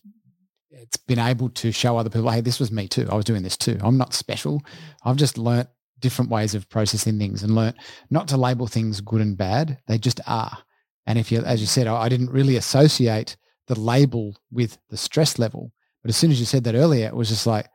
it's 0.70 0.96
been 0.96 1.18
able 1.18 1.48
to 1.50 1.72
show 1.72 1.96
other 1.96 2.10
people, 2.10 2.30
hey, 2.30 2.40
this 2.40 2.58
was 2.58 2.72
me 2.72 2.88
too. 2.88 3.06
I 3.10 3.14
was 3.14 3.24
doing 3.24 3.42
this 3.42 3.56
too. 3.56 3.78
I'm 3.80 3.96
not 3.96 4.12
special. 4.12 4.62
I've 5.04 5.16
just 5.16 5.38
learnt 5.38 5.68
different 6.00 6.30
ways 6.30 6.54
of 6.54 6.68
processing 6.68 7.18
things 7.18 7.42
and 7.42 7.54
learnt 7.54 7.76
not 8.10 8.28
to 8.28 8.36
label 8.36 8.66
things 8.66 9.00
good 9.00 9.20
and 9.20 9.36
bad. 9.36 9.78
They 9.86 9.98
just 9.98 10.20
are. 10.26 10.58
And 11.06 11.18
if 11.18 11.30
you, 11.30 11.40
as 11.40 11.60
you 11.60 11.66
said, 11.66 11.86
I 11.86 12.08
didn't 12.08 12.30
really 12.30 12.56
associate 12.56 13.36
the 13.68 13.78
label 13.78 14.36
with 14.50 14.78
the 14.90 14.96
stress 14.96 15.38
level. 15.38 15.72
But 16.02 16.10
as 16.10 16.16
soon 16.16 16.30
as 16.30 16.40
you 16.40 16.46
said 16.46 16.64
that 16.64 16.74
earlier, 16.74 17.06
it 17.06 17.16
was 17.16 17.28
just 17.28 17.46
like, 17.46 17.68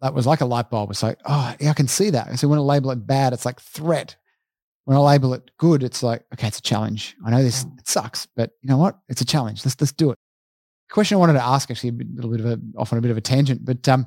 that 0.00 0.14
was 0.14 0.26
like 0.26 0.40
a 0.40 0.46
light 0.46 0.70
bulb. 0.70 0.90
It's 0.90 1.02
like, 1.02 1.18
oh, 1.24 1.54
yeah, 1.60 1.70
I 1.70 1.74
can 1.74 1.88
see 1.88 2.10
that. 2.10 2.38
So 2.38 2.48
when 2.48 2.58
I 2.58 2.62
label 2.62 2.90
it 2.90 3.06
bad, 3.06 3.32
it's 3.32 3.44
like 3.44 3.60
threat. 3.60 4.16
When 4.84 4.96
I 4.96 5.00
label 5.00 5.32
it 5.32 5.50
good, 5.58 5.82
it's 5.82 6.02
like, 6.02 6.24
okay, 6.34 6.48
it's 6.48 6.58
a 6.58 6.62
challenge. 6.62 7.16
I 7.24 7.30
know 7.30 7.42
this 7.42 7.64
mm. 7.64 7.78
it 7.78 7.88
sucks, 7.88 8.26
but 8.36 8.50
you 8.60 8.68
know 8.68 8.76
what? 8.76 8.98
It's 9.08 9.22
a 9.22 9.24
challenge. 9.24 9.64
Let's 9.64 9.80
let's 9.80 9.92
do 9.92 10.10
it. 10.10 10.18
Question 10.90 11.16
I 11.16 11.20
wanted 11.20 11.34
to 11.34 11.44
ask, 11.44 11.70
actually, 11.70 11.90
a 11.90 12.14
little 12.14 12.30
bit 12.30 12.40
of 12.40 12.46
a 12.46 12.60
off 12.76 12.92
on 12.92 12.98
a 12.98 13.02
bit 13.02 13.10
of 13.10 13.16
a 13.16 13.22
tangent, 13.22 13.64
but 13.64 13.88
um, 13.88 14.06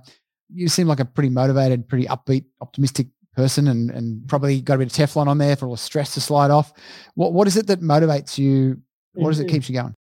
you 0.54 0.68
seem 0.68 0.88
like 0.88 1.00
a 1.00 1.06
pretty 1.06 1.30
motivated, 1.30 1.90
pretty 1.90 2.06
upbeat, 2.06 2.46
optimistic 2.62 3.08
person, 3.36 3.68
and 3.68 3.90
and 3.90 4.22
mm. 4.22 4.28
probably 4.28 4.62
got 4.62 4.76
a 4.76 4.78
bit 4.78 4.88
of 4.88 4.94
Teflon 4.94 5.28
on 5.28 5.40
there 5.40 5.56
for 5.56 5.66
all 5.66 5.74
the 5.74 5.80
stress 5.80 6.14
to 6.14 6.22
slide 6.22 6.52
off. 6.52 6.74
What 7.16 7.34
what 7.34 7.48
is 7.48 7.58
it 7.58 7.66
that 7.68 7.82
motivates 7.82 8.38
you? 8.38 8.80
What 9.14 9.32
is 9.32 9.40
it 9.40 9.48
mm. 9.48 9.52
keeps 9.52 9.68
you 9.68 9.74
going? 9.74 9.96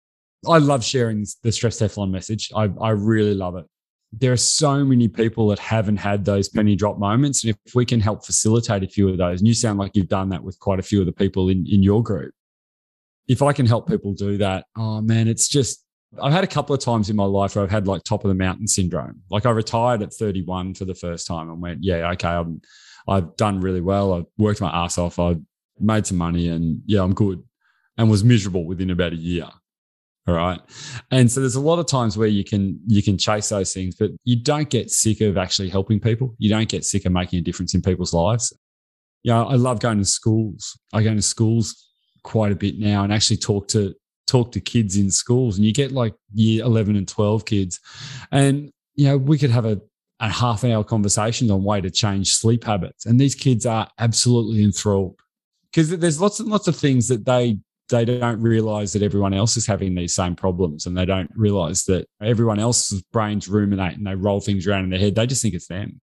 I 0.49 0.59
love 0.59 0.83
sharing 0.83 1.26
the 1.43 1.53
stress 1.53 1.78
Teflon 1.80 2.11
message. 2.11 2.51
I, 2.57 2.70
I 2.80 2.91
really 2.91 3.35
love 3.35 3.57
it. 3.57 3.66
There 4.12 4.32
are 4.32 4.36
so 4.36 4.84
many 4.84 5.08
people 5.08 5.48
that 5.48 5.58
haven't 5.58 5.96
had 5.96 6.24
those 6.24 6.48
penny 6.48 6.76
drop 6.76 6.98
moments. 6.98 7.44
And 7.44 7.56
if 7.64 7.74
we 7.74 7.86
can 7.86 8.00
help 8.00 8.26
facilitate 8.26 8.82
a 8.82 8.88
few 8.88 9.08
of 9.08 9.16
those, 9.16 9.40
and 9.40 9.48
you 9.48 9.54
sound 9.54 9.78
like 9.78 9.92
you've 9.94 10.08
done 10.08 10.28
that 10.30 10.42
with 10.42 10.58
quite 10.58 10.78
a 10.78 10.82
few 10.82 11.00
of 11.00 11.06
the 11.06 11.12
people 11.12 11.48
in, 11.48 11.66
in 11.66 11.82
your 11.82 12.02
group. 12.02 12.34
If 13.26 13.40
I 13.40 13.52
can 13.52 13.66
help 13.66 13.88
people 13.88 14.12
do 14.12 14.36
that, 14.38 14.66
oh 14.76 15.00
man, 15.00 15.28
it's 15.28 15.48
just, 15.48 15.84
I've 16.20 16.32
had 16.32 16.44
a 16.44 16.48
couple 16.48 16.74
of 16.74 16.80
times 16.80 17.08
in 17.08 17.16
my 17.16 17.24
life 17.24 17.56
where 17.56 17.64
I've 17.64 17.70
had 17.70 17.86
like 17.86 18.02
top 18.02 18.24
of 18.24 18.28
the 18.28 18.34
mountain 18.34 18.68
syndrome. 18.68 19.22
Like 19.30 19.46
I 19.46 19.50
retired 19.50 20.02
at 20.02 20.12
31 20.12 20.74
for 20.74 20.84
the 20.84 20.94
first 20.94 21.26
time 21.26 21.48
and 21.48 21.62
went, 21.62 21.82
yeah, 21.82 22.10
okay, 22.10 22.28
I'm, 22.28 22.60
I've 23.08 23.34
done 23.36 23.60
really 23.60 23.80
well. 23.80 24.12
I've 24.12 24.26
worked 24.36 24.60
my 24.60 24.70
ass 24.70 24.98
off. 24.98 25.18
I've 25.18 25.40
made 25.80 26.06
some 26.06 26.18
money 26.18 26.48
and 26.48 26.82
yeah, 26.86 27.02
I'm 27.02 27.14
good 27.14 27.42
and 27.96 28.10
was 28.10 28.24
miserable 28.24 28.64
within 28.66 28.90
about 28.90 29.12
a 29.12 29.16
year. 29.16 29.48
All 30.29 30.35
right. 30.35 30.61
And 31.11 31.31
so 31.31 31.41
there's 31.41 31.57
a 31.57 31.61
lot 31.61 31.81
of 31.81 31.87
times 31.87 32.16
where 32.16 32.29
you 32.29 32.45
can 32.45 32.79
you 32.87 33.03
can 33.03 33.18
chase 33.18 33.49
those 33.49 33.73
things, 33.73 33.97
but 33.97 34.11
you 34.25 34.37
don't 34.37 34.70
get 34.70 34.91
sick 34.91 35.20
of 35.20 35.37
actually 35.37 35.68
helping 35.68 35.99
people. 35.99 36.35
You 36.39 36.49
don't 36.49 36.68
get 36.68 36.85
sick 36.85 37.07
of 37.07 37.12
making 37.12 37.41
a 37.41 37.43
difference 37.43 37.75
in 37.75 37.83
people's 37.83 38.12
lives. 38.12 38.53
You 39.25 39.33
know, 39.33 39.47
I 39.47 39.55
love 39.55 39.81
going 39.81 39.99
to 39.99 40.05
schools. 40.05 40.79
I 40.93 41.03
go 41.03 41.14
to 41.14 41.23
schools 41.23 41.89
quite 42.23 42.53
a 42.53 42.57
bit 42.57 42.79
now 42.79 43.03
and 43.03 43.12
actually 43.12 43.39
talk 43.39 43.66
to 43.68 43.95
talk 44.27 44.53
to 44.53 44.61
kids 44.61 44.97
in 44.97 45.11
schools 45.11 45.57
and 45.57 45.66
you 45.66 45.73
get 45.73 45.91
like 45.91 46.14
year 46.33 46.64
11 46.64 46.97
and 46.97 47.09
12 47.09 47.45
kids 47.45 47.81
and 48.31 48.70
you 48.95 49.07
know 49.07 49.18
we 49.18 49.37
could 49.37 49.51
have 49.51 49.66
a, 49.66 49.81
a 50.20 50.29
half 50.29 50.62
an 50.62 50.70
hour 50.70 50.85
conversation 50.85 51.51
on 51.51 51.64
way 51.64 51.81
to 51.81 51.91
change 51.91 52.33
sleep 52.33 52.62
habits 52.64 53.05
and 53.05 53.20
these 53.20 53.35
kids 53.35 53.66
are 53.66 53.89
absolutely 53.99 54.62
enthralled 54.62 55.18
because 55.70 55.91
there's 55.91 56.20
lots 56.20 56.39
and 56.39 56.49
lots 56.49 56.68
of 56.68 56.77
things 56.77 57.09
that 57.09 57.25
they 57.25 57.59
they 57.93 58.05
don't 58.05 58.40
realize 58.40 58.93
that 58.95 59.03
everyone 59.03 59.34
else 59.34 59.57
is 59.57 59.66
having 59.66 59.95
these 59.95 60.14
same 60.14 60.34
problems 60.34 60.86
and 60.86 60.97
they 60.97 61.05
don't 61.05 61.30
realize 61.36 61.84
that 61.84 62.09
everyone 62.22 62.59
else's 62.59 63.03
brains 63.12 63.49
ruminate 63.49 63.97
and 63.97 64.07
they 64.07 64.14
roll 64.14 64.40
things 64.40 64.66
around 64.66 64.84
in 64.84 64.90
their 64.90 64.99
head. 64.99 65.14
They 65.14 65.26
just 65.26 65.43
think 65.43 65.55
it's 65.55 65.68
them. 65.68 66.01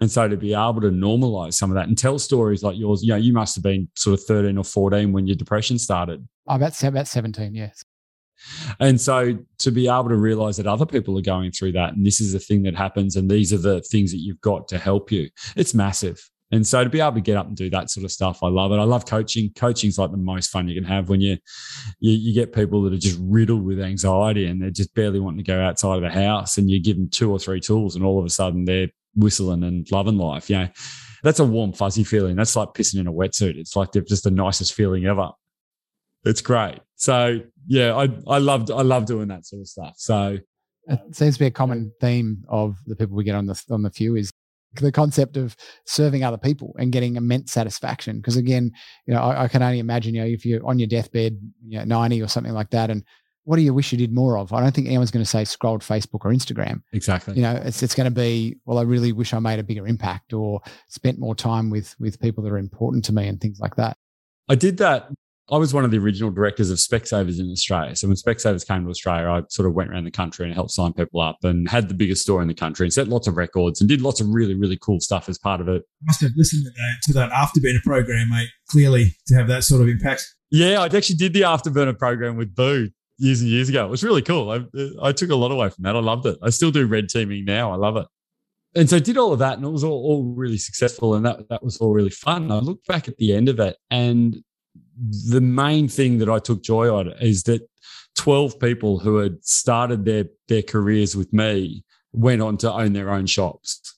And 0.00 0.10
so 0.10 0.28
to 0.28 0.36
be 0.36 0.54
able 0.54 0.80
to 0.80 0.90
normalize 0.90 1.54
some 1.54 1.70
of 1.70 1.74
that 1.74 1.88
and 1.88 1.96
tell 1.96 2.18
stories 2.18 2.62
like 2.62 2.76
yours, 2.76 3.02
you 3.02 3.10
know, 3.10 3.16
you 3.16 3.32
must 3.32 3.54
have 3.54 3.62
been 3.62 3.88
sort 3.94 4.18
of 4.18 4.24
13 4.24 4.56
or 4.56 4.64
14 4.64 5.12
when 5.12 5.26
your 5.26 5.36
depression 5.36 5.78
started. 5.78 6.26
Oh, 6.48 6.56
about, 6.56 6.82
about 6.82 7.06
17, 7.06 7.54
yes. 7.54 7.84
And 8.80 9.00
so 9.00 9.38
to 9.58 9.70
be 9.70 9.88
able 9.88 10.08
to 10.08 10.16
realize 10.16 10.56
that 10.56 10.66
other 10.66 10.86
people 10.86 11.18
are 11.18 11.22
going 11.22 11.52
through 11.52 11.72
that 11.72 11.94
and 11.94 12.04
this 12.04 12.20
is 12.20 12.34
a 12.34 12.38
thing 12.38 12.62
that 12.64 12.74
happens 12.74 13.16
and 13.16 13.30
these 13.30 13.52
are 13.52 13.58
the 13.58 13.80
things 13.82 14.10
that 14.12 14.18
you've 14.18 14.40
got 14.40 14.68
to 14.68 14.78
help 14.78 15.12
you, 15.12 15.28
it's 15.54 15.74
massive. 15.74 16.18
And 16.52 16.64
so 16.64 16.84
to 16.84 16.90
be 16.90 17.00
able 17.00 17.14
to 17.14 17.20
get 17.20 17.36
up 17.36 17.48
and 17.48 17.56
do 17.56 17.68
that 17.70 17.90
sort 17.90 18.04
of 18.04 18.12
stuff, 18.12 18.42
I 18.42 18.48
love 18.48 18.70
it. 18.70 18.76
I 18.76 18.84
love 18.84 19.04
coaching. 19.04 19.50
Coaching's 19.56 19.98
like 19.98 20.12
the 20.12 20.16
most 20.16 20.50
fun 20.50 20.68
you 20.68 20.80
can 20.80 20.88
have 20.88 21.08
when 21.08 21.20
you, 21.20 21.38
you 21.98 22.12
you 22.12 22.34
get 22.34 22.52
people 22.52 22.82
that 22.82 22.92
are 22.92 22.98
just 22.98 23.18
riddled 23.20 23.64
with 23.64 23.80
anxiety 23.80 24.46
and 24.46 24.62
they're 24.62 24.70
just 24.70 24.94
barely 24.94 25.18
wanting 25.18 25.38
to 25.38 25.44
go 25.44 25.60
outside 25.60 25.96
of 25.96 26.02
the 26.02 26.10
house, 26.10 26.56
and 26.56 26.70
you 26.70 26.80
give 26.80 26.96
them 26.96 27.08
two 27.08 27.30
or 27.30 27.38
three 27.38 27.60
tools, 27.60 27.96
and 27.96 28.04
all 28.04 28.18
of 28.18 28.24
a 28.24 28.30
sudden 28.30 28.64
they're 28.64 28.88
whistling 29.16 29.64
and 29.64 29.90
loving 29.90 30.18
life. 30.18 30.48
You 30.48 30.58
know, 30.58 30.68
that's 31.22 31.40
a 31.40 31.44
warm, 31.44 31.72
fuzzy 31.72 32.04
feeling. 32.04 32.36
That's 32.36 32.54
like 32.54 32.68
pissing 32.74 33.00
in 33.00 33.08
a 33.08 33.12
wetsuit. 33.12 33.56
It's 33.56 33.74
like 33.74 33.90
they're 33.90 34.02
just 34.02 34.24
the 34.24 34.30
nicest 34.30 34.74
feeling 34.74 35.06
ever. 35.06 35.30
It's 36.24 36.42
great. 36.42 36.78
So 36.94 37.40
yeah, 37.66 37.94
I 37.96 38.08
I 38.28 38.38
loved 38.38 38.70
I 38.70 38.82
love 38.82 39.06
doing 39.06 39.28
that 39.28 39.46
sort 39.46 39.60
of 39.60 39.68
stuff. 39.68 39.94
So 39.96 40.38
it 40.88 41.16
seems 41.16 41.34
to 41.34 41.40
be 41.40 41.46
a 41.46 41.50
common 41.50 41.92
theme 42.00 42.44
of 42.48 42.76
the 42.86 42.94
people 42.94 43.16
we 43.16 43.24
get 43.24 43.34
on 43.34 43.46
the 43.46 43.60
on 43.70 43.82
the 43.82 43.90
few 43.90 44.14
is 44.14 44.32
the 44.80 44.92
concept 44.92 45.36
of 45.36 45.56
serving 45.84 46.24
other 46.24 46.38
people 46.38 46.74
and 46.78 46.92
getting 46.92 47.16
immense 47.16 47.52
satisfaction. 47.52 48.16
Because 48.16 48.36
again, 48.36 48.72
you 49.06 49.14
know, 49.14 49.20
I, 49.20 49.44
I, 49.44 49.48
can 49.48 49.62
only 49.62 49.78
imagine, 49.78 50.14
you 50.14 50.20
know, 50.20 50.26
if 50.26 50.44
you're 50.44 50.66
on 50.66 50.78
your 50.78 50.88
deathbed, 50.88 51.38
you 51.66 51.78
know, 51.78 51.84
90 51.84 52.22
or 52.22 52.28
something 52.28 52.52
like 52.52 52.70
that, 52.70 52.90
and 52.90 53.04
what 53.44 53.56
do 53.56 53.62
you 53.62 53.72
wish 53.72 53.92
you 53.92 53.98
did 53.98 54.12
more 54.12 54.38
of? 54.38 54.52
I 54.52 54.60
don't 54.60 54.74
think 54.74 54.88
anyone's 54.88 55.12
going 55.12 55.24
to 55.24 55.30
say 55.30 55.44
scrolled 55.44 55.80
Facebook 55.80 56.24
or 56.24 56.32
Instagram. 56.32 56.82
Exactly. 56.92 57.34
You 57.36 57.42
know, 57.42 57.54
it's 57.64 57.80
it's 57.82 57.94
going 57.94 58.06
to 58.06 58.10
be, 58.10 58.56
well, 58.64 58.78
I 58.78 58.82
really 58.82 59.12
wish 59.12 59.32
I 59.32 59.38
made 59.38 59.60
a 59.60 59.62
bigger 59.62 59.86
impact 59.86 60.32
or 60.32 60.60
spent 60.88 61.20
more 61.20 61.34
time 61.36 61.70
with 61.70 61.94
with 62.00 62.20
people 62.20 62.42
that 62.42 62.52
are 62.52 62.58
important 62.58 63.04
to 63.04 63.12
me 63.12 63.28
and 63.28 63.40
things 63.40 63.60
like 63.60 63.76
that. 63.76 63.96
I 64.48 64.56
did 64.56 64.78
that 64.78 65.08
I 65.48 65.58
was 65.58 65.72
one 65.72 65.84
of 65.84 65.92
the 65.92 65.98
original 65.98 66.30
directors 66.30 66.70
of 66.70 66.78
Specsavers 66.78 67.38
in 67.38 67.50
Australia. 67.52 67.94
So 67.94 68.08
when 68.08 68.16
Specsavers 68.16 68.66
came 68.66 68.84
to 68.84 68.90
Australia, 68.90 69.28
I 69.28 69.42
sort 69.48 69.68
of 69.68 69.74
went 69.74 69.90
around 69.90 70.04
the 70.04 70.10
country 70.10 70.44
and 70.44 70.52
helped 70.52 70.72
sign 70.72 70.92
people 70.92 71.20
up 71.20 71.38
and 71.44 71.68
had 71.68 71.88
the 71.88 71.94
biggest 71.94 72.22
store 72.22 72.42
in 72.42 72.48
the 72.48 72.54
country 72.54 72.84
and 72.84 72.92
set 72.92 73.06
lots 73.06 73.28
of 73.28 73.36
records 73.36 73.80
and 73.80 73.88
did 73.88 74.00
lots 74.00 74.20
of 74.20 74.28
really, 74.28 74.54
really 74.54 74.76
cool 74.76 74.98
stuff 74.98 75.28
as 75.28 75.38
part 75.38 75.60
of 75.60 75.68
it. 75.68 75.82
Must 76.02 76.20
have 76.22 76.32
listened 76.36 76.64
to 76.64 76.70
that, 76.70 76.96
to 77.04 77.12
that 77.12 77.30
Afterburner 77.30 77.82
program, 77.82 78.28
mate, 78.30 78.48
clearly 78.68 79.14
to 79.28 79.34
have 79.36 79.46
that 79.46 79.62
sort 79.62 79.82
of 79.82 79.88
impact. 79.88 80.24
Yeah, 80.50 80.80
I 80.80 80.86
actually 80.86 81.16
did 81.16 81.32
the 81.32 81.42
Afterburner 81.42 81.96
program 81.96 82.36
with 82.36 82.54
Boo. 82.54 82.90
years 83.18 83.40
and 83.40 83.48
years 83.48 83.68
ago. 83.68 83.86
It 83.86 83.90
was 83.90 84.02
really 84.02 84.22
cool. 84.22 84.50
I, 84.50 84.64
I 85.00 85.12
took 85.12 85.30
a 85.30 85.36
lot 85.36 85.52
away 85.52 85.68
from 85.70 85.84
that. 85.84 85.94
I 85.94 86.00
loved 86.00 86.26
it. 86.26 86.38
I 86.42 86.50
still 86.50 86.70
do 86.72 86.86
red 86.86 87.08
teaming 87.08 87.44
now. 87.44 87.72
I 87.72 87.76
love 87.76 87.96
it. 87.96 88.06
And 88.74 88.90
so 88.90 88.96
I 88.96 89.00
did 89.00 89.16
all 89.16 89.32
of 89.32 89.38
that 89.38 89.56
and 89.56 89.64
it 89.64 89.70
was 89.70 89.84
all, 89.84 89.92
all 89.92 90.34
really 90.34 90.58
successful 90.58 91.14
and 91.14 91.24
that, 91.24 91.48
that 91.48 91.62
was 91.62 91.78
all 91.78 91.92
really 91.94 92.10
fun. 92.10 92.50
I 92.52 92.58
look 92.58 92.84
back 92.86 93.08
at 93.08 93.16
the 93.16 93.32
end 93.32 93.48
of 93.48 93.58
it 93.58 93.76
and 93.90 94.36
the 94.96 95.40
main 95.40 95.88
thing 95.88 96.18
that 96.18 96.28
I 96.28 96.38
took 96.38 96.62
joy 96.62 96.92
on 96.92 97.12
is 97.20 97.42
that 97.44 97.68
12 98.16 98.58
people 98.58 98.98
who 98.98 99.16
had 99.16 99.44
started 99.44 100.04
their, 100.04 100.24
their 100.48 100.62
careers 100.62 101.14
with 101.14 101.32
me 101.32 101.84
went 102.12 102.42
on 102.42 102.56
to 102.58 102.72
own 102.72 102.92
their 102.92 103.10
own 103.10 103.26
shops. 103.26 103.94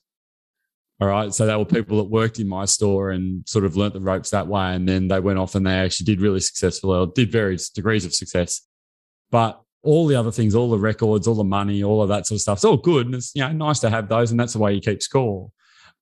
All 1.01 1.07
right. 1.07 1.33
So 1.33 1.47
they 1.47 1.55
were 1.55 1.65
people 1.65 1.99
that 1.99 2.11
worked 2.11 2.41
in 2.41 2.49
my 2.49 2.65
store 2.65 3.13
and 3.13 3.49
sort 3.49 3.65
of 3.65 3.77
learnt 3.77 3.95
the 3.95 4.01
ropes 4.01 4.31
that 4.31 4.49
way. 4.49 4.75
And 4.75 4.89
then 4.89 5.07
they 5.07 5.21
went 5.21 5.39
off 5.39 5.55
and 5.55 5.65
they 5.65 5.75
actually 5.75 6.07
did 6.07 6.21
really 6.21 6.41
successfully 6.41 6.99
or 6.99 7.07
did 7.07 7.31
various 7.31 7.71
degrees 7.71 8.05
of 8.05 8.13
success. 8.15 8.63
But 9.31 9.61
all 9.85 10.09
the 10.09 10.17
other 10.17 10.33
things, 10.33 10.57
all 10.57 10.71
the 10.71 10.79
records, 10.79 11.29
all 11.29 11.37
the 11.37 11.45
money, 11.45 11.85
all 11.85 12.03
of 12.03 12.09
that 12.09 12.27
sort 12.27 12.37
of 12.37 12.43
stuff, 12.43 12.59
it's 12.59 12.65
all 12.65 12.77
good. 12.77 13.07
And 13.07 13.15
it's, 13.15 13.31
you 13.37 13.43
know, 13.43 13.53
nice 13.53 13.79
to 13.81 13.91
have 13.91 14.09
those. 14.09 14.33
And 14.33 14.41
that's 14.41 14.55
the 14.55 14.59
way 14.59 14.75
you 14.75 14.81
keep 14.81 15.01
score. 15.01 15.53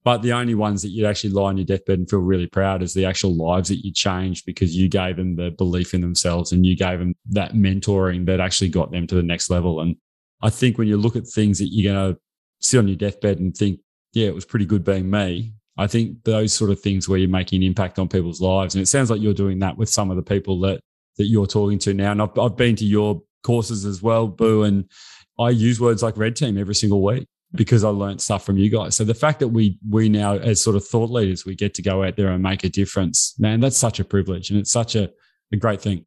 But 0.06 0.22
the 0.22 0.34
only 0.34 0.54
ones 0.54 0.82
that 0.82 0.90
you'd 0.90 1.04
actually 1.04 1.30
lie 1.30 1.48
on 1.48 1.56
your 1.56 1.66
deathbed 1.66 1.98
and 1.98 2.08
feel 2.08 2.20
really 2.20 2.46
proud 2.46 2.80
is 2.80 2.94
the 2.94 3.04
actual 3.04 3.34
lives 3.34 3.70
that 3.70 3.84
you 3.84 3.92
changed 3.92 4.46
because 4.46 4.76
you 4.76 4.88
gave 4.88 5.16
them 5.16 5.34
the 5.34 5.50
belief 5.50 5.94
in 5.94 6.00
themselves 6.00 6.52
and 6.52 6.64
you 6.64 6.76
gave 6.76 7.00
them 7.00 7.16
that 7.30 7.54
mentoring 7.54 8.24
that 8.26 8.38
actually 8.38 8.68
got 8.68 8.92
them 8.92 9.08
to 9.08 9.16
the 9.16 9.22
next 9.24 9.50
level. 9.50 9.80
And 9.80 9.96
I 10.42 10.48
think 10.48 10.78
when 10.78 10.86
you 10.86 10.96
look 10.96 11.16
at 11.16 11.26
things 11.26 11.58
that 11.58 11.70
you're 11.72 11.92
going 11.92 12.14
to 12.14 12.20
sit 12.60 12.78
on 12.78 12.86
your 12.86 12.96
deathbed 12.96 13.40
and 13.40 13.52
think, 13.52 13.80
yeah, 14.12 14.28
it 14.28 14.34
was 14.34 14.44
pretty 14.44 14.64
good 14.64 14.84
being 14.84 15.10
me. 15.10 15.54
I 15.76 15.88
think 15.88 16.22
those 16.22 16.52
sort 16.52 16.70
of 16.70 16.78
things 16.78 17.08
where 17.08 17.18
you're 17.18 17.28
making 17.28 17.64
an 17.64 17.66
impact 17.66 17.98
on 17.98 18.06
people's 18.06 18.40
lives. 18.40 18.76
And 18.76 18.82
it 18.82 18.86
sounds 18.86 19.10
like 19.10 19.20
you're 19.20 19.34
doing 19.34 19.58
that 19.58 19.76
with 19.76 19.88
some 19.88 20.12
of 20.12 20.16
the 20.16 20.22
people 20.22 20.60
that 20.60 20.78
that 21.16 21.26
you're 21.26 21.48
talking 21.48 21.80
to 21.80 21.94
now. 21.94 22.12
And 22.12 22.22
I've, 22.22 22.38
I've 22.38 22.56
been 22.56 22.76
to 22.76 22.84
your 22.84 23.22
courses 23.42 23.84
as 23.84 24.02
well, 24.02 24.28
Boo, 24.28 24.62
and 24.62 24.88
I 25.36 25.50
use 25.50 25.80
words 25.80 26.04
like 26.04 26.16
red 26.16 26.36
team 26.36 26.58
every 26.58 26.76
single 26.76 27.02
week 27.02 27.26
because 27.56 27.84
I 27.84 27.88
learned 27.88 28.20
stuff 28.20 28.44
from 28.44 28.58
you 28.58 28.70
guys. 28.70 28.96
So 28.96 29.04
the 29.04 29.14
fact 29.14 29.40
that 29.40 29.48
we 29.48 29.78
we 29.88 30.08
now 30.08 30.34
as 30.34 30.62
sort 30.62 30.76
of 30.76 30.84
thought 30.84 31.10
leaders, 31.10 31.44
we 31.44 31.54
get 31.54 31.74
to 31.74 31.82
go 31.82 32.04
out 32.04 32.16
there 32.16 32.28
and 32.28 32.42
make 32.42 32.64
a 32.64 32.68
difference, 32.68 33.34
man, 33.38 33.60
that's 33.60 33.76
such 33.76 34.00
a 34.00 34.04
privilege 34.04 34.50
and 34.50 34.58
it's 34.58 34.72
such 34.72 34.94
a, 34.94 35.10
a 35.52 35.56
great 35.56 35.80
thing. 35.80 36.04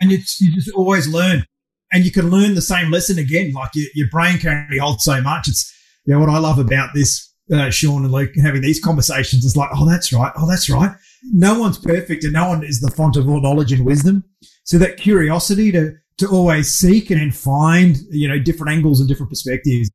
And 0.00 0.12
it's 0.12 0.40
you 0.40 0.52
just 0.54 0.70
always 0.70 1.08
learn. 1.08 1.44
And 1.92 2.04
you 2.04 2.10
can 2.10 2.28
learn 2.30 2.54
the 2.54 2.62
same 2.62 2.90
lesson 2.90 3.18
again. 3.18 3.52
Like 3.52 3.70
your, 3.74 3.88
your 3.94 4.08
brain 4.10 4.38
can 4.38 4.66
only 4.66 4.78
hold 4.78 5.00
so 5.00 5.20
much. 5.20 5.48
It's 5.48 5.72
you 6.04 6.14
know 6.14 6.20
what 6.20 6.28
I 6.28 6.38
love 6.38 6.58
about 6.58 6.90
this 6.94 7.34
uh, 7.52 7.70
Sean 7.70 8.04
and 8.04 8.12
Luke 8.12 8.32
having 8.42 8.62
these 8.62 8.80
conversations 8.80 9.44
is 9.44 9.56
like, 9.56 9.70
oh, 9.74 9.88
that's 9.88 10.12
right. 10.12 10.32
Oh, 10.36 10.48
that's 10.48 10.70
right. 10.70 10.92
No 11.32 11.58
one's 11.58 11.78
perfect 11.78 12.24
and 12.24 12.32
no 12.32 12.48
one 12.48 12.64
is 12.64 12.80
the 12.80 12.90
font 12.90 13.16
of 13.16 13.28
all 13.28 13.40
knowledge 13.40 13.72
and 13.72 13.84
wisdom. 13.84 14.24
So 14.64 14.78
that 14.78 14.96
curiosity 14.96 15.70
to, 15.72 15.92
to 16.18 16.28
always 16.28 16.72
seek 16.72 17.10
and 17.10 17.20
then 17.20 17.30
find, 17.30 17.96
you 18.10 18.28
know, 18.28 18.38
different 18.38 18.72
angles 18.72 19.00
and 19.00 19.08
different 19.08 19.30
perspectives. 19.30 19.90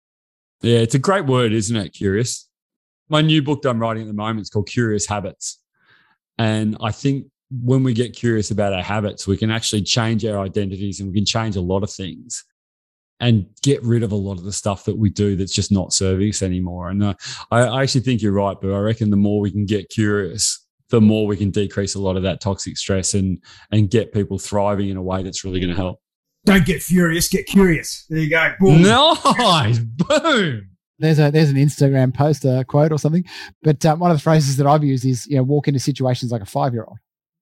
Yeah, 0.61 0.79
it's 0.79 0.95
a 0.95 0.99
great 0.99 1.25
word, 1.25 1.53
isn't 1.53 1.75
it? 1.75 1.93
Curious. 1.93 2.47
My 3.07 3.21
new 3.21 3.41
book 3.41 3.61
that 3.61 3.69
I'm 3.69 3.79
writing 3.79 4.03
at 4.03 4.07
the 4.07 4.13
moment 4.13 4.41
is 4.41 4.49
called 4.49 4.67
Curious 4.67 5.05
Habits. 5.05 5.59
And 6.37 6.77
I 6.81 6.91
think 6.91 7.27
when 7.49 7.83
we 7.83 7.93
get 7.93 8.15
curious 8.15 8.51
about 8.51 8.73
our 8.73 8.83
habits, 8.83 9.25
we 9.25 9.37
can 9.37 9.51
actually 9.51 9.81
change 9.81 10.23
our 10.25 10.39
identities 10.39 10.99
and 10.99 11.09
we 11.09 11.15
can 11.15 11.25
change 11.25 11.55
a 11.55 11.61
lot 11.61 11.83
of 11.83 11.91
things 11.91 12.43
and 13.19 13.47
get 13.61 13.83
rid 13.83 14.03
of 14.03 14.11
a 14.11 14.15
lot 14.15 14.37
of 14.37 14.43
the 14.43 14.53
stuff 14.53 14.85
that 14.85 14.97
we 14.97 15.09
do 15.09 15.35
that's 15.35 15.53
just 15.53 15.71
not 15.71 15.93
serving 15.93 16.29
us 16.29 16.41
anymore. 16.41 16.89
And 16.89 17.03
uh, 17.03 17.13
I, 17.51 17.61
I, 17.61 17.83
actually 17.83 18.01
think 18.01 18.21
you're 18.21 18.31
right, 18.31 18.55
but 18.61 18.71
I 18.71 18.79
reckon 18.79 19.09
the 19.09 19.17
more 19.17 19.41
we 19.41 19.51
can 19.51 19.65
get 19.65 19.89
curious, 19.89 20.65
the 20.89 21.01
more 21.01 21.27
we 21.27 21.35
can 21.35 21.51
decrease 21.51 21.95
a 21.95 21.99
lot 21.99 22.15
of 22.15 22.23
that 22.23 22.39
toxic 22.39 22.77
stress 22.77 23.13
and 23.13 23.43
and 23.71 23.89
get 23.89 24.13
people 24.13 24.39
thriving 24.39 24.89
in 24.89 24.97
a 24.97 25.01
way 25.01 25.21
that's 25.21 25.43
really 25.43 25.59
going 25.59 25.69
to 25.69 25.75
help. 25.75 25.99
Don't 26.45 26.65
get 26.65 26.81
furious, 26.81 27.27
get 27.27 27.45
curious. 27.45 28.05
There 28.09 28.19
you 28.19 28.29
go. 28.29 28.53
Boom. 28.59 28.81
Nice, 28.81 29.79
boom. 29.79 30.69
There's 30.99 31.19
a 31.19 31.31
there's 31.31 31.49
an 31.49 31.55
Instagram 31.55 32.13
post, 32.13 32.43
a 32.45 32.65
quote 32.67 32.91
or 32.91 32.99
something. 32.99 33.23
But 33.63 33.85
um, 33.85 33.99
one 33.99 34.11
of 34.11 34.17
the 34.17 34.23
phrases 34.23 34.57
that 34.57 34.67
I've 34.67 34.83
used 34.83 35.05
is 35.05 35.25
you 35.27 35.37
know 35.37 35.43
walk 35.43 35.67
into 35.67 35.79
situations 35.79 36.31
like 36.31 36.41
a 36.41 36.45
five 36.45 36.73
year 36.73 36.83
old, 36.83 36.97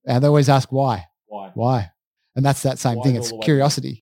and 0.06 0.24
they 0.24 0.28
always 0.28 0.50
ask 0.50 0.72
why, 0.72 1.06
why, 1.26 1.52
why, 1.56 1.92
and 2.36 2.46
that's 2.46 2.62
that 2.64 2.78
same 2.80 2.98
Why 2.98 3.04
thing. 3.04 3.16
It's 3.16 3.30
the 3.30 3.38
way 3.38 3.46
curiosity. 3.46 4.04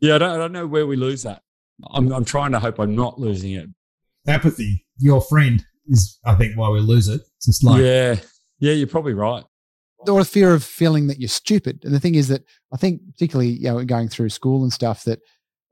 Yeah, 0.00 0.16
I 0.16 0.18
don't, 0.18 0.30
I 0.30 0.36
don't 0.36 0.52
know 0.52 0.66
where 0.66 0.86
we 0.86 0.96
lose 0.96 1.22
that. 1.22 1.42
I'm, 1.90 2.12
I'm 2.12 2.24
trying 2.24 2.52
to 2.52 2.58
hope 2.58 2.78
I'm 2.78 2.94
not 2.94 3.18
losing 3.18 3.52
it. 3.52 3.66
Apathy, 4.26 4.86
your 4.98 5.20
friend, 5.20 5.64
is 5.88 6.18
I 6.24 6.34
think 6.34 6.56
why 6.56 6.68
we 6.68 6.80
lose 6.80 7.08
it. 7.08 7.22
It's 7.36 7.46
just 7.46 7.64
like 7.64 7.80
yeah, 7.80 8.16
yeah, 8.58 8.72
you're 8.72 8.86
probably 8.86 9.14
right. 9.14 9.44
Or 10.08 10.20
the 10.20 10.24
fear 10.24 10.54
of 10.54 10.64
feeling 10.64 11.06
that 11.08 11.18
you're 11.18 11.28
stupid. 11.28 11.80
And 11.84 11.94
the 11.94 12.00
thing 12.00 12.14
is 12.14 12.28
that 12.28 12.44
I 12.72 12.76
think, 12.76 13.02
particularly, 13.12 13.50
you 13.50 13.64
know, 13.64 13.84
going 13.84 14.08
through 14.08 14.30
school 14.30 14.62
and 14.62 14.72
stuff, 14.72 15.04
that 15.04 15.20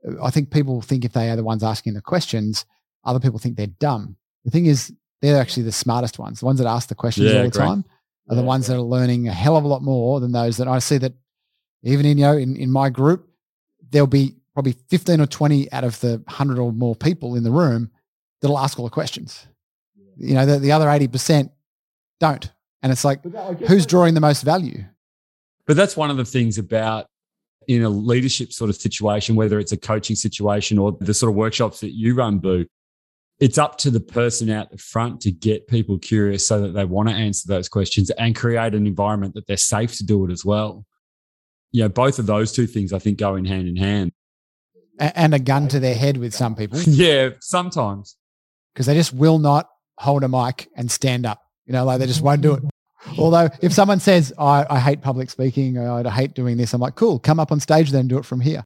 uh, 0.07 0.23
I 0.23 0.29
think 0.29 0.51
people 0.51 0.81
think 0.81 1.05
if 1.05 1.13
they 1.13 1.29
are 1.29 1.35
the 1.35 1.43
ones 1.43 1.63
asking 1.63 1.93
the 1.93 2.01
questions, 2.01 2.65
other 3.03 3.19
people 3.19 3.39
think 3.39 3.57
they're 3.57 3.67
dumb. 3.67 4.17
The 4.45 4.51
thing 4.51 4.65
is, 4.65 4.93
they're 5.21 5.39
actually 5.41 5.63
the 5.63 5.71
smartest 5.71 6.19
ones. 6.19 6.39
The 6.39 6.45
ones 6.45 6.59
that 6.59 6.67
ask 6.67 6.87
the 6.87 6.95
questions 6.95 7.31
Yeah, 7.31 7.39
all 7.39 7.43
the 7.45 7.51
great. 7.51 7.65
time 7.65 7.85
are 8.29 8.35
the 8.35 8.43
ones 8.43 8.67
that 8.67 8.75
are 8.75 8.81
learning 8.81 9.27
a 9.27 9.33
hell 9.33 9.57
of 9.57 9.63
a 9.63 9.67
lot 9.67 9.81
more 9.81 10.19
than 10.19 10.31
those 10.31 10.57
that 10.57 10.67
I 10.67 10.79
see 10.79 10.97
that 10.99 11.13
even 11.83 12.05
in, 12.05 12.17
you 12.17 12.25
know, 12.25 12.37
in, 12.37 12.55
in 12.55 12.71
my 12.71 12.89
group, 12.89 13.27
there'll 13.89 14.07
be 14.07 14.35
probably 14.53 14.75
15 14.89 15.19
or 15.21 15.25
20 15.25 15.71
out 15.71 15.83
of 15.83 15.99
the 16.01 16.21
100 16.25 16.59
or 16.59 16.71
more 16.71 16.95
people 16.95 17.35
in 17.35 17.43
the 17.43 17.51
room 17.51 17.89
that'll 18.41 18.59
ask 18.59 18.77
all 18.77 18.85
the 18.85 18.91
questions. 18.91 19.47
You 20.15 20.35
know, 20.35 20.45
the, 20.45 20.59
the 20.59 20.71
other 20.71 20.85
80% 20.85 21.49
don't. 22.19 22.51
And 22.81 22.91
it's 22.91 23.03
like, 23.03 23.23
who's 23.67 23.85
drawing 23.85 24.13
the 24.13 24.21
most 24.21 24.43
value? 24.43 24.85
But 25.67 25.75
that's 25.75 25.97
one 25.97 26.09
of 26.09 26.17
the 26.17 26.25
things 26.25 26.57
about 26.57 27.07
in 27.67 27.83
a 27.83 27.89
leadership 27.89 28.51
sort 28.51 28.69
of 28.69 28.75
situation, 28.75 29.35
whether 29.35 29.59
it's 29.59 29.71
a 29.71 29.77
coaching 29.77 30.15
situation 30.15 30.79
or 30.79 30.97
the 30.99 31.13
sort 31.13 31.29
of 31.29 31.35
workshops 31.35 31.81
that 31.81 31.91
you 31.91 32.15
run, 32.15 32.39
Boo, 32.39 32.65
it's 33.39 33.57
up 33.57 33.77
to 33.79 33.91
the 33.91 33.99
person 33.99 34.49
out 34.49 34.71
the 34.71 34.77
front 34.77 35.21
to 35.21 35.31
get 35.31 35.67
people 35.67 35.97
curious 35.97 36.45
so 36.45 36.61
that 36.61 36.69
they 36.69 36.85
want 36.85 37.09
to 37.09 37.15
answer 37.15 37.47
those 37.47 37.69
questions 37.69 38.09
and 38.11 38.35
create 38.35 38.73
an 38.73 38.87
environment 38.87 39.33
that 39.35 39.47
they're 39.47 39.57
safe 39.57 39.95
to 39.97 40.05
do 40.05 40.25
it 40.25 40.31
as 40.31 40.43
well. 40.43 40.85
You 41.71 41.83
know, 41.83 41.89
both 41.89 42.17
of 42.19 42.25
those 42.25 42.51
two 42.51 42.65
things 42.65 42.91
I 42.91 42.99
think 42.99 43.19
go 43.19 43.35
in 43.35 43.45
hand 43.45 43.67
in 43.67 43.75
hand. 43.75 44.11
And 44.99 45.33
a 45.33 45.39
gun 45.39 45.67
to 45.69 45.79
their 45.79 45.95
head 45.95 46.17
with 46.17 46.33
some 46.33 46.55
people 46.55 46.79
Yeah, 46.85 47.29
sometimes. 47.39 48.17
because 48.73 48.87
they 48.87 48.95
just 48.95 49.13
will 49.13 49.39
not 49.39 49.69
hold 49.97 50.23
a 50.23 50.27
mic 50.27 50.67
and 50.75 50.91
stand 50.91 51.25
up. 51.25 51.41
You 51.69 51.73
know, 51.73 51.85
like 51.85 51.99
they 51.99 52.07
just 52.07 52.23
won't 52.23 52.41
do 52.41 52.55
it. 52.55 52.63
Although 53.19 53.47
if 53.61 53.71
someone 53.73 53.99
says, 53.99 54.33
I, 54.39 54.65
I 54.71 54.79
hate 54.79 55.01
public 55.01 55.29
speaking, 55.29 55.77
or 55.77 56.05
I 56.05 56.09
hate 56.09 56.33
doing 56.33 56.57
this, 56.57 56.73
I'm 56.73 56.81
like, 56.81 56.95
cool, 56.95 57.19
come 57.19 57.39
up 57.39 57.51
on 57.51 57.59
stage 57.59 57.91
then 57.91 58.01
and 58.01 58.09
do 58.09 58.17
it 58.17 58.25
from 58.25 58.41
here. 58.41 58.63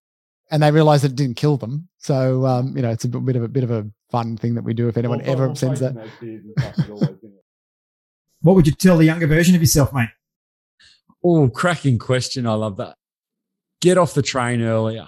And 0.49 0.63
they 0.63 0.71
realize 0.71 1.01
that 1.01 1.11
it 1.11 1.17
didn't 1.17 1.35
kill 1.35 1.57
them. 1.57 1.89
So, 1.97 2.45
um, 2.45 2.75
you 2.77 2.81
know, 2.81 2.91
it's 2.91 3.03
a 3.03 3.09
bit 3.09 3.35
of 3.35 3.43
a 3.43 3.49
bit 3.49 3.65
of 3.65 3.71
a 3.71 3.85
fun 4.09 4.37
thing 4.37 4.55
that 4.55 4.63
we 4.63 4.73
do 4.73 4.87
if 4.87 4.95
anyone 4.95 5.21
ever 5.23 5.53
sends 5.53 5.81
that. 5.81 5.95
what 8.41 8.55
would 8.55 8.67
you 8.67 8.73
tell 8.73 8.97
the 8.97 9.05
younger 9.05 9.27
version 9.27 9.53
of 9.53 9.61
yourself, 9.61 9.91
mate? 9.91 10.09
Oh, 11.23 11.49
cracking 11.49 11.99
question. 11.99 12.47
I 12.47 12.53
love 12.53 12.77
that. 12.77 12.95
Get 13.81 13.97
off 13.97 14.13
the 14.13 14.21
train 14.21 14.61
earlier. 14.61 15.07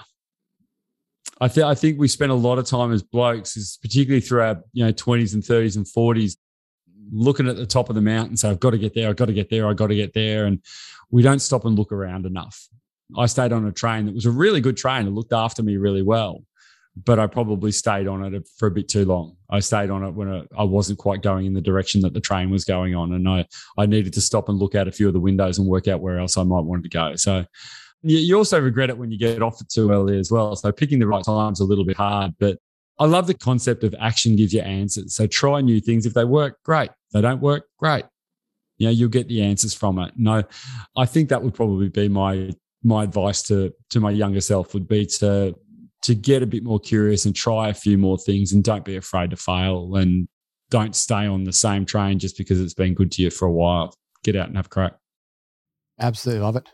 I 1.39 1.47
think 1.47 1.65
I 1.65 1.75
think 1.75 1.97
we 1.97 2.09
spend 2.09 2.31
a 2.31 2.35
lot 2.35 2.59
of 2.59 2.65
time 2.65 2.91
as 2.91 3.03
blokes, 3.03 3.55
is 3.55 3.79
particularly 3.81 4.21
through 4.21 4.41
our 4.41 4.61
you 4.73 4.85
know 4.85 4.91
twenties 4.91 5.33
and 5.33 5.43
thirties 5.43 5.77
and 5.77 5.87
forties, 5.87 6.37
looking 7.15 7.47
at 7.47 7.55
the 7.55 7.65
top 7.65 7.89
of 7.89 7.95
the 7.95 8.01
mountain. 8.01 8.37
So 8.37 8.49
I've 8.49 8.59
got 8.59 8.71
to 8.71 8.77
get 8.77 8.93
there. 8.93 9.09
I've 9.09 9.15
got 9.15 9.25
to 9.25 9.33
get 9.33 9.49
there. 9.49 9.67
I've 9.67 9.77
got 9.77 9.87
to 9.87 9.95
get 9.95 10.13
there, 10.13 10.45
and 10.45 10.59
we 11.11 11.21
don't 11.21 11.39
stop 11.39 11.65
and 11.65 11.77
look 11.77 11.91
around 11.91 12.25
enough. 12.25 12.67
I 13.17 13.27
stayed 13.27 13.53
on 13.53 13.65
a 13.65 13.71
train 13.71 14.05
that 14.05 14.15
was 14.15 14.25
a 14.25 14.31
really 14.31 14.61
good 14.61 14.77
train. 14.77 15.07
It 15.07 15.11
looked 15.11 15.33
after 15.33 15.61
me 15.63 15.77
really 15.77 16.01
well, 16.01 16.43
but 16.95 17.19
I 17.19 17.27
probably 17.27 17.71
stayed 17.71 18.07
on 18.07 18.33
it 18.33 18.47
for 18.57 18.67
a 18.67 18.71
bit 18.71 18.89
too 18.89 19.05
long. 19.05 19.37
I 19.49 19.59
stayed 19.59 19.89
on 19.89 20.03
it 20.03 20.11
when 20.11 20.47
I 20.57 20.63
wasn't 20.63 20.99
quite 20.99 21.21
going 21.21 21.45
in 21.45 21.53
the 21.53 21.61
direction 21.61 22.01
that 22.01 22.13
the 22.13 22.21
train 22.21 22.49
was 22.49 22.65
going 22.65 22.95
on, 22.95 23.13
and 23.13 23.27
I 23.29 23.45
I 23.77 23.85
needed 23.85 24.13
to 24.13 24.21
stop 24.21 24.49
and 24.49 24.59
look 24.59 24.75
out 24.75 24.87
a 24.87 24.91
few 24.91 25.07
of 25.07 25.13
the 25.13 25.19
windows 25.19 25.57
and 25.57 25.67
work 25.67 25.87
out 25.87 26.01
where 26.01 26.19
else 26.19 26.37
I 26.37 26.43
might 26.43 26.65
want 26.65 26.83
to 26.83 26.89
go. 26.89 27.15
So 27.15 27.45
you, 28.01 28.37
also 28.37 28.59
regret 28.59 28.89
it 28.89 28.97
when 28.97 29.11
you 29.11 29.17
get 29.17 29.41
off 29.41 29.59
it 29.61 29.69
too 29.69 29.89
early 29.89 30.19
as 30.19 30.31
well. 30.31 30.55
So 30.55 30.71
picking 30.71 30.99
the 30.99 31.07
right 31.07 31.23
time's 31.23 31.59
a 31.59 31.63
little 31.63 31.85
bit 31.85 31.97
hard, 31.97 32.33
but 32.39 32.59
I 32.99 33.05
love 33.05 33.27
the 33.27 33.33
concept 33.33 33.83
of 33.83 33.95
action 33.99 34.35
gives 34.35 34.53
you 34.53 34.61
answers. 34.61 35.15
So 35.15 35.27
try 35.27 35.61
new 35.61 35.81
things. 35.81 36.05
If 36.05 36.13
they 36.13 36.23
work, 36.23 36.61
great. 36.63 36.91
They 37.15 37.21
don't 37.21 37.39
work, 37.39 37.69
great. 37.79 38.03
You 38.77 38.87
know, 38.87 38.91
you'll 38.91 39.07
get 39.07 39.29
the 39.29 39.41
answers 39.41 39.73
from 39.73 39.99
it. 39.99 40.11
No, 40.17 40.43
I 40.97 41.05
think 41.05 41.29
that 41.29 41.41
would 41.41 41.53
probably 41.53 41.87
be 41.87 42.09
my 42.09 42.51
my 42.83 43.05
advice 43.05 43.41
to 43.43 43.73
to 43.91 44.01
my 44.01 44.11
younger 44.11 44.41
self 44.41 44.73
would 44.73 44.85
be 44.85 45.05
to 45.05 45.55
to 46.01 46.13
get 46.13 46.43
a 46.43 46.45
bit 46.45 46.61
more 46.61 46.77
curious 46.77 47.23
and 47.23 47.33
try 47.33 47.69
a 47.69 47.73
few 47.73 47.97
more 47.97 48.17
things 48.17 48.51
and 48.51 48.65
don't 48.65 48.83
be 48.83 48.97
afraid 48.97 49.29
to 49.29 49.37
fail 49.37 49.95
and 49.95 50.27
don't 50.69 50.93
stay 50.93 51.25
on 51.25 51.45
the 51.45 51.53
same 51.53 51.85
train 51.85 52.19
just 52.19 52.37
because 52.37 52.59
it's 52.59 52.73
been 52.73 52.93
good 52.93 53.13
to 53.13 53.21
you 53.21 53.29
for 53.29 53.45
a 53.47 53.51
while. 53.51 53.95
Get 54.25 54.35
out 54.35 54.47
and 54.47 54.57
have 54.57 54.65
a 54.65 54.69
crack. 54.69 54.95
Absolutely 55.97 56.43
love 56.43 56.57
it. 56.57 56.67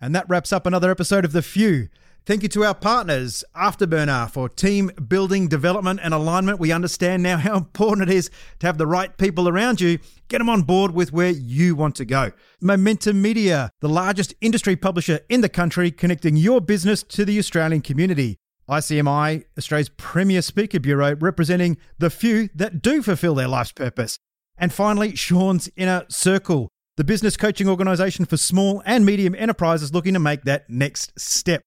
And 0.00 0.16
that 0.16 0.28
wraps 0.28 0.52
up 0.52 0.66
another 0.66 0.90
episode 0.90 1.24
of 1.24 1.30
The 1.30 1.42
Few. 1.42 1.90
Thank 2.24 2.44
you 2.44 2.48
to 2.50 2.64
our 2.64 2.74
partners, 2.74 3.42
Afterburner, 3.56 4.30
for 4.30 4.48
team 4.48 4.92
building, 5.08 5.48
development, 5.48 5.98
and 6.04 6.14
alignment. 6.14 6.60
We 6.60 6.70
understand 6.70 7.20
now 7.24 7.36
how 7.36 7.56
important 7.56 8.08
it 8.08 8.14
is 8.14 8.30
to 8.60 8.66
have 8.68 8.78
the 8.78 8.86
right 8.86 9.16
people 9.18 9.48
around 9.48 9.80
you. 9.80 9.98
Get 10.28 10.38
them 10.38 10.48
on 10.48 10.62
board 10.62 10.94
with 10.94 11.12
where 11.12 11.30
you 11.30 11.74
want 11.74 11.96
to 11.96 12.04
go. 12.04 12.30
Momentum 12.60 13.20
Media, 13.20 13.70
the 13.80 13.88
largest 13.88 14.34
industry 14.40 14.76
publisher 14.76 15.18
in 15.28 15.40
the 15.40 15.48
country, 15.48 15.90
connecting 15.90 16.36
your 16.36 16.60
business 16.60 17.02
to 17.02 17.24
the 17.24 17.40
Australian 17.40 17.82
community. 17.82 18.36
ICMI, 18.70 19.42
Australia's 19.58 19.88
premier 19.88 20.42
speaker 20.42 20.78
bureau, 20.78 21.16
representing 21.16 21.76
the 21.98 22.08
few 22.08 22.48
that 22.54 22.82
do 22.82 23.02
fulfill 23.02 23.34
their 23.34 23.48
life's 23.48 23.72
purpose. 23.72 24.16
And 24.56 24.72
finally, 24.72 25.16
Sean's 25.16 25.68
Inner 25.74 26.04
Circle, 26.08 26.68
the 26.96 27.02
business 27.02 27.36
coaching 27.36 27.68
organisation 27.68 28.26
for 28.26 28.36
small 28.36 28.80
and 28.86 29.04
medium 29.04 29.34
enterprises 29.34 29.92
looking 29.92 30.14
to 30.14 30.20
make 30.20 30.44
that 30.44 30.70
next 30.70 31.18
step. 31.18 31.62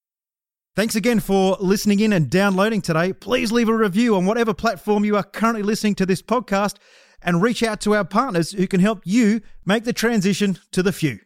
Thanks 0.76 0.96
again 0.96 1.22
for 1.22 1.56
listening 1.62 2.02
in 2.02 2.12
and 2.12 2.30
downloading 2.30 2.82
today. 2.82 3.14
Please 3.14 3.50
leave 3.50 3.70
a 3.70 3.74
review 3.74 4.14
on 4.18 4.26
whatever 4.26 4.54
platform 4.54 5.06
you 5.06 5.16
are 5.16 5.24
currently 5.24 5.64
listening 5.64 5.96
to 5.96 6.06
this 6.06 6.22
podcast 6.22 6.76
and 7.22 7.42
reach 7.42 7.64
out 7.64 7.80
to 7.82 7.96
our 7.96 8.04
partners 8.04 8.52
who 8.52 8.68
can 8.68 8.82
help 8.82 9.00
you 9.06 9.40
make 9.66 9.86
the 9.86 9.94
transition 9.94 10.60
to 10.74 10.84
the 10.84 10.92
few. 10.92 11.20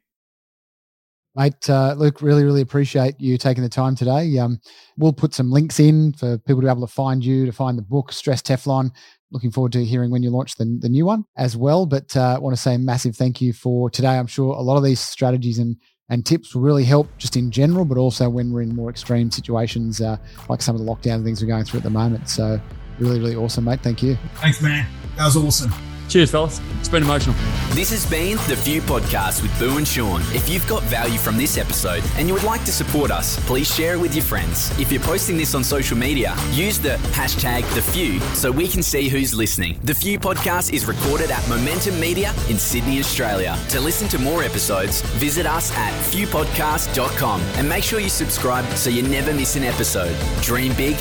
Mate, 1.35 1.67
uh, 1.67 1.95
Luke, 1.97 2.21
really, 2.21 2.43
really 2.43 2.61
appreciate 2.61 3.15
you 3.17 3.39
taking 3.39 3.63
the 3.63 3.69
time 3.69 3.95
today. 3.95 4.37
Um, 4.37 4.59
we'll 4.97 5.13
put 5.13 5.33
some 5.33 5.49
links 5.49 5.79
in 5.79 6.13
for 6.13 6.37
people 6.37 6.61
to 6.61 6.67
be 6.67 6.71
able 6.71 6.85
to 6.85 6.93
find 6.93 7.25
you, 7.25 7.47
to 7.47 7.51
find 7.51 7.75
the 7.75 7.81
book, 7.81 8.11
Stress 8.11 8.43
Teflon. 8.43 8.91
Looking 9.31 9.49
forward 9.49 9.71
to 9.71 9.83
hearing 9.83 10.11
when 10.11 10.21
you 10.21 10.29
launch 10.29 10.57
the, 10.57 10.77
the 10.79 10.89
new 10.89 11.07
one 11.07 11.25
as 11.35 11.57
well. 11.57 11.87
But 11.87 12.15
uh, 12.15 12.35
I 12.35 12.37
want 12.37 12.55
to 12.55 12.61
say 12.61 12.77
massive 12.77 13.15
thank 13.15 13.41
you 13.41 13.53
for 13.53 13.89
today. 13.89 14.19
I'm 14.19 14.27
sure 14.27 14.53
a 14.53 14.61
lot 14.61 14.77
of 14.77 14.83
these 14.83 14.99
strategies 14.99 15.57
and 15.57 15.75
and 16.09 16.25
tips 16.25 16.55
will 16.55 16.61
really 16.61 16.83
help 16.83 17.07
just 17.17 17.35
in 17.35 17.51
general, 17.51 17.85
but 17.85 17.97
also 17.97 18.29
when 18.29 18.51
we're 18.51 18.61
in 18.61 18.75
more 18.75 18.89
extreme 18.89 19.31
situations, 19.31 20.01
uh, 20.01 20.17
like 20.49 20.61
some 20.61 20.75
of 20.75 20.83
the 20.83 20.87
lockdown 20.87 21.23
things 21.23 21.41
we're 21.41 21.47
going 21.47 21.63
through 21.63 21.79
at 21.79 21.83
the 21.83 21.89
moment. 21.89 22.29
So, 22.29 22.59
really, 22.99 23.19
really 23.19 23.35
awesome, 23.35 23.65
mate. 23.65 23.81
Thank 23.81 24.01
you. 24.01 24.17
Thanks, 24.35 24.61
man. 24.61 24.87
That 25.17 25.25
was 25.25 25.37
awesome. 25.37 25.71
Cheers, 26.09 26.31
fellas. 26.31 26.59
It's 26.79 26.89
been 26.89 27.03
emotional. 27.03 27.35
This 27.75 27.91
has 27.91 28.09
been 28.09 28.37
The 28.47 28.55
Few 28.55 28.81
Podcast 28.81 29.43
with 29.43 29.57
Boo 29.59 29.77
and 29.77 29.87
Sean. 29.87 30.21
If 30.33 30.49
you've 30.49 30.67
got 30.67 30.81
value 30.83 31.19
from 31.19 31.37
this 31.37 31.55
episode 31.55 32.03
and 32.15 32.27
you 32.27 32.33
would 32.33 32.43
like 32.43 32.63
to 32.65 32.71
support 32.71 33.11
us, 33.11 33.37
please 33.45 33.71
share 33.71 33.93
it 33.93 33.99
with 33.99 34.15
your 34.15 34.23
friends. 34.23 34.71
If 34.79 34.91
you're 34.91 35.03
posting 35.03 35.37
this 35.37 35.53
on 35.53 35.63
social 35.63 35.95
media, 35.95 36.35
use 36.49 36.79
the 36.79 36.97
hashtag 37.13 37.61
The 37.75 37.83
Few 37.83 38.19
so 38.33 38.51
we 38.51 38.67
can 38.67 38.81
see 38.81 39.07
who's 39.07 39.35
listening. 39.35 39.79
The 39.83 39.93
Few 39.93 40.17
Podcast 40.17 40.73
is 40.73 40.85
recorded 40.85 41.29
at 41.29 41.47
Momentum 41.47 41.99
Media 41.99 42.33
in 42.49 42.57
Sydney, 42.57 42.97
Australia. 42.99 43.55
To 43.69 43.79
listen 43.79 44.07
to 44.09 44.17
more 44.17 44.41
episodes, 44.41 45.01
visit 45.19 45.45
us 45.45 45.71
at 45.77 45.93
fewpodcast.com 46.11 47.41
and 47.41 47.69
make 47.69 47.83
sure 47.83 47.99
you 47.99 48.09
subscribe 48.09 48.65
so 48.73 48.89
you 48.89 49.03
never 49.03 49.31
miss 49.31 49.55
an 49.55 49.63
episode. 49.63 50.15
Dream 50.41 50.73
big, 50.73 50.97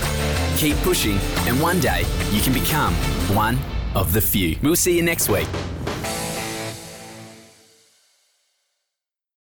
keep 0.59 0.77
pushing, 0.79 1.17
and 1.49 1.59
one 1.63 1.81
day 1.81 2.05
you 2.31 2.43
can 2.43 2.53
become 2.53 2.93
one 3.35 3.59
of 3.99 4.13
the 4.13 4.21
few. 4.21 4.57
We'll 4.63 4.77
see 4.77 4.97
you 4.97 5.03
next 5.03 5.29
week. 5.29 5.49